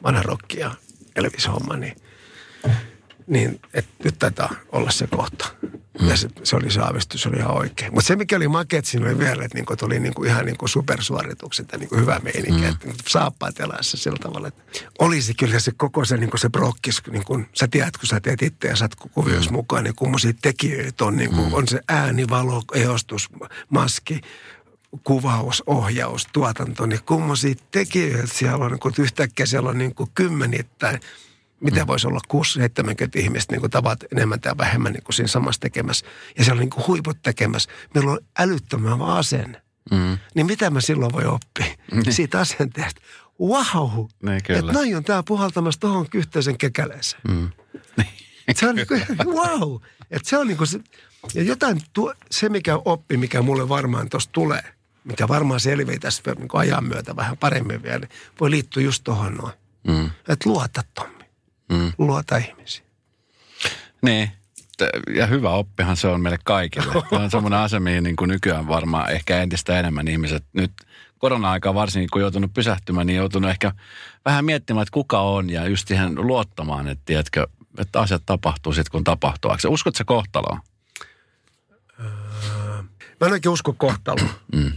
vanha 0.02 0.22
rokki 0.22 0.60
ja 0.60 0.74
Elvis-homma, 1.16 1.76
niin, 1.76 1.96
niin 3.26 3.60
että 3.74 4.04
nyt 4.04 4.18
taitaa 4.18 4.54
olla 4.72 4.90
se 4.90 5.06
kohta. 5.06 5.46
Mm. 6.00 6.08
Ja 6.08 6.16
se, 6.16 6.28
se 6.42 6.56
oli 6.56 6.70
se 6.70 6.80
aavistus, 6.80 7.22
se 7.22 7.28
oli 7.28 7.36
ihan 7.36 7.56
oikein. 7.56 7.94
Mutta 7.94 8.06
se, 8.08 8.16
mikä 8.16 8.36
oli 8.36 8.48
makeet 8.48 8.84
siinä 8.84 9.06
oli 9.06 9.18
vielä, 9.18 9.44
että 9.44 9.58
niinku 9.58 9.76
tuli 9.76 10.00
niinku 10.00 10.24
ihan 10.24 10.46
niinku 10.46 10.68
supersuoritukset 10.68 11.72
ja 11.72 11.78
niinku 11.78 11.96
hyvä 11.96 12.20
meininki. 12.22 12.60
Mm. 12.60 12.68
Että 12.68 12.86
niinku 12.86 13.02
saappaat 13.08 13.60
eläessä 13.60 13.96
sillä 13.96 14.18
tavalla, 14.22 14.48
että 14.48 14.62
olisi 14.98 15.34
kyllä 15.34 15.58
se 15.58 15.72
koko 15.76 16.04
se, 16.04 16.16
niinku 16.16 16.36
se 16.36 16.48
brokkis, 16.48 17.02
niin 17.10 17.24
kuin 17.24 17.48
sä 17.54 17.68
tiedät, 17.68 17.96
kun 17.96 18.06
sä 18.06 18.20
teet 18.20 18.42
itse 18.42 18.68
ja 18.68 18.76
sä 18.76 18.88
kuvioissa 19.14 19.50
mm. 19.50 19.56
mukaan, 19.56 19.84
niin 19.84 19.94
kummoisia 19.94 20.32
tekijöitä 20.42 21.04
on. 21.04 21.16
Niinku, 21.16 21.46
mm. 21.46 21.52
On 21.54 21.68
se 21.68 21.80
ääni, 21.88 22.28
valo, 22.28 22.62
eostus, 22.74 23.28
maski, 23.68 24.20
kuvaus, 25.04 25.62
ohjaus, 25.66 26.26
tuotanto, 26.32 26.86
niin 26.86 27.00
kummoisia 27.06 27.54
tekijöitä 27.70 28.34
siellä 28.34 28.64
on, 28.64 28.78
kun 28.78 28.92
yhtäkkiä 28.98 29.46
siellä 29.46 29.70
on 29.70 29.78
niin 29.78 29.94
kuin 29.94 30.10
kymmenittäin 30.14 31.00
Miten 31.62 31.82
mm. 31.82 31.86
voisi 31.86 32.06
olla 32.06 32.20
6-70 32.32 32.38
ihmistä 33.16 33.52
niin 33.52 33.60
kuin 33.60 33.70
tavat 33.70 34.04
enemmän 34.12 34.40
tai 34.40 34.58
vähemmän 34.58 34.92
niin 34.92 35.02
kuin 35.02 35.14
siinä 35.14 35.28
samassa 35.28 35.60
tekemässä. 35.60 36.06
Ja 36.38 36.44
siellä 36.44 36.58
on 36.58 36.60
niin 36.60 36.70
kuin 36.70 36.86
huiput 36.86 37.18
tekemässä. 37.22 37.70
Meillä 37.94 38.10
on 38.10 38.18
älyttömän 38.38 39.02
asenne. 39.02 39.62
Mm. 39.90 40.18
Niin 40.34 40.46
mitä 40.46 40.70
mä 40.70 40.80
silloin 40.80 41.12
voi 41.12 41.24
oppia 41.24 41.74
mm. 41.92 42.02
siitä 42.10 42.40
asenteesta? 42.40 43.00
Wow! 43.40 44.06
Niin, 44.22 44.36
että 44.36 44.72
noin 44.72 44.96
on 44.96 45.04
tää 45.04 45.22
puhaltamassa 45.22 45.80
tuohon 45.80 46.06
yhteisen 46.14 46.58
kekäleeseen. 46.58 47.22
Mm. 47.28 47.50
se 48.54 48.68
on 48.68 48.74
niin 48.74 48.86
kuin, 48.86 49.02
wow! 49.36 49.80
Että 50.10 50.28
se 50.28 50.38
on 50.38 50.46
niin 50.46 50.58
kuin 50.58 50.68
se, 50.68 50.80
ja 51.34 51.42
jotain, 51.42 51.80
tuo, 51.92 52.14
se 52.30 52.48
mikä 52.48 52.78
oppi, 52.84 53.16
mikä 53.16 53.42
mulle 53.42 53.68
varmaan 53.68 54.08
tuossa 54.08 54.30
tulee, 54.32 54.64
mikä 55.04 55.28
varmaan 55.28 55.60
selvii 55.60 55.98
tässä 55.98 56.22
niin 56.38 56.48
ajan 56.52 56.84
myötä 56.84 57.16
vähän 57.16 57.36
paremmin 57.36 57.82
vielä, 57.82 57.98
niin 57.98 58.10
voi 58.40 58.50
liittyä 58.50 58.82
just 58.82 59.04
tuohon 59.04 59.34
noin. 59.34 59.52
Mm. 59.88 60.10
Että 60.28 60.48
luota 60.48 60.82
Tommi 60.94 61.21
mm. 61.72 61.92
luota 61.98 62.36
ihmisiä. 62.36 62.84
Niin, 64.02 64.30
ja 65.14 65.26
hyvä 65.26 65.50
oppihan 65.50 65.96
se 65.96 66.08
on 66.08 66.20
meille 66.20 66.38
kaikille. 66.44 66.92
Tämä 67.10 67.22
on 67.22 67.30
semmoinen 67.30 67.58
ase, 67.58 67.80
mihin 67.80 68.04
niin 68.04 68.16
kuin 68.16 68.28
nykyään 68.28 68.68
varmaan 68.68 69.10
ehkä 69.10 69.42
entistä 69.42 69.78
enemmän 69.78 70.08
ihmiset 70.08 70.44
nyt 70.52 70.72
korona-aikaa 71.18 71.74
varsinkin, 71.74 72.08
kun 72.12 72.20
joutunut 72.20 72.54
pysähtymään, 72.54 73.06
niin 73.06 73.16
joutunut 73.16 73.50
ehkä 73.50 73.72
vähän 74.24 74.44
miettimään, 74.44 74.82
että 74.82 74.92
kuka 74.92 75.20
on 75.20 75.50
ja 75.50 75.68
just 75.68 75.88
siihen 75.88 76.14
luottamaan, 76.14 76.88
että, 76.88 77.02
tiedätkö, 77.04 77.46
että 77.78 78.00
asiat 78.00 78.22
tapahtuu 78.26 78.72
sitten, 78.72 78.92
kun 78.92 79.04
tapahtuu. 79.04 79.50
Uskotko 79.68 79.98
se 79.98 80.04
kohtaloon? 80.04 80.60
Öö, 82.00 82.82
mä 83.20 83.26
en 83.26 83.32
oikein 83.32 83.52
usko 83.52 83.72
kohtaloon. 83.72 84.30
Mm. 84.52 84.72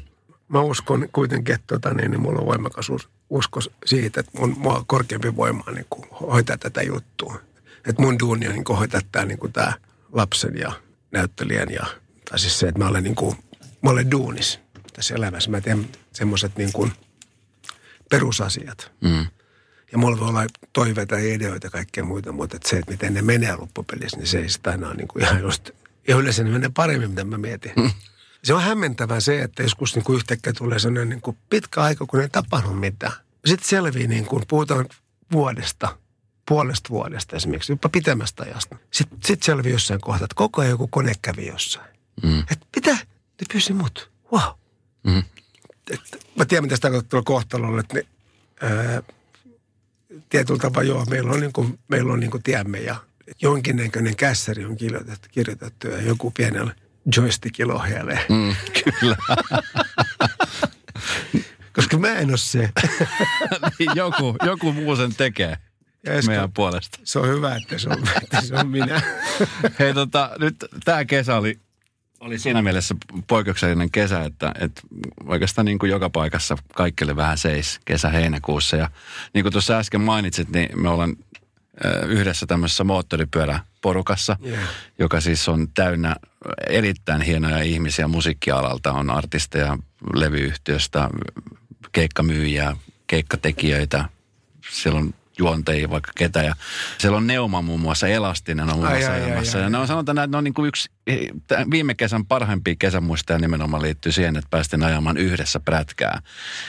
Mä 0.47 0.61
uskon 0.61 1.09
kuitenkin, 1.11 1.55
että 1.55 1.67
tota, 1.67 1.93
niin, 1.93 2.11
niin 2.11 2.21
mulla 2.21 2.39
on 2.39 2.45
voimakas 2.45 2.91
usko 3.29 3.59
siitä, 3.85 4.19
että 4.19 4.39
mun, 4.39 4.55
mua 4.57 4.83
korkeampi 4.87 5.35
voima 5.35 5.63
niin 5.71 5.85
kuin, 5.89 6.09
hoitaa 6.09 6.57
tätä 6.57 6.81
juttua. 6.81 7.39
Että 7.87 8.01
mun 8.01 8.19
duuni 8.19 8.47
on 8.47 8.53
niin 8.53 8.63
kuin, 8.63 8.77
hoitaa 8.77 9.01
tämä, 9.11 9.25
niin 9.25 9.39
kuin, 9.39 9.53
tämä 9.53 9.73
lapsen 10.11 10.57
ja 10.57 10.71
näyttelijän 11.11 11.71
ja, 11.71 11.85
tai 12.29 12.39
siis 12.39 12.59
se, 12.59 12.67
että 12.67 12.79
mä 12.79 12.87
olen, 12.87 13.03
niin 13.03 13.15
kuin, 13.15 13.35
mä 13.81 13.89
olen 13.89 14.11
duunis 14.11 14.59
tässä 14.93 15.15
elämässä. 15.15 15.51
Mä 15.51 15.61
teen 15.61 15.89
semmoiset 16.13 16.57
niin 16.57 16.73
kuin, 16.73 16.91
perusasiat. 18.09 18.91
Mm. 19.01 19.25
Ja 19.91 19.97
mulla 19.97 20.19
voi 20.19 20.29
olla 20.29 20.45
toiveita 20.73 21.15
ja 21.15 21.33
ideoita 21.33 21.67
ja 21.67 21.71
kaikkea 21.71 22.03
muita, 22.03 22.31
mutta 22.31 22.55
että 22.55 22.69
se, 22.69 22.77
että 22.77 22.91
miten 22.91 23.13
ne 23.13 23.21
menee 23.21 23.55
loppupelissä, 23.55 24.17
niin 24.17 24.27
se 24.27 24.39
ei 24.39 24.49
sitä 24.49 24.71
aina 24.71 24.93
niin 24.93 25.07
kuin 25.07 25.23
ihan 25.23 25.41
just, 25.41 25.69
ja 26.07 26.15
yleensä 26.15 26.43
ne 26.43 26.49
menee 26.49 26.71
paremmin, 26.73 27.09
mitä 27.09 27.23
mä 27.23 27.37
mietin. 27.37 27.71
Mm. 27.75 27.91
Se 28.45 28.53
on 28.53 28.61
hämmentävää 28.61 29.19
se, 29.19 29.41
että 29.41 29.63
joskus 29.63 29.95
niin 29.95 30.03
kuin 30.05 30.15
yhtäkkiä 30.15 30.53
tulee 30.53 30.79
sellainen 30.79 31.09
niin 31.09 31.21
kuin 31.21 31.37
pitkä 31.49 31.81
aika, 31.81 32.05
kun 32.05 32.21
ei 32.21 32.29
tapahdu 32.29 32.69
mitään. 32.69 33.13
Sitten 33.45 33.69
selvii, 33.69 34.07
niin 34.07 34.25
kuin 34.25 34.43
puhutaan 34.47 34.85
vuodesta, 35.31 35.97
puolesta 36.47 36.89
vuodesta 36.89 37.35
esimerkiksi, 37.35 37.71
jopa 37.71 37.89
pitemmästä 37.89 38.43
ajasta. 38.43 38.77
Sitten 38.91 39.19
sit 39.25 39.43
selvii 39.43 39.71
jossain 39.71 40.01
kohtaa, 40.01 40.25
että 40.25 40.35
koko 40.35 40.61
ajan 40.61 40.69
joku 40.69 40.87
kone 40.87 41.13
kävi 41.21 41.47
jossain. 41.47 41.95
Mm. 42.23 42.39
Että 42.39 42.65
mitä? 42.75 42.91
Ne 42.91 43.47
pyysi 43.53 43.73
mut. 43.73 44.11
Wow. 44.31 44.53
Mm. 45.03 45.23
Et, 45.91 46.01
mä 46.35 46.45
tiedän, 46.45 46.63
mitä 46.63 46.75
sitä 46.75 46.87
tarkoittaa 46.87 47.21
kohtalolla, 47.21 47.79
että 47.79 47.93
ne, 47.93 48.05
ää, 48.61 49.03
tietyllä 50.29 50.59
tavalla 50.59 50.83
joo, 50.83 51.05
meillä 51.05 51.31
on, 51.31 51.39
niin 51.39 51.53
kuin, 51.53 51.79
meillä 51.87 52.13
on 52.13 52.19
niin 52.19 52.31
kuin 52.31 52.43
tiemme 52.43 52.79
ja 52.79 52.95
jonkinnäköinen 53.41 54.15
kässäri 54.15 54.65
on 54.65 54.77
kirjoitettu, 54.77 55.27
kirjoitettu 55.31 55.87
ja 55.87 56.01
joku 56.01 56.31
pienellä 56.31 56.75
joystickilla 57.15 57.73
ohjailee. 57.73 58.25
Mm, 58.29 58.55
kyllä. 58.83 59.17
Koska 61.75 61.97
mä 61.97 62.07
en 62.07 62.29
ole 62.29 62.37
se. 62.37 62.69
niin 63.79 63.91
joku, 63.95 64.35
joku 64.45 64.73
muu 64.73 64.95
sen 64.95 65.15
tekee 65.15 65.57
Esko, 66.03 66.31
meidän 66.31 66.51
puolesta. 66.51 66.99
Se 67.03 67.19
on 67.19 67.27
hyvä, 67.27 67.55
että 67.55 67.77
se 67.77 67.89
on, 67.89 68.03
että 68.23 68.41
se 68.41 68.55
on 68.55 68.67
minä. 68.67 69.01
Hei 69.79 69.93
tota, 69.93 70.31
nyt 70.39 70.55
tämä 70.85 71.05
kesä 71.05 71.35
oli 71.35 71.59
oli 72.19 72.39
siinä 72.39 72.61
mielessä 72.61 72.95
poikkeuksellinen 73.27 73.91
kesä, 73.91 74.23
että, 74.23 74.51
että 74.59 74.81
oikeastaan 75.25 75.65
niin 75.65 75.79
kuin 75.79 75.89
joka 75.89 76.09
paikassa 76.09 76.57
kaikille 76.75 77.15
vähän 77.15 77.37
seis 77.37 77.79
kesä-heinäkuussa. 77.85 78.77
Ja 78.77 78.89
niin 79.33 79.43
kuin 79.43 79.51
tuossa 79.51 79.77
äsken 79.77 80.01
mainitsit, 80.01 80.49
niin 80.49 80.81
me 80.81 80.89
ollaan 80.89 81.15
yhdessä 82.07 82.45
tämmöisessä 82.45 82.83
moottoripyöräporukassa, 82.83 84.37
yeah. 84.45 84.63
joka 84.99 85.21
siis 85.21 85.49
on 85.49 85.67
täynnä 85.73 86.15
erittäin 86.67 87.21
hienoja 87.21 87.61
ihmisiä 87.61 88.07
musiikkialalta. 88.07 88.91
On 88.91 89.09
artisteja 89.09 89.77
levyyhtiöstä, 90.13 91.09
keikkamyyjiä, 91.91 92.77
keikkatekijöitä. 93.07 94.05
Siellä 94.71 94.99
on 94.99 95.13
juonteja 95.39 95.89
vaikka 95.89 96.11
ketä. 96.17 96.43
Ja 96.43 96.55
siellä 96.97 97.17
on 97.17 97.27
Neuma 97.27 97.61
muun 97.61 97.79
muassa, 97.79 98.07
Elastinen 98.07 98.69
on 98.69 98.75
muun 98.75 98.89
muassa 98.89 99.11
ai, 99.11 99.21
ai, 99.23 99.31
ai, 99.31 99.61
Ja 99.61 99.69
ne 99.69 99.77
on 99.77 99.87
sanotaan, 99.87 100.17
että 100.17 100.27
ne 100.27 100.37
on 100.37 100.43
niin 100.43 100.53
kuin 100.53 100.67
yksi 100.67 100.89
viime 101.71 101.95
kesän 101.95 102.25
parhaimpia 102.25 102.75
kesämuistoja 102.79 103.39
nimenomaan 103.39 103.83
liittyy 103.83 104.11
siihen, 104.11 104.37
että 104.37 104.49
päästiin 104.49 104.83
ajamaan 104.83 105.17
yhdessä 105.17 105.59
prätkää. 105.59 106.19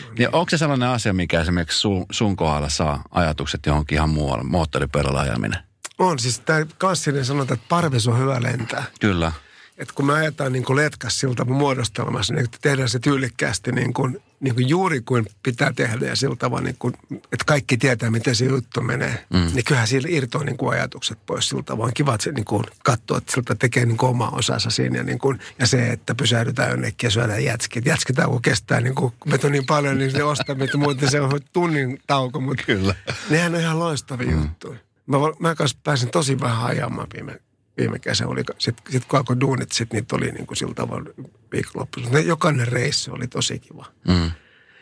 No 0.02 0.08
niin. 0.08 0.22
Ja 0.22 0.28
onko 0.32 0.50
se 0.50 0.58
sellainen 0.58 0.88
asia, 0.88 1.12
mikä 1.12 1.40
esimerkiksi 1.40 1.78
sun, 1.78 2.06
sun 2.10 2.36
kohdalla 2.36 2.68
saa 2.68 3.02
ajatukset 3.10 3.66
johonkin 3.66 3.96
ihan 3.96 4.10
muualle, 4.10 4.44
moottoripyörällä 4.44 5.20
ajaminen? 5.20 5.58
On, 5.98 6.18
siis 6.18 6.40
tämä 6.40 6.66
klassinen 6.80 7.24
sanonta, 7.24 7.54
että 7.54 7.66
parves 7.68 8.08
on 8.08 8.18
hyvä 8.18 8.42
lentää. 8.42 8.84
Kyllä 9.00 9.32
että 9.78 9.94
kun 9.94 10.06
me 10.06 10.12
ajetaan 10.12 10.52
niin 10.52 10.64
kuin 10.64 10.76
letkas 10.76 11.20
siltä 11.20 11.44
muodostelmassa, 11.44 12.34
niin 12.34 12.46
tehdään 12.62 12.88
se 12.88 12.98
tyylikkäästi 12.98 13.72
niin 13.72 13.92
kuin, 13.92 14.22
niin 14.40 14.54
kuin 14.54 14.68
juuri 14.68 15.00
kuin 15.00 15.26
pitää 15.42 15.72
tehdä 15.72 16.06
ja 16.06 16.16
sillä 16.16 16.36
tavalla, 16.36 16.64
niin 16.64 16.76
kuin, 16.78 16.94
että 17.12 17.44
kaikki 17.46 17.76
tietää, 17.76 18.10
miten 18.10 18.34
se 18.34 18.44
juttu 18.44 18.80
menee. 18.80 19.26
Mm. 19.32 19.50
Niin 19.54 19.64
kyllähän 19.64 19.88
sillä 19.88 20.08
irtoaa 20.10 20.44
niin 20.44 20.56
kuin 20.56 20.72
ajatukset 20.72 21.18
pois 21.26 21.48
siltä 21.48 21.62
tavalla. 21.62 21.86
On 21.86 21.94
kiva, 21.94 22.14
että 22.14 22.24
se 22.24 22.32
niin 22.32 22.44
kuin 22.44 22.64
katsoo, 22.84 23.16
että 23.16 23.32
siltä 23.32 23.54
tekee 23.54 23.86
niin 23.86 23.96
kuin 23.96 24.10
oma 24.10 24.28
osansa 24.28 24.70
siinä. 24.70 24.96
Ja, 24.96 25.04
niin 25.04 25.18
kuin, 25.18 25.38
ja 25.58 25.66
se, 25.66 25.88
että 25.88 26.14
pysähdytään 26.14 26.70
jonnekin 26.70 27.06
ja 27.06 27.10
syödään 27.10 27.44
jätskit. 27.44 27.86
Jätskitauko 27.86 28.40
kestää 28.40 28.80
niin 28.80 28.94
kuin, 28.94 29.12
on 29.44 29.52
niin 29.52 29.66
paljon, 29.66 29.98
niin 29.98 30.10
se 30.10 30.24
ostaa, 30.24 30.56
että 30.64 30.78
muuten 30.78 31.10
se 31.10 31.20
on 31.20 31.40
tunnin 31.52 31.98
tauko. 32.06 32.40
Mutta 32.40 32.62
Kyllä. 32.66 32.94
Nehän 33.30 33.54
on 33.54 33.60
ihan 33.60 33.78
loistavia 33.78 34.30
mm. 34.30 34.42
juttuja. 34.42 34.78
Mä, 35.06 35.16
mä 35.38 35.54
kanssa 35.54 35.78
pääsin 35.84 36.10
tosi 36.10 36.40
vähän 36.40 36.66
ajamaan 36.66 37.08
viime 37.14 37.40
viime 37.78 37.98
kesä 37.98 38.28
oli, 38.28 38.42
sitten 38.58 38.92
sit 38.92 39.04
kun 39.04 39.18
alkoi 39.18 39.40
duunit, 39.40 39.72
sit 39.72 39.92
niitä 39.92 40.16
oli 40.16 40.32
niin 40.32 40.46
kuin 40.46 40.56
sillä 40.56 40.74
tavalla 40.74 41.10
viikonloppuisin. 41.52 42.26
Jokainen 42.26 42.68
reissu 42.68 43.12
oli 43.12 43.26
tosi 43.26 43.58
kiva. 43.58 43.86
Mm. 44.08 44.30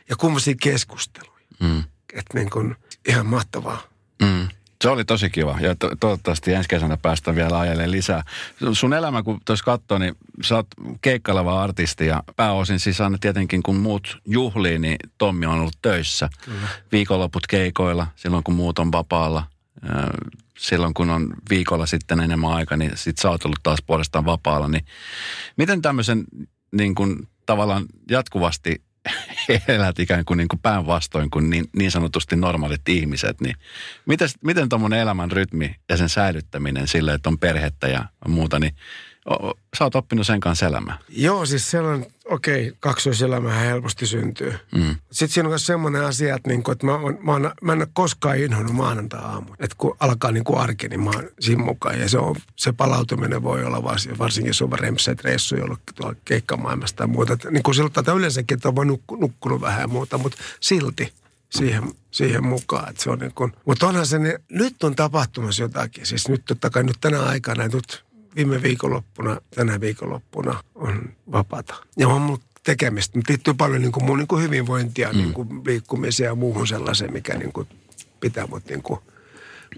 Ja 0.09 0.16
kummasia 0.16 0.55
keskusteluja. 0.61 1.47
Mm. 1.61 1.84
Että 2.12 2.38
niin 2.38 2.51
kuin 2.51 2.76
ihan 3.09 3.26
mahtavaa. 3.26 3.82
Mm. 4.22 4.49
Se 4.82 4.88
oli 4.88 5.05
tosi 5.05 5.30
kiva 5.30 5.59
ja 5.61 5.74
to- 5.74 5.97
toivottavasti 6.01 6.53
ensi 6.53 6.68
kesänä 6.68 6.97
päästään 6.97 7.36
vielä 7.36 7.59
ajelemaan 7.59 7.90
lisää. 7.90 8.22
Sun 8.72 8.95
elämä, 8.95 9.22
kun 9.22 9.40
tuossa 9.45 9.64
katsoo, 9.64 9.99
niin 9.99 10.14
sä 10.42 10.57
oot 10.57 10.66
keikkaileva 11.01 11.62
artisti 11.62 12.07
ja 12.07 12.22
pääosin 12.36 12.80
siis 12.80 13.01
aina 13.01 13.18
tietenkin 13.20 13.62
kun 13.62 13.76
muut 13.76 14.18
juhlii, 14.26 14.78
niin 14.78 14.97
Tommi 15.18 15.47
on 15.47 15.59
ollut 15.61 15.78
töissä. 15.82 16.28
Kyllä. 16.45 16.68
Viikonloput 16.92 17.47
keikoilla, 17.47 18.07
silloin 18.16 18.45
kun 18.45 18.55
muut 18.55 18.78
on 18.78 18.92
vapaalla 18.92 19.47
silloin 20.59 20.95
kun 20.95 21.11
on 21.11 21.35
viikolla 21.51 21.87
sitten 21.87 22.20
enemmän 22.20 22.51
aika, 22.51 22.77
niin 22.77 22.93
sit 22.95 23.18
sä 23.18 23.31
oot 23.31 23.45
ollut 23.45 23.62
taas 23.62 23.83
puolestaan 23.87 24.25
vapaalla. 24.25 24.68
Niin 24.68 24.85
miten 25.57 25.83
tämmöisen 25.83 26.25
niin 26.72 26.95
kuin 26.95 27.29
tavallaan 27.47 27.87
jatkuvasti 28.11 28.83
elät 29.68 29.99
ikään 29.99 30.25
kuin, 30.25 30.37
niin 30.37 30.49
kuin 30.49 30.61
päinvastoin 30.61 31.31
kuin 31.31 31.51
niin, 31.51 31.64
niin 31.77 31.91
sanotusti 31.91 32.37
normaalit 32.37 32.89
ihmiset, 32.89 33.41
niin 33.41 33.57
miten, 34.07 34.29
miten 34.45 34.68
tuommoinen 34.68 35.01
elämän 35.01 35.31
rytmi 35.31 35.77
ja 35.89 35.97
sen 35.97 36.09
säilyttäminen 36.09 36.89
sille, 36.89 37.14
että 37.14 37.29
on 37.29 37.39
perhettä 37.39 37.89
ja 37.89 38.05
muuta, 38.29 38.59
niin 38.59 38.75
sä 39.79 39.85
oot 39.85 39.95
oppinut 39.95 40.27
sen 40.27 40.41
kanssa 40.41 40.66
elämään. 40.66 40.99
Joo, 41.09 41.47
siis 41.47 41.70
sellainen, 41.70 42.14
okei, 42.31 42.68
okay, 42.68 42.77
kaksoiselämähän 42.81 43.66
helposti 43.66 44.07
syntyy. 44.07 44.55
Mm. 44.75 44.97
Sitten 45.12 45.35
siinä 45.35 45.47
on 45.47 45.51
myös 45.51 45.66
semmoinen 45.66 46.05
asia, 46.05 46.37
että, 46.37 46.49
niinku, 46.49 46.70
että 46.70 46.87
mä, 46.87 46.95
on, 46.95 47.18
mä, 47.20 47.33
on, 47.33 47.53
mä 47.62 47.72
en 47.72 47.79
ole 47.79 47.89
koskaan 47.93 48.39
inhonnut 48.39 48.75
maanantai-aamu. 48.75 49.55
Että 49.59 49.77
kun 49.79 49.97
alkaa 50.01 50.33
niin 50.33 50.45
kuin 50.45 50.59
arki, 50.59 50.89
niin 50.89 51.01
mä 51.01 51.11
oon 51.11 51.29
siinä 51.41 51.64
mukaan. 51.64 52.01
Ja 52.01 52.09
se, 52.09 52.18
on, 52.18 52.37
se 52.57 52.72
palautuminen 52.72 53.43
voi 53.43 53.64
olla 53.64 53.83
varsinkin, 54.18 54.49
jos 54.49 54.62
on 54.62 54.72
remset 54.72 55.25
reissu 55.25 55.57
jollekin 55.57 55.95
tuolla 55.95 56.16
keikkamaailmasta 56.25 56.97
tai 56.97 57.07
muuta. 57.07 57.33
Että, 57.33 57.51
niin 57.51 57.62
kuin 57.62 57.75
siltä, 57.75 58.01
että 58.01 58.12
yleensäkin, 58.12 58.57
että 58.57 58.68
on 58.68 58.77
vain 58.77 58.89
nukku, 58.89 59.16
nukkunut 59.16 59.61
vähän 59.61 59.81
ja 59.81 59.89
muuta, 59.89 60.18
mutta 60.18 60.39
silti 60.61 61.12
siihen, 61.51 61.95
siihen 62.11 62.47
mukaan. 62.47 62.91
Että 62.91 63.03
se 63.03 63.11
on 63.11 63.18
niin 63.18 63.35
kuin, 63.35 63.53
mutta 63.64 63.89
onhan 63.89 64.07
se, 64.07 64.18
niin, 64.18 64.39
nyt 64.49 64.83
on 64.83 64.97
tapahtumassa 64.97 65.62
jotakin. 65.62 66.07
Siis 66.07 66.29
nyt 66.29 66.45
totta 66.45 66.70
kai 66.70 66.85
nyt 66.85 66.97
tänä 67.01 67.22
aikana, 67.22 67.68
nyt 67.68 68.05
viime 68.37 68.62
viikonloppuna, 68.62 69.41
tänä 69.55 69.80
viikonloppuna 69.80 70.62
on 70.74 71.12
vapaata. 71.32 71.74
Ja 71.97 72.09
on 72.09 72.22
mulla 72.22 72.41
tekemistä. 72.64 73.18
Mutta 73.18 73.32
liittyy 73.32 73.55
paljon 73.55 73.82
niin 73.82 73.93
kuin 73.93 74.05
mun 74.05 74.18
niin 74.18 74.28
kuin 74.28 74.43
hyvinvointia, 74.43 75.12
mm. 75.12 75.18
niin 75.18 75.32
kuin 75.32 75.49
liikkumisia 75.66 76.26
ja 76.26 76.35
muuhun 76.35 76.66
sellaiseen, 76.66 77.12
mikä 77.12 77.39
niin 77.39 77.53
kuin 77.53 77.68
pitää 78.20 78.47
mut 78.47 78.66
niin 78.68 78.82
kuin 78.82 79.01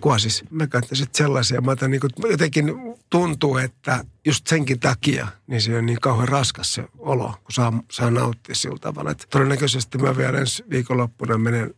kuosis. 0.01 0.45
Mä 0.51 0.67
katsoin 0.67 1.09
sellaisia. 1.13 1.61
Mä 1.61 1.71
otan, 1.71 1.91
niin 1.91 2.01
kuin, 2.01 2.11
jotenkin 2.31 2.75
tuntuu, 3.11 3.57
että 3.57 4.05
just 4.25 4.47
senkin 4.47 4.81
takia, 4.81 5.29
niin 5.47 5.63
se 5.63 5.79
on 5.79 5.87
niin 5.87 6.01
kauhean 6.01 6.29
raskas 6.29 6.75
se 6.75 6.85
olo, 6.99 7.29
kun 7.29 7.53
saa, 7.53 7.83
saa 7.91 8.11
nauttia 8.11 8.55
sillä 8.55 8.79
tavalla. 8.79 9.11
Että 9.11 9.25
todennäköisesti 9.31 9.99
mä 9.99 10.17
vielä 10.17 10.39
ensi 10.39 10.65
viikonloppuna 10.71 11.39
menen 11.39 11.75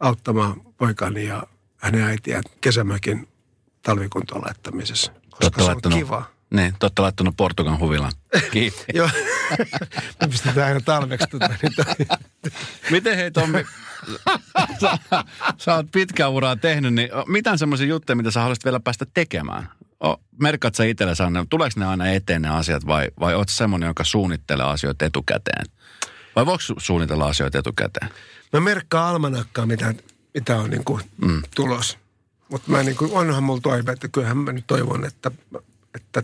auttamaan 0.00 0.60
poikani 0.78 1.24
ja 1.24 1.42
hänen 1.76 2.02
äitiään 2.02 2.42
kesämäkin 2.60 3.28
talvikuntoon 3.82 4.42
laittamisessa 4.42 5.12
koska 5.40 5.64
se 5.64 5.70
on 5.70 5.92
kiva. 5.92 6.24
Niin, 6.50 6.72
te 6.72 6.86
olette 6.86 7.02
laittanut 7.02 7.36
Portugan 7.36 7.78
huvilan. 7.78 8.12
Kiitos. 8.50 8.84
Joo, 8.94 9.10
me 10.20 10.28
pistetään 10.30 10.68
aina 10.68 10.80
talveksi 10.80 11.26
niin 11.32 12.08
Miten 12.90 13.16
hei 13.16 13.30
Tommi, 13.30 13.64
sä, 14.80 14.98
sä 15.58 15.74
oot 15.74 15.86
pitkä 15.92 16.28
uraa 16.28 16.56
tehnyt, 16.56 16.94
niin 16.94 17.08
mitään 17.26 17.58
semmoisia 17.58 17.86
juttuja, 17.86 18.16
mitä 18.16 18.30
sä 18.30 18.40
haluaisit 18.40 18.64
vielä 18.64 18.80
päästä 18.80 19.06
tekemään? 19.14 19.68
merkkaat 20.40 20.74
sä 20.74 20.84
itsellesi 20.84 21.22
aina, 21.22 21.46
tuleeko 21.50 21.80
ne 21.80 21.86
aina 21.86 22.10
eteen 22.10 22.42
ne 22.42 22.48
asiat 22.48 22.86
vai, 22.86 23.08
vai 23.20 23.34
oot 23.34 23.48
semmoinen, 23.48 23.86
joka 23.86 24.04
suunnittelee 24.04 24.66
asioita 24.66 25.04
etukäteen? 25.04 25.66
Vai 26.36 26.46
voiko 26.46 26.62
suunnitella 26.78 27.26
asioita 27.26 27.58
etukäteen? 27.58 28.10
Mä 28.52 28.60
merkkaan 28.60 29.14
almanakkaa, 29.14 29.66
mitä, 29.66 29.94
mitä 30.34 30.56
on 30.56 30.70
niin 30.70 30.84
kuin 30.84 31.02
mm. 31.24 31.42
tulos. 31.56 31.98
Mutta 32.50 32.70
mä 32.70 32.82
niin 32.82 32.96
kuin, 32.96 33.12
onhan 33.12 33.42
mulla 33.42 33.60
toive, 33.60 33.92
että 33.92 34.08
kyllähän 34.08 34.36
mä 34.36 34.52
nyt 34.52 34.66
toivon, 34.66 35.04
että, 35.04 35.30
että 35.94 36.22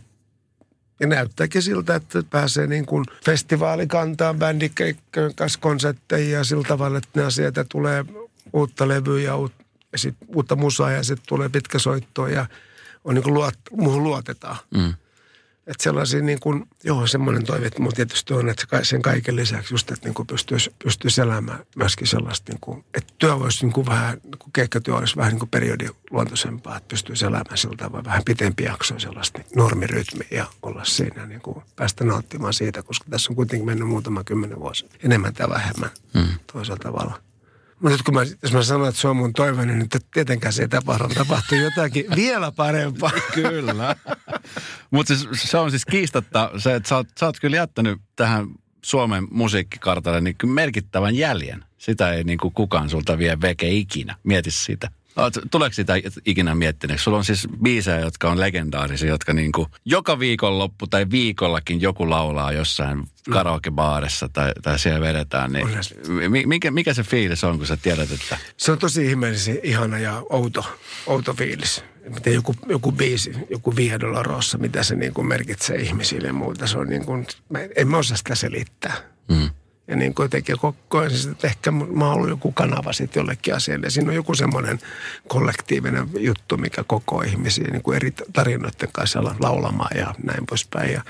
ja 1.01 1.07
näyttääkin 1.07 1.62
siltä, 1.62 1.95
että 1.95 2.22
pääsee 2.31 2.66
niin 2.66 2.87
kuin 2.87 3.05
festivaalikantaan 3.24 4.39
bändikeikkojen 4.39 5.35
kanssa 5.35 5.59
konsertteihin 5.59 6.33
ja 6.33 6.45
sillä 6.45 6.64
tavalla, 6.68 6.99
että 6.99 7.11
ne 7.14 7.22
asiat, 7.22 7.47
että 7.47 7.64
tulee 7.68 8.05
uutta 8.53 8.89
levyä 8.89 9.20
ja, 9.20 9.37
uut, 9.37 9.53
ja 9.93 9.99
sit 9.99 10.16
uutta 10.29 10.57
musaa 10.57 10.91
ja 10.91 11.03
sitten 11.03 11.29
tulee 11.29 11.49
pitkä 11.49 11.79
soitto 11.79 12.27
ja 12.27 12.47
on 13.05 13.14
niin 13.14 13.22
kuin 13.22 13.35
luot, 13.35 13.55
muuhun 13.70 14.03
luotetaan. 14.03 14.57
Mm. 14.74 14.95
Että 15.67 15.83
sellaisia 15.83 16.23
niin 16.23 16.41
kuin, 16.41 16.64
joo, 16.85 17.07
semmoinen 17.07 17.45
toive, 17.45 17.67
että 17.67 17.83
tietysti 17.97 18.35
on, 18.35 18.49
että 18.49 18.67
sen 18.83 19.03
kaiken 19.03 19.37
lisäksi 19.37 19.75
just, 19.75 19.91
että 19.91 20.07
niin 20.07 20.14
kuin 20.14 20.27
pystyisi, 20.27 20.75
pystyisi 20.85 21.21
elämään 21.21 21.59
myöskin 21.77 22.07
sellaista, 22.07 22.53
niin 22.53 22.61
kuin, 22.61 22.85
että 22.95 23.14
työ 23.19 23.39
voisi 23.39 23.64
niin 23.64 23.73
kuin 23.73 23.87
vähän, 23.87 24.21
niin 24.23 24.39
kuin 24.39 24.53
keikkatyö 24.53 24.97
olisi 24.97 25.17
vähän 25.17 25.33
niin 25.33 25.39
kuin 25.39 25.49
periodiluontoisempaa, 25.49 26.77
että 26.77 26.89
pystyisi 26.89 27.25
elämään 27.25 27.59
sillä 27.59 27.77
tavalla 27.77 28.05
vähän 28.05 28.23
pitempi 28.25 28.64
jakso 28.64 28.99
sellaista 28.99 29.39
niin 29.39 29.49
normirytmiä 29.57 30.29
ja 30.31 30.47
olla 30.62 30.85
siinä 30.85 31.27
niin 31.27 31.41
kuin 31.41 31.62
päästä 31.77 32.05
nauttimaan 32.05 32.55
siitä, 32.55 32.83
koska 32.83 33.11
tässä 33.11 33.33
on 33.33 33.37
kuitenkin 33.37 33.67
mennyt 33.67 33.89
muutama 33.89 34.25
kymmenen 34.25 34.61
vuosi 34.61 34.89
enemmän 35.05 35.35
tai 35.35 35.49
vähemmän 35.49 35.91
hmm. 36.14 36.29
toisella 36.53 36.79
tavalla. 36.79 37.21
Mutta 37.81 37.91
nyt 37.91 38.03
kun 38.03 38.14
mä, 38.14 38.20
jos 38.43 38.53
mä 38.53 38.62
sanon, 38.62 38.89
että 38.89 39.01
se 39.01 39.09
on 39.09 39.16
mun 39.16 39.33
toive, 39.33 39.66
niin 39.66 39.79
nyt 39.79 39.97
tietenkään 40.14 40.53
se 40.53 40.62
ei 40.62 40.68
tapahdu. 40.68 41.09
Tapahtuu 41.09 41.59
jotakin 41.59 42.05
vielä 42.16 42.53
parempaa. 42.53 43.11
kyllä. 43.35 43.97
Mutta 44.91 45.14
siis, 45.16 45.29
se 45.51 45.59
on 45.59 45.70
siis 45.70 45.85
kiistatta 45.85 46.51
se, 46.59 46.74
että 46.74 46.89
sä 46.89 46.97
oot, 46.97 47.09
sä 47.20 47.27
oot 47.27 47.41
kyllä 47.41 47.57
jättänyt 47.57 48.01
tähän 48.16 48.47
Suomen 48.83 49.29
musiikkikartalle 49.31 50.20
niin 50.20 50.37
merkittävän 50.45 51.16
jäljen. 51.16 51.64
Sitä 51.79 52.12
ei 52.12 52.24
niin 52.24 52.39
kuin 52.39 52.55
kukaan 52.55 52.91
sulta 52.91 53.18
vie 53.18 53.41
veke 53.41 53.68
ikinä. 53.68 54.16
Mieti 54.22 54.51
sitä. 54.51 54.91
Tuleeko 55.51 55.75
sitä 55.75 55.95
ikinä 56.27 56.55
miettineeksi? 56.55 57.05
Sulla 57.05 57.19
on 57.19 57.25
siis 57.25 57.49
biisejä, 57.62 58.01
jotka 58.01 58.31
on 58.31 58.41
legendaarisia, 58.41 59.09
jotka 59.09 59.33
niin 59.33 59.53
kuin 59.53 59.69
joka 59.85 60.19
viikonloppu 60.19 60.87
tai 60.87 61.07
viikollakin 61.11 61.81
joku 61.81 62.11
laulaa 62.11 62.53
jossain 62.53 63.05
karaokebaarissa 63.31 64.29
tai, 64.29 64.53
tai 64.62 64.79
siellä 64.79 65.01
vedetään. 65.01 65.53
Niin 65.53 65.69
mikä, 66.49 66.71
mikä 66.71 66.95
se 66.95 67.03
fiilis 67.03 67.45
on, 67.45 67.59
kun 67.59 67.67
sä 67.67 67.77
tiedät, 67.77 68.11
että... 68.11 68.39
Se 68.57 68.73
on 68.73 68.79
tosi 68.79 69.07
ihmeellisen 69.07 69.59
ihana 69.62 69.99
ja 69.99 70.23
outo, 70.31 70.64
outo 71.07 71.35
fiilis. 71.35 71.85
Miten 72.14 72.35
joku, 72.35 72.55
joku 72.69 72.93
biisi, 72.93 73.33
joku 73.51 73.77
Via 73.77 73.99
Rossa, 74.23 74.59
mitä 74.59 74.83
se 74.83 74.97
niin 74.97 75.14
kuin 75.14 75.27
merkitsee 75.27 75.77
ihmisille 75.77 76.27
ja 76.27 76.33
muuta. 76.33 76.67
Se 76.67 76.79
on 76.79 76.87
niin 76.87 77.05
kuin, 77.05 77.27
en 77.77 77.89
mä 77.89 77.99
osaa 77.99 78.17
sitä 78.17 78.35
selittää. 78.35 78.97
Mm. 79.29 79.51
Ja 79.89 79.97
niin 79.97 80.14
kuin 80.14 80.24
jotenkin 80.24 80.59
koko 80.59 80.99
ajan, 80.99 81.11
siis, 81.11 81.26
että 81.26 81.47
ehkä 81.47 81.70
mä 81.70 82.12
oon 82.12 82.28
joku 82.28 82.53
kanava 82.53 82.93
sitten 82.93 83.20
jollekin 83.20 83.55
asialle. 83.55 83.87
Ja 83.87 83.91
siinä 83.91 84.09
on 84.09 84.14
joku 84.14 84.34
semmoinen 84.34 84.78
kollektiivinen 85.28 86.09
juttu, 86.18 86.57
mikä 86.57 86.84
koko 86.87 87.22
ihmisiä 87.22 87.68
niin 87.70 87.82
kuin 87.82 87.97
eri 87.97 88.14
tarinoiden 88.32 88.89
kanssa 88.93 89.24
laulamaan 89.39 89.97
ja 89.99 90.14
näin 90.22 90.47
poispäin. 90.47 90.93
Ja 90.93 91.03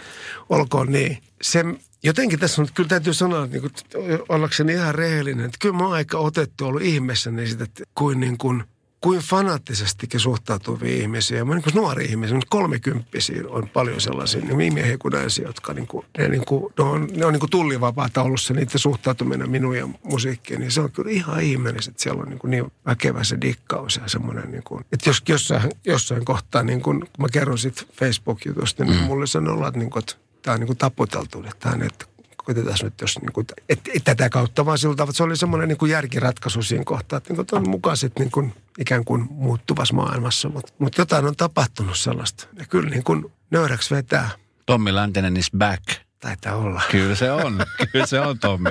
olkoon 0.49 0.93
niin. 0.93 1.19
Se, 1.43 1.65
jotenkin 2.03 2.39
tässä 2.39 2.63
on, 2.63 2.69
kyllä 2.75 2.89
täytyy 2.89 3.15
sanoa, 3.15 3.47
niin 3.47 3.61
kuin, 3.61 3.73
ollakseni 4.29 4.73
ihan 4.73 4.95
rehellinen, 4.95 5.45
että 5.45 5.59
kyllä 5.61 5.77
mä 5.77 5.85
oon 5.85 5.93
aika 5.93 6.19
otettu 6.19 6.67
ollut 6.67 6.83
ihmeessä 6.83 7.31
niin 7.31 7.49
sitä, 7.49 7.65
että 7.65 7.85
kuin 7.95 8.21
niin 8.21 8.39
kuin– 8.39 8.65
kuin 9.01 9.21
fanaattisestikin 9.21 10.21
suhtautuvia 10.21 10.97
ihmisiä. 10.97 11.45
Mä 11.45 11.55
niin 11.55 11.63
kuin 11.63 11.75
nuori 11.75 12.05
ihmisiä, 12.05 12.39
kolmekymppisiä 12.49 13.43
on 13.49 13.69
paljon 13.69 14.01
sellaisia 14.01 14.41
niin 14.41 14.75
miehiä 14.75 14.99
kuin 14.99 15.13
naisia, 15.13 15.47
jotka 15.47 15.73
niin 15.73 15.87
kuin, 15.87 16.07
ne, 16.19 16.29
niin 16.29 16.45
kuin, 16.45 16.73
ne 16.79 16.85
on, 16.85 17.09
ne 17.17 17.27
on 17.27 17.33
niin 17.33 17.41
kuin 17.41 17.51
tullivapaata 17.51 18.23
ollut 18.23 18.41
se 18.41 18.55
niiden 18.55 18.79
suhtautuminen 18.79 19.51
minun 19.51 19.77
ja 19.77 19.89
musiikkiin. 20.03 20.61
Niin 20.61 20.71
se 20.71 20.81
on 20.81 20.93
kyllä 20.93 21.11
ihan 21.11 21.41
ihmeellistä, 21.41 21.91
että 21.91 22.03
siellä 22.03 22.23
on 22.23 22.29
niin, 22.29 22.39
kuin 22.39 22.51
niin 22.51 22.73
väkevä 22.87 23.25
se 23.25 23.41
dikkaus 23.41 23.97
ja 23.97 24.09
semmoinen, 24.09 24.51
niin 24.51 24.63
kuin, 24.63 24.85
että 24.93 25.11
jos 25.11 25.23
jossain, 25.29 25.71
jossain 25.87 26.25
kohtaa, 26.25 26.63
niin 26.63 26.81
kuin, 26.81 27.01
kun 27.01 27.09
mä 27.19 27.29
kerron 27.33 27.59
sitten 27.59 27.89
Facebook-jutusta, 27.93 28.85
niin 28.85 29.01
mm. 29.01 29.07
mulle 29.07 29.27
sanoo, 29.27 29.67
että, 29.67 29.79
niin 29.79 29.91
kuin, 29.91 30.01
että 30.01 30.15
tämä 30.43 30.55
on 30.55 30.61
niin 30.61 30.67
kuin 30.67 30.79
taputeltu, 30.79 31.45
että, 31.49 31.79
että 31.87 32.07
koitetaan 32.47 32.77
nyt, 32.83 33.01
jos 33.01 33.19
niin 33.19 33.33
kuin, 33.33 33.47
et, 33.69 33.81
et, 33.95 34.05
tätä 34.05 34.29
kautta 34.29 34.67
vaan 34.67 34.79
siltä, 34.79 35.03
että 35.03 35.17
se 35.17 35.23
oli 35.23 35.37
semmoinen 35.37 35.69
niin 35.69 35.79
kuin 35.79 35.93
järkiratkaisu 35.93 36.63
siinä 36.63 36.85
kohtaa, 36.85 37.17
että 37.17 37.35
niin 37.35 37.47
kuin, 37.47 37.69
mukaan 37.71 37.97
sitten 37.97 38.21
niin 38.25 38.31
kuin, 38.31 38.55
ikään 38.79 39.05
kuin 39.05 39.27
muuttuvassa 39.31 39.95
maailmassa, 39.95 40.49
mutta 40.49 40.73
mut 40.79 40.99
jotain 40.99 41.25
on 41.25 41.37
tapahtunut 41.37 41.97
sellaista. 41.97 42.49
Ja 42.59 42.65
kyllä 42.65 42.91
niin 42.91 43.05
kuin 43.05 43.33
nöyräksi 43.51 43.95
vetää. 43.95 44.31
Tommi 44.67 44.95
Läntinen 44.95 45.37
is 45.37 45.51
back. 45.59 46.06
Taitaa 46.27 46.57
olla. 46.57 46.83
Kyllä 46.91 47.15
se 47.15 47.33
on. 47.33 47.59
Kyllä 47.93 48.07
se 48.07 48.21
on, 48.21 48.39
Tommi. 48.39 48.71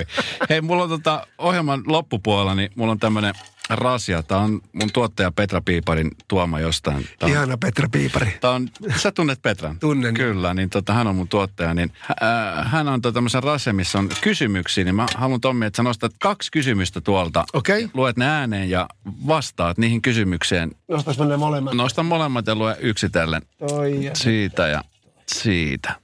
Hei, 0.50 0.60
mulla 0.60 0.82
on 0.82 0.88
tota 0.88 1.26
ohjelman 1.38 1.82
loppupuolella, 1.86 2.54
niin 2.54 2.70
mulla 2.74 2.92
on 2.92 2.98
tämmöinen 2.98 3.34
Rasia. 3.70 4.22
Tämä 4.22 4.40
on 4.40 4.60
mun 4.72 4.92
tuottaja 4.92 5.32
Petra 5.32 5.60
Piiparin 5.60 6.10
tuoma 6.28 6.60
jostain. 6.60 7.08
Tämä 7.18 7.30
on, 7.30 7.30
Ihana 7.30 7.56
Petra 7.56 7.88
Piipari. 7.92 8.36
Tämä 8.40 8.54
on, 8.54 8.68
sä 8.96 9.12
tunnet 9.12 9.42
Petran? 9.42 9.78
Tunnen. 9.78 10.14
Kyllä, 10.14 10.54
niin 10.54 10.70
tota, 10.70 10.92
hän 10.92 11.06
on 11.06 11.16
mun 11.16 11.28
tuottaja. 11.28 11.74
Niin, 11.74 11.92
äh, 12.10 12.72
hän 12.72 12.88
on 12.88 13.02
tämmöisen 13.02 13.42
Rasia, 13.42 13.72
missä 13.72 13.98
on 13.98 14.08
kysymyksiä. 14.20 14.84
Niin 14.84 14.94
mä 14.94 15.06
haluan 15.14 15.40
Tommi, 15.40 15.66
että 15.66 15.76
sä 15.76 15.82
nostat 15.82 16.12
kaksi 16.20 16.50
kysymystä 16.50 17.00
tuolta. 17.00 17.44
Okei. 17.52 17.84
Okay. 17.84 17.90
Luet 17.94 18.16
ne 18.16 18.26
ääneen 18.26 18.70
ja 18.70 18.88
vastaat 19.26 19.78
niihin 19.78 20.02
kysymykseen. 20.02 20.70
Nostas 20.88 21.18
ne 21.18 21.36
molemmat? 21.36 21.74
Nostan 21.74 22.06
molemmat 22.06 22.46
ja 22.46 22.54
lue 22.54 22.76
yksitellen. 22.80 23.42
Toi 23.58 24.10
siitä 24.14 24.68
ja 24.68 24.84
siitä. 25.26 25.94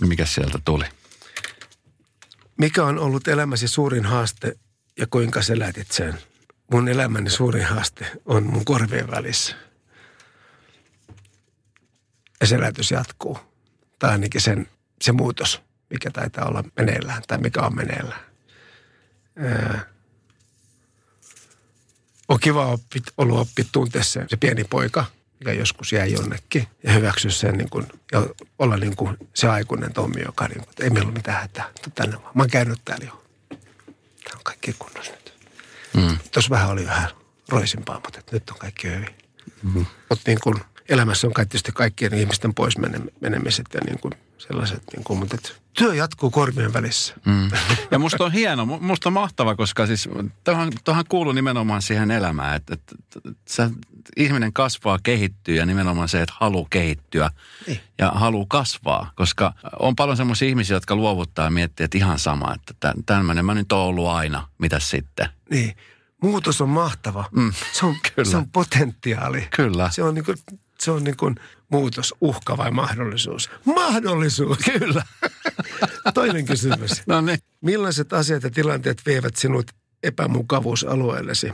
Mikä 0.00 0.24
sieltä 0.24 0.58
tuli? 0.64 0.84
Mikä 2.60 2.84
on 2.84 2.98
ollut 2.98 3.28
elämäsi 3.28 3.68
suurin 3.68 4.04
haaste 4.04 4.58
ja 4.98 5.06
kuinka 5.06 5.42
sä 5.42 5.58
lätit 5.58 5.92
sen? 5.92 6.18
mun 6.70 6.88
elämäni 6.88 7.30
suurin 7.30 7.64
haaste 7.64 8.06
on 8.24 8.46
mun 8.46 8.64
korvien 8.64 9.10
välissä. 9.10 9.56
Ja 12.40 12.46
se 12.46 12.60
lähetys 12.60 12.90
jatkuu. 12.90 13.38
Tai 13.98 14.10
ainakin 14.10 14.40
sen, 14.40 14.68
se 15.02 15.12
muutos, 15.12 15.62
mikä 15.90 16.10
taitaa 16.10 16.48
olla 16.48 16.64
meneillään 16.76 17.22
tai 17.28 17.38
mikä 17.38 17.60
on 17.60 17.76
meneillään. 17.76 18.20
Ää, 19.36 19.80
on 22.28 22.40
kiva 22.40 22.66
oppi, 22.66 23.02
ollut 23.18 23.38
oppi 23.38 23.66
tuntea 23.72 24.04
se, 24.04 24.24
se 24.28 24.36
pieni 24.36 24.64
poika, 24.64 25.04
mikä 25.40 25.52
joskus 25.52 25.92
jäi 25.92 26.12
jonnekin. 26.12 26.66
Ja 26.82 26.92
hyväksyä 26.92 27.30
sen 27.30 27.58
niin 27.58 27.70
kuin, 27.70 27.86
ja 28.12 28.26
olla 28.58 28.76
niin 28.76 28.96
kuin 28.96 29.16
se 29.34 29.48
aikuinen 29.48 29.92
Tommi, 29.92 30.22
joka 30.24 30.48
niin 30.48 30.60
kuin, 30.64 30.68
ei 30.80 30.90
meillä 30.90 31.08
ole 31.08 31.14
mitään 31.14 31.40
hätää. 31.40 31.70
Tänne 31.94 32.22
vaan. 32.22 32.32
Mä 32.34 32.42
oon 32.42 32.50
käynyt 32.50 32.80
täällä 32.84 33.06
jo. 33.06 33.24
Tämä 34.24 34.36
on 34.36 34.44
kaikki 34.44 34.74
kunnossa 34.78 35.12
nyt. 35.12 35.34
Mm. 35.96 36.18
Tuossa 36.32 36.50
vähän 36.50 36.70
oli 36.70 36.86
vähän 36.86 37.10
roisimpaa, 37.48 38.00
mutta 38.04 38.20
nyt 38.32 38.50
on 38.50 38.58
kaikki 38.58 38.88
hyvin. 38.88 39.14
Mm. 39.62 39.86
Mutta 40.08 40.24
niin 40.26 40.38
kuin 40.42 40.54
elämässä 40.88 41.26
on 41.26 41.32
tietysti 41.34 41.72
kaikkien 41.72 42.14
ihmisten 42.14 42.54
pois 42.54 42.74
menemiset 43.20 43.66
ja 43.74 43.80
niin 43.86 43.98
kuin 43.98 44.14
sellaiset, 44.38 44.82
niin 44.92 45.04
kuin, 45.04 45.18
mutta 45.18 45.34
et, 45.36 45.59
työ 45.72 45.94
jatkuu 45.94 46.30
korvien 46.30 46.72
välissä. 46.72 47.14
Mm. 47.24 47.50
Ja 47.90 47.98
musta 47.98 48.24
on 48.24 48.32
hieno, 48.32 48.66
musta 48.66 49.08
on 49.08 49.12
mahtava, 49.12 49.54
koska 49.56 49.86
siis 49.86 50.08
tuohon 50.84 51.04
kuuluu 51.08 51.32
nimenomaan 51.32 51.82
siihen 51.82 52.10
elämään, 52.10 52.56
että, 52.56 52.74
että, 52.74 52.94
että 53.16 53.32
sä, 53.48 53.70
ihminen 54.16 54.52
kasvaa, 54.52 54.98
kehittyy 55.02 55.56
ja 55.56 55.66
nimenomaan 55.66 56.08
se, 56.08 56.22
että 56.22 56.34
haluaa 56.40 56.66
kehittyä 56.70 57.30
niin. 57.66 57.80
ja 57.98 58.10
haluaa 58.10 58.46
kasvaa. 58.48 59.10
Koska 59.14 59.54
on 59.78 59.96
paljon 59.96 60.16
semmoisia 60.16 60.48
ihmisiä, 60.48 60.76
jotka 60.76 60.96
luovuttaa 60.96 61.44
ja 61.44 61.50
miettii, 61.50 61.84
että 61.84 61.98
ihan 61.98 62.18
sama, 62.18 62.54
että 62.54 62.94
tämmöinen 63.06 63.44
mä 63.44 63.54
nyt 63.54 63.72
oon 63.72 63.86
ollut 63.86 64.08
aina, 64.08 64.48
mitä 64.58 64.80
sitten. 64.80 65.28
Niin, 65.50 65.76
muutos 66.22 66.60
on 66.60 66.68
mahtava. 66.68 67.24
Mm. 67.32 67.52
Se, 67.72 67.86
on, 67.86 67.96
Kyllä. 68.14 68.30
se 68.30 68.36
on 68.36 68.50
potentiaali. 68.50 69.48
Kyllä. 69.56 69.90
Se 69.92 70.02
on 70.02 70.14
niin 70.14 70.24
kuin, 70.24 70.38
se 70.80 70.90
on 70.90 71.04
niin 71.04 71.16
kuin 71.16 71.34
muutos, 71.70 72.14
uhka 72.20 72.56
vai 72.56 72.70
mahdollisuus? 72.70 73.50
Mahdollisuus! 73.64 74.58
Kyllä. 74.58 75.02
Toinen 76.14 76.46
kysymys. 76.46 77.02
No 77.06 77.20
niin. 77.20 77.38
Millaiset 77.60 78.12
asiat 78.12 78.42
ja 78.42 78.50
tilanteet 78.50 79.02
vievät 79.06 79.36
sinut 79.36 79.70
epämukavuusalueellesi? 80.02 81.52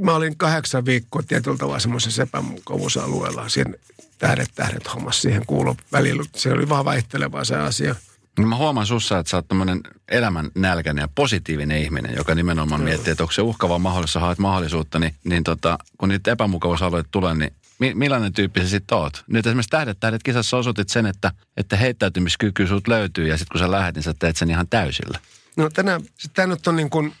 Mä 0.00 0.14
olin 0.14 0.36
kahdeksan 0.36 0.84
viikkoa 0.84 1.22
tietyllä 1.22 1.56
tavalla 1.56 1.78
semmoisessa 1.78 2.22
epämukavuusalueella. 2.22 3.48
Siinä 3.48 3.74
tähdet 4.18 4.50
tähdet 4.54 4.94
hommassa 4.94 5.22
siihen 5.22 5.46
kuulu 5.46 5.76
välillä. 5.92 6.24
Se 6.36 6.52
oli 6.52 6.68
vaan 6.68 6.84
vaihtelevaa 6.84 7.44
se 7.44 7.56
asia. 7.56 7.94
Niin 8.38 8.48
mä 8.48 8.56
huomaan 8.56 8.86
sussa, 8.86 9.18
että 9.18 9.30
sä 9.30 9.36
oot 9.36 9.48
tämmöinen 9.48 9.80
elämän 10.08 10.50
nälkäinen 10.54 11.02
ja 11.02 11.08
positiivinen 11.14 11.78
ihminen, 11.78 12.14
joka 12.16 12.34
nimenomaan 12.34 12.80
no. 12.80 12.84
miettii, 12.84 13.10
että 13.10 13.24
onko 13.24 13.32
se 13.32 13.42
uhkava 13.42 13.78
mahdollista, 13.78 14.20
haet 14.20 14.38
mahdollisuutta, 14.38 14.98
niin, 14.98 15.14
niin 15.24 15.44
tota, 15.44 15.78
kun 15.98 16.08
niitä 16.08 16.32
epämukavuusalueita 16.32 17.08
tulee, 17.10 17.34
niin 17.34 17.52
mi, 17.78 17.94
millainen 17.94 18.32
tyyppi 18.32 18.60
sä 18.60 18.68
sitten 18.68 18.98
oot? 18.98 19.24
Nyt 19.26 19.46
esimerkiksi 19.46 19.70
Tähdet 19.70 20.00
tähdet 20.00 20.22
kisassa 20.22 20.56
osoitit 20.56 20.88
sen, 20.88 21.06
että, 21.06 21.32
että 21.56 21.76
heittäytymiskyky 21.76 22.66
sut 22.66 22.88
löytyy 22.88 23.26
ja 23.28 23.38
sitten 23.38 23.52
kun 23.52 23.66
sä 23.66 23.70
lähdet, 23.70 23.94
niin 23.94 24.02
sä 24.02 24.14
teet 24.18 24.36
sen 24.36 24.50
ihan 24.50 24.68
täysillä. 24.68 25.18
No 25.56 25.70
tänään, 25.70 26.00
tämä 26.34 26.46
nyt 26.46 26.66
on 26.66 26.76
niin 26.76 26.90
kuin 26.90 27.12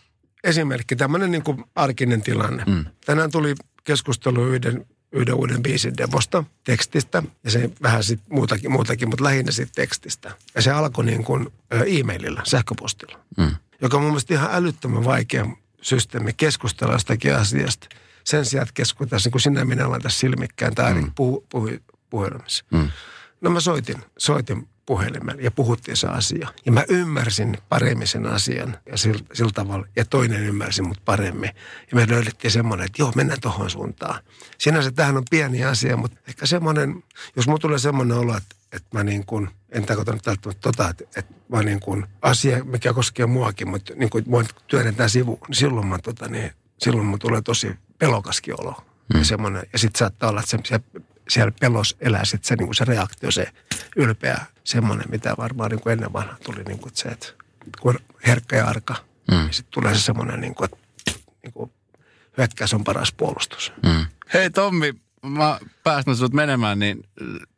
esimerkki, 0.44 0.96
tämmöinen 0.96 1.30
niin 1.30 1.42
kuin 1.42 1.64
arkinen 1.74 2.22
tilanne. 2.22 2.64
Mm. 2.66 2.84
Tänään 3.06 3.30
tuli 3.30 3.54
keskustelu 3.84 4.46
yhden, 4.46 4.86
yhden 5.12 5.34
uuden 5.34 5.62
biisin 5.62 5.96
demosta, 5.96 6.44
tekstistä, 6.64 7.22
ja 7.44 7.50
se 7.50 7.70
vähän 7.82 8.04
sitten 8.04 8.34
muutakin, 8.34 8.72
muutakin, 8.72 9.08
mutta 9.08 9.24
lähinnä 9.24 9.52
sitten 9.52 9.74
tekstistä. 9.74 10.30
Ja 10.54 10.62
se 10.62 10.70
alkoi 10.70 11.04
niin 11.04 11.24
kuin 11.24 11.48
e-maililla, 11.86 12.42
sähköpostilla, 12.44 13.18
mm. 13.36 13.50
joka 13.82 13.96
on 13.96 14.02
mun 14.02 14.10
mielestä 14.10 14.34
ihan 14.34 14.50
älyttömän 14.52 15.04
vaikea 15.04 15.46
systeemi 15.82 16.32
keskustella 16.32 16.92
jostakin 16.92 17.36
asiasta– 17.36 17.86
sen 18.24 18.44
sijaan, 18.44 18.62
että 18.62 18.74
keskuteltaisiin, 18.74 19.32
kun 19.32 19.40
sinä 19.40 19.64
minä 19.64 19.84
tässä 20.02 20.20
silmikkään 20.20 20.74
tai 20.74 20.94
mm. 20.94 21.12
puhu, 21.14 21.46
puhu, 21.48 21.68
puhelimessa. 22.10 22.64
Mm. 22.70 22.88
No 23.40 23.50
mä 23.50 23.60
soitin, 23.60 23.96
soitin 24.18 24.68
puhelimen 24.86 25.36
ja 25.40 25.50
puhuttiin 25.50 25.96
se 25.96 26.06
asia. 26.06 26.48
Ja 26.66 26.72
mä 26.72 26.84
ymmärsin 26.88 27.58
paremmin 27.68 28.06
sen 28.06 28.26
asian 28.26 28.78
ja 28.86 28.96
sillä, 28.96 29.24
sillä 29.32 29.50
tavalla. 29.54 29.86
Ja 29.96 30.04
toinen 30.04 30.42
ymmärsi 30.42 30.82
mut 30.82 31.04
paremmin. 31.04 31.50
Ja 31.90 31.96
me 31.96 32.06
löydettiin 32.08 32.50
semmoinen, 32.50 32.86
että 32.86 33.02
joo, 33.02 33.12
mennään 33.14 33.40
tohon 33.40 33.70
suuntaan. 33.70 34.22
Sinänsä 34.58 34.90
tähän 34.90 35.16
on 35.16 35.24
pieni 35.30 35.64
asia, 35.64 35.96
mutta 35.96 36.18
ehkä 36.28 36.46
semmoinen, 36.46 37.02
jos 37.36 37.46
mulla 37.46 37.58
tulee 37.58 37.78
semmoinen 37.78 38.16
olo, 38.16 38.36
että, 38.36 38.56
että 38.72 38.88
mä 38.92 39.04
niin 39.04 39.26
kuin, 39.26 39.48
en 39.70 39.86
tarkoita 39.86 40.12
nyt 40.12 40.26
välttämättä 40.26 40.60
tota, 40.60 40.90
että, 40.90 41.04
että 41.16 41.34
mä 41.48 41.62
niin 41.62 41.80
kuin 41.80 42.06
asia, 42.22 42.64
mikä 42.64 42.92
koskee 42.92 43.26
muakin, 43.26 43.68
mutta 43.68 43.92
niin 43.96 44.10
kuin 44.10 44.24
mua 44.26 44.44
työnnetään 44.66 45.10
sivuun, 45.10 45.38
niin 45.48 45.56
silloin 45.56 45.86
mä 45.86 45.98
tota 45.98 46.28
niin, 46.28 46.52
silloin 46.78 47.06
mun 47.06 47.18
tulee 47.18 47.42
tosi 47.42 47.76
pelokaskin 48.06 48.60
olo. 48.60 48.84
Mm. 49.14 49.18
Ja, 49.18 49.24
semmoinen, 49.24 49.62
ja 49.72 49.78
sitten 49.78 49.98
saattaa 49.98 50.30
olla, 50.30 50.40
että 50.40 50.50
se, 50.50 50.58
se, 50.64 50.80
siellä 51.28 51.52
pelos 51.60 51.96
elää 52.00 52.24
sitten 52.24 52.48
se, 52.48 52.56
niin 52.56 52.74
se 52.74 52.84
reaktio, 52.84 53.30
se 53.30 53.52
ylpeä 53.96 54.40
semmoinen, 54.64 55.10
mitä 55.10 55.34
varmaan 55.38 55.70
niin 55.70 55.80
kuin 55.80 55.92
ennen 55.92 56.12
vanha 56.12 56.36
tuli 56.44 56.64
niin 56.64 56.78
kuin 56.78 56.92
se, 56.94 57.08
että 57.08 57.26
kun 57.80 57.98
herkkä 58.26 58.56
ja 58.56 58.66
arka, 58.66 58.94
mm. 59.30 59.36
niin 59.36 59.52
sitten 59.52 59.72
tulee 59.72 59.94
se 59.94 60.00
semmoinen, 60.00 60.40
niin 60.40 60.54
kuin, 60.54 60.64
että 60.64 60.76
niin 61.42 61.52
kuin, 61.52 61.72
hyökkäys 62.38 62.74
on 62.74 62.84
paras 62.84 63.12
puolustus. 63.12 63.72
Mm. 63.82 64.06
Hei 64.34 64.50
Tommi, 64.50 64.94
mä 65.22 65.58
päästän 65.84 66.16
sinut 66.16 66.32
menemään, 66.32 66.78
niin 66.78 67.04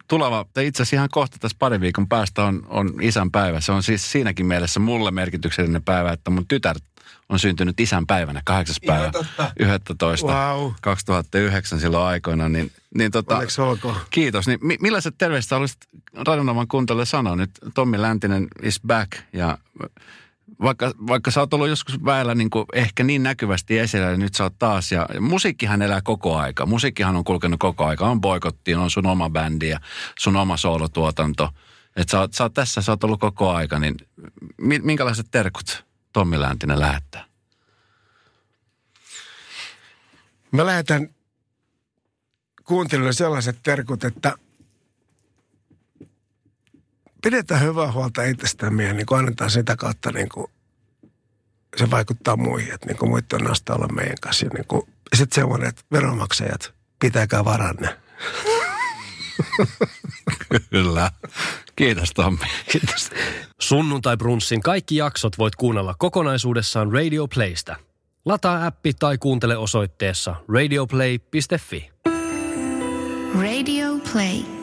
tuleva, 0.08 0.44
tai 0.54 0.66
itse 0.66 0.82
asiassa 0.82 0.96
ihan 0.96 1.08
kohta 1.12 1.38
tässä 1.38 1.56
pari 1.58 1.80
viikon 1.80 2.08
päästä 2.08 2.44
on, 2.44 2.66
on 2.68 2.92
isän 3.00 3.30
päivä. 3.30 3.60
Se 3.60 3.72
on 3.72 3.82
siis 3.82 4.12
siinäkin 4.12 4.46
mielessä 4.46 4.80
mulle 4.80 5.10
merkityksellinen 5.10 5.82
päivä, 5.82 6.12
että 6.12 6.30
mun 6.30 6.46
tytär 6.48 6.76
on 7.28 7.38
syntynyt 7.38 7.80
isän 7.80 8.06
päivänä, 8.06 8.42
8. 8.44 8.76
päivä 8.86 9.12
11. 9.60 10.26
Wow. 10.26 10.72
2009 10.80 11.80
silloin 11.80 12.06
aikoina. 12.06 12.48
Niin, 12.48 12.72
niin 12.94 13.10
tota, 13.10 13.34
Kiitos. 14.10 14.46
Niin, 14.46 14.58
mi- 14.62 14.76
millaiset 14.80 15.14
terveiset 15.18 15.52
olisit 15.52 15.78
radionavan 16.26 16.68
kuntalle 16.68 17.04
sanoa 17.04 17.36
nyt? 17.36 17.50
Tommi 17.74 18.02
Läntinen 18.02 18.46
is 18.62 18.80
back 18.86 19.12
ja 19.32 19.58
vaikka, 20.62 20.92
vaikka 21.06 21.30
sä 21.30 21.40
oot 21.40 21.54
ollut 21.54 21.68
joskus 21.68 22.04
väellä 22.04 22.34
niin 22.34 22.50
kuin 22.50 22.66
ehkä 22.72 23.04
niin 23.04 23.22
näkyvästi 23.22 23.78
esillä, 23.78 24.08
niin 24.10 24.20
nyt 24.20 24.34
sä 24.34 24.44
oot 24.44 24.58
taas. 24.58 24.92
Ja 24.92 25.08
musiikkihan 25.20 25.82
elää 25.82 26.00
koko 26.02 26.36
aika. 26.36 26.66
Musiikkihan 26.66 27.16
on 27.16 27.24
kulkenut 27.24 27.60
koko 27.60 27.84
aika. 27.84 28.06
On 28.06 28.20
boikotti, 28.20 28.74
on 28.74 28.90
sun 28.90 29.06
oma 29.06 29.30
bändi 29.30 29.68
ja 29.68 29.80
sun 30.18 30.36
oma 30.36 30.56
soolotuotanto. 30.56 31.50
Että 31.96 32.10
sä, 32.10 32.28
sä 32.32 32.44
oot 32.44 32.54
tässä, 32.54 32.82
sä 32.82 32.92
oot 32.92 33.04
ollut 33.04 33.20
koko 33.20 33.50
aika, 33.50 33.78
niin 33.78 33.94
minkälaiset 34.82 35.26
terkut 35.30 35.85
Tommi 36.16 36.40
Läntinen 36.40 36.80
lähettää? 36.80 37.24
Mä 40.50 40.66
lähetän 40.66 41.14
kuuntelijoille 42.64 43.12
sellaiset 43.12 43.58
terkut, 43.62 44.04
että 44.04 44.34
pidetään 47.22 47.60
hyvää 47.60 47.92
huolta 47.92 48.22
itsestämme 48.22 48.84
ja 48.84 48.92
niin 48.92 49.06
annetaan 49.18 49.50
sitä 49.50 49.76
kautta 49.76 50.12
niin 50.12 50.28
kuin 50.28 50.46
se 51.76 51.90
vaikuttaa 51.90 52.36
muihin, 52.36 52.74
että 52.74 52.86
niin 52.86 52.98
kuin 52.98 53.24
on 53.32 53.44
näistä 53.44 53.74
olla 53.74 53.88
meidän 53.88 54.16
kanssa. 54.20 54.46
Niin 54.54 54.66
kuin, 54.68 54.82
sitten 55.16 55.34
semmoinen, 55.42 55.68
että 55.68 55.82
veronmaksajat, 55.92 56.74
pitäkää 56.98 57.44
varanne. 57.44 58.00
Kyllä. 60.70 61.10
Kiitos 61.76 62.10
Tommi. 62.14 62.46
Kiitos. 62.72 63.10
Sunnuntai 63.60 64.16
Brunssin 64.16 64.62
kaikki 64.62 64.96
jaksot 64.96 65.38
voit 65.38 65.56
kuunnella 65.56 65.94
kokonaisuudessaan 65.98 66.92
Radio 66.92 67.28
Playstä. 67.34 67.76
Lataa 68.24 68.66
appi 68.66 68.92
tai 68.94 69.18
kuuntele 69.18 69.56
osoitteessa 69.56 70.34
radioplay.fi. 70.48 71.90
Radio 73.40 73.86
Play. 74.12 74.55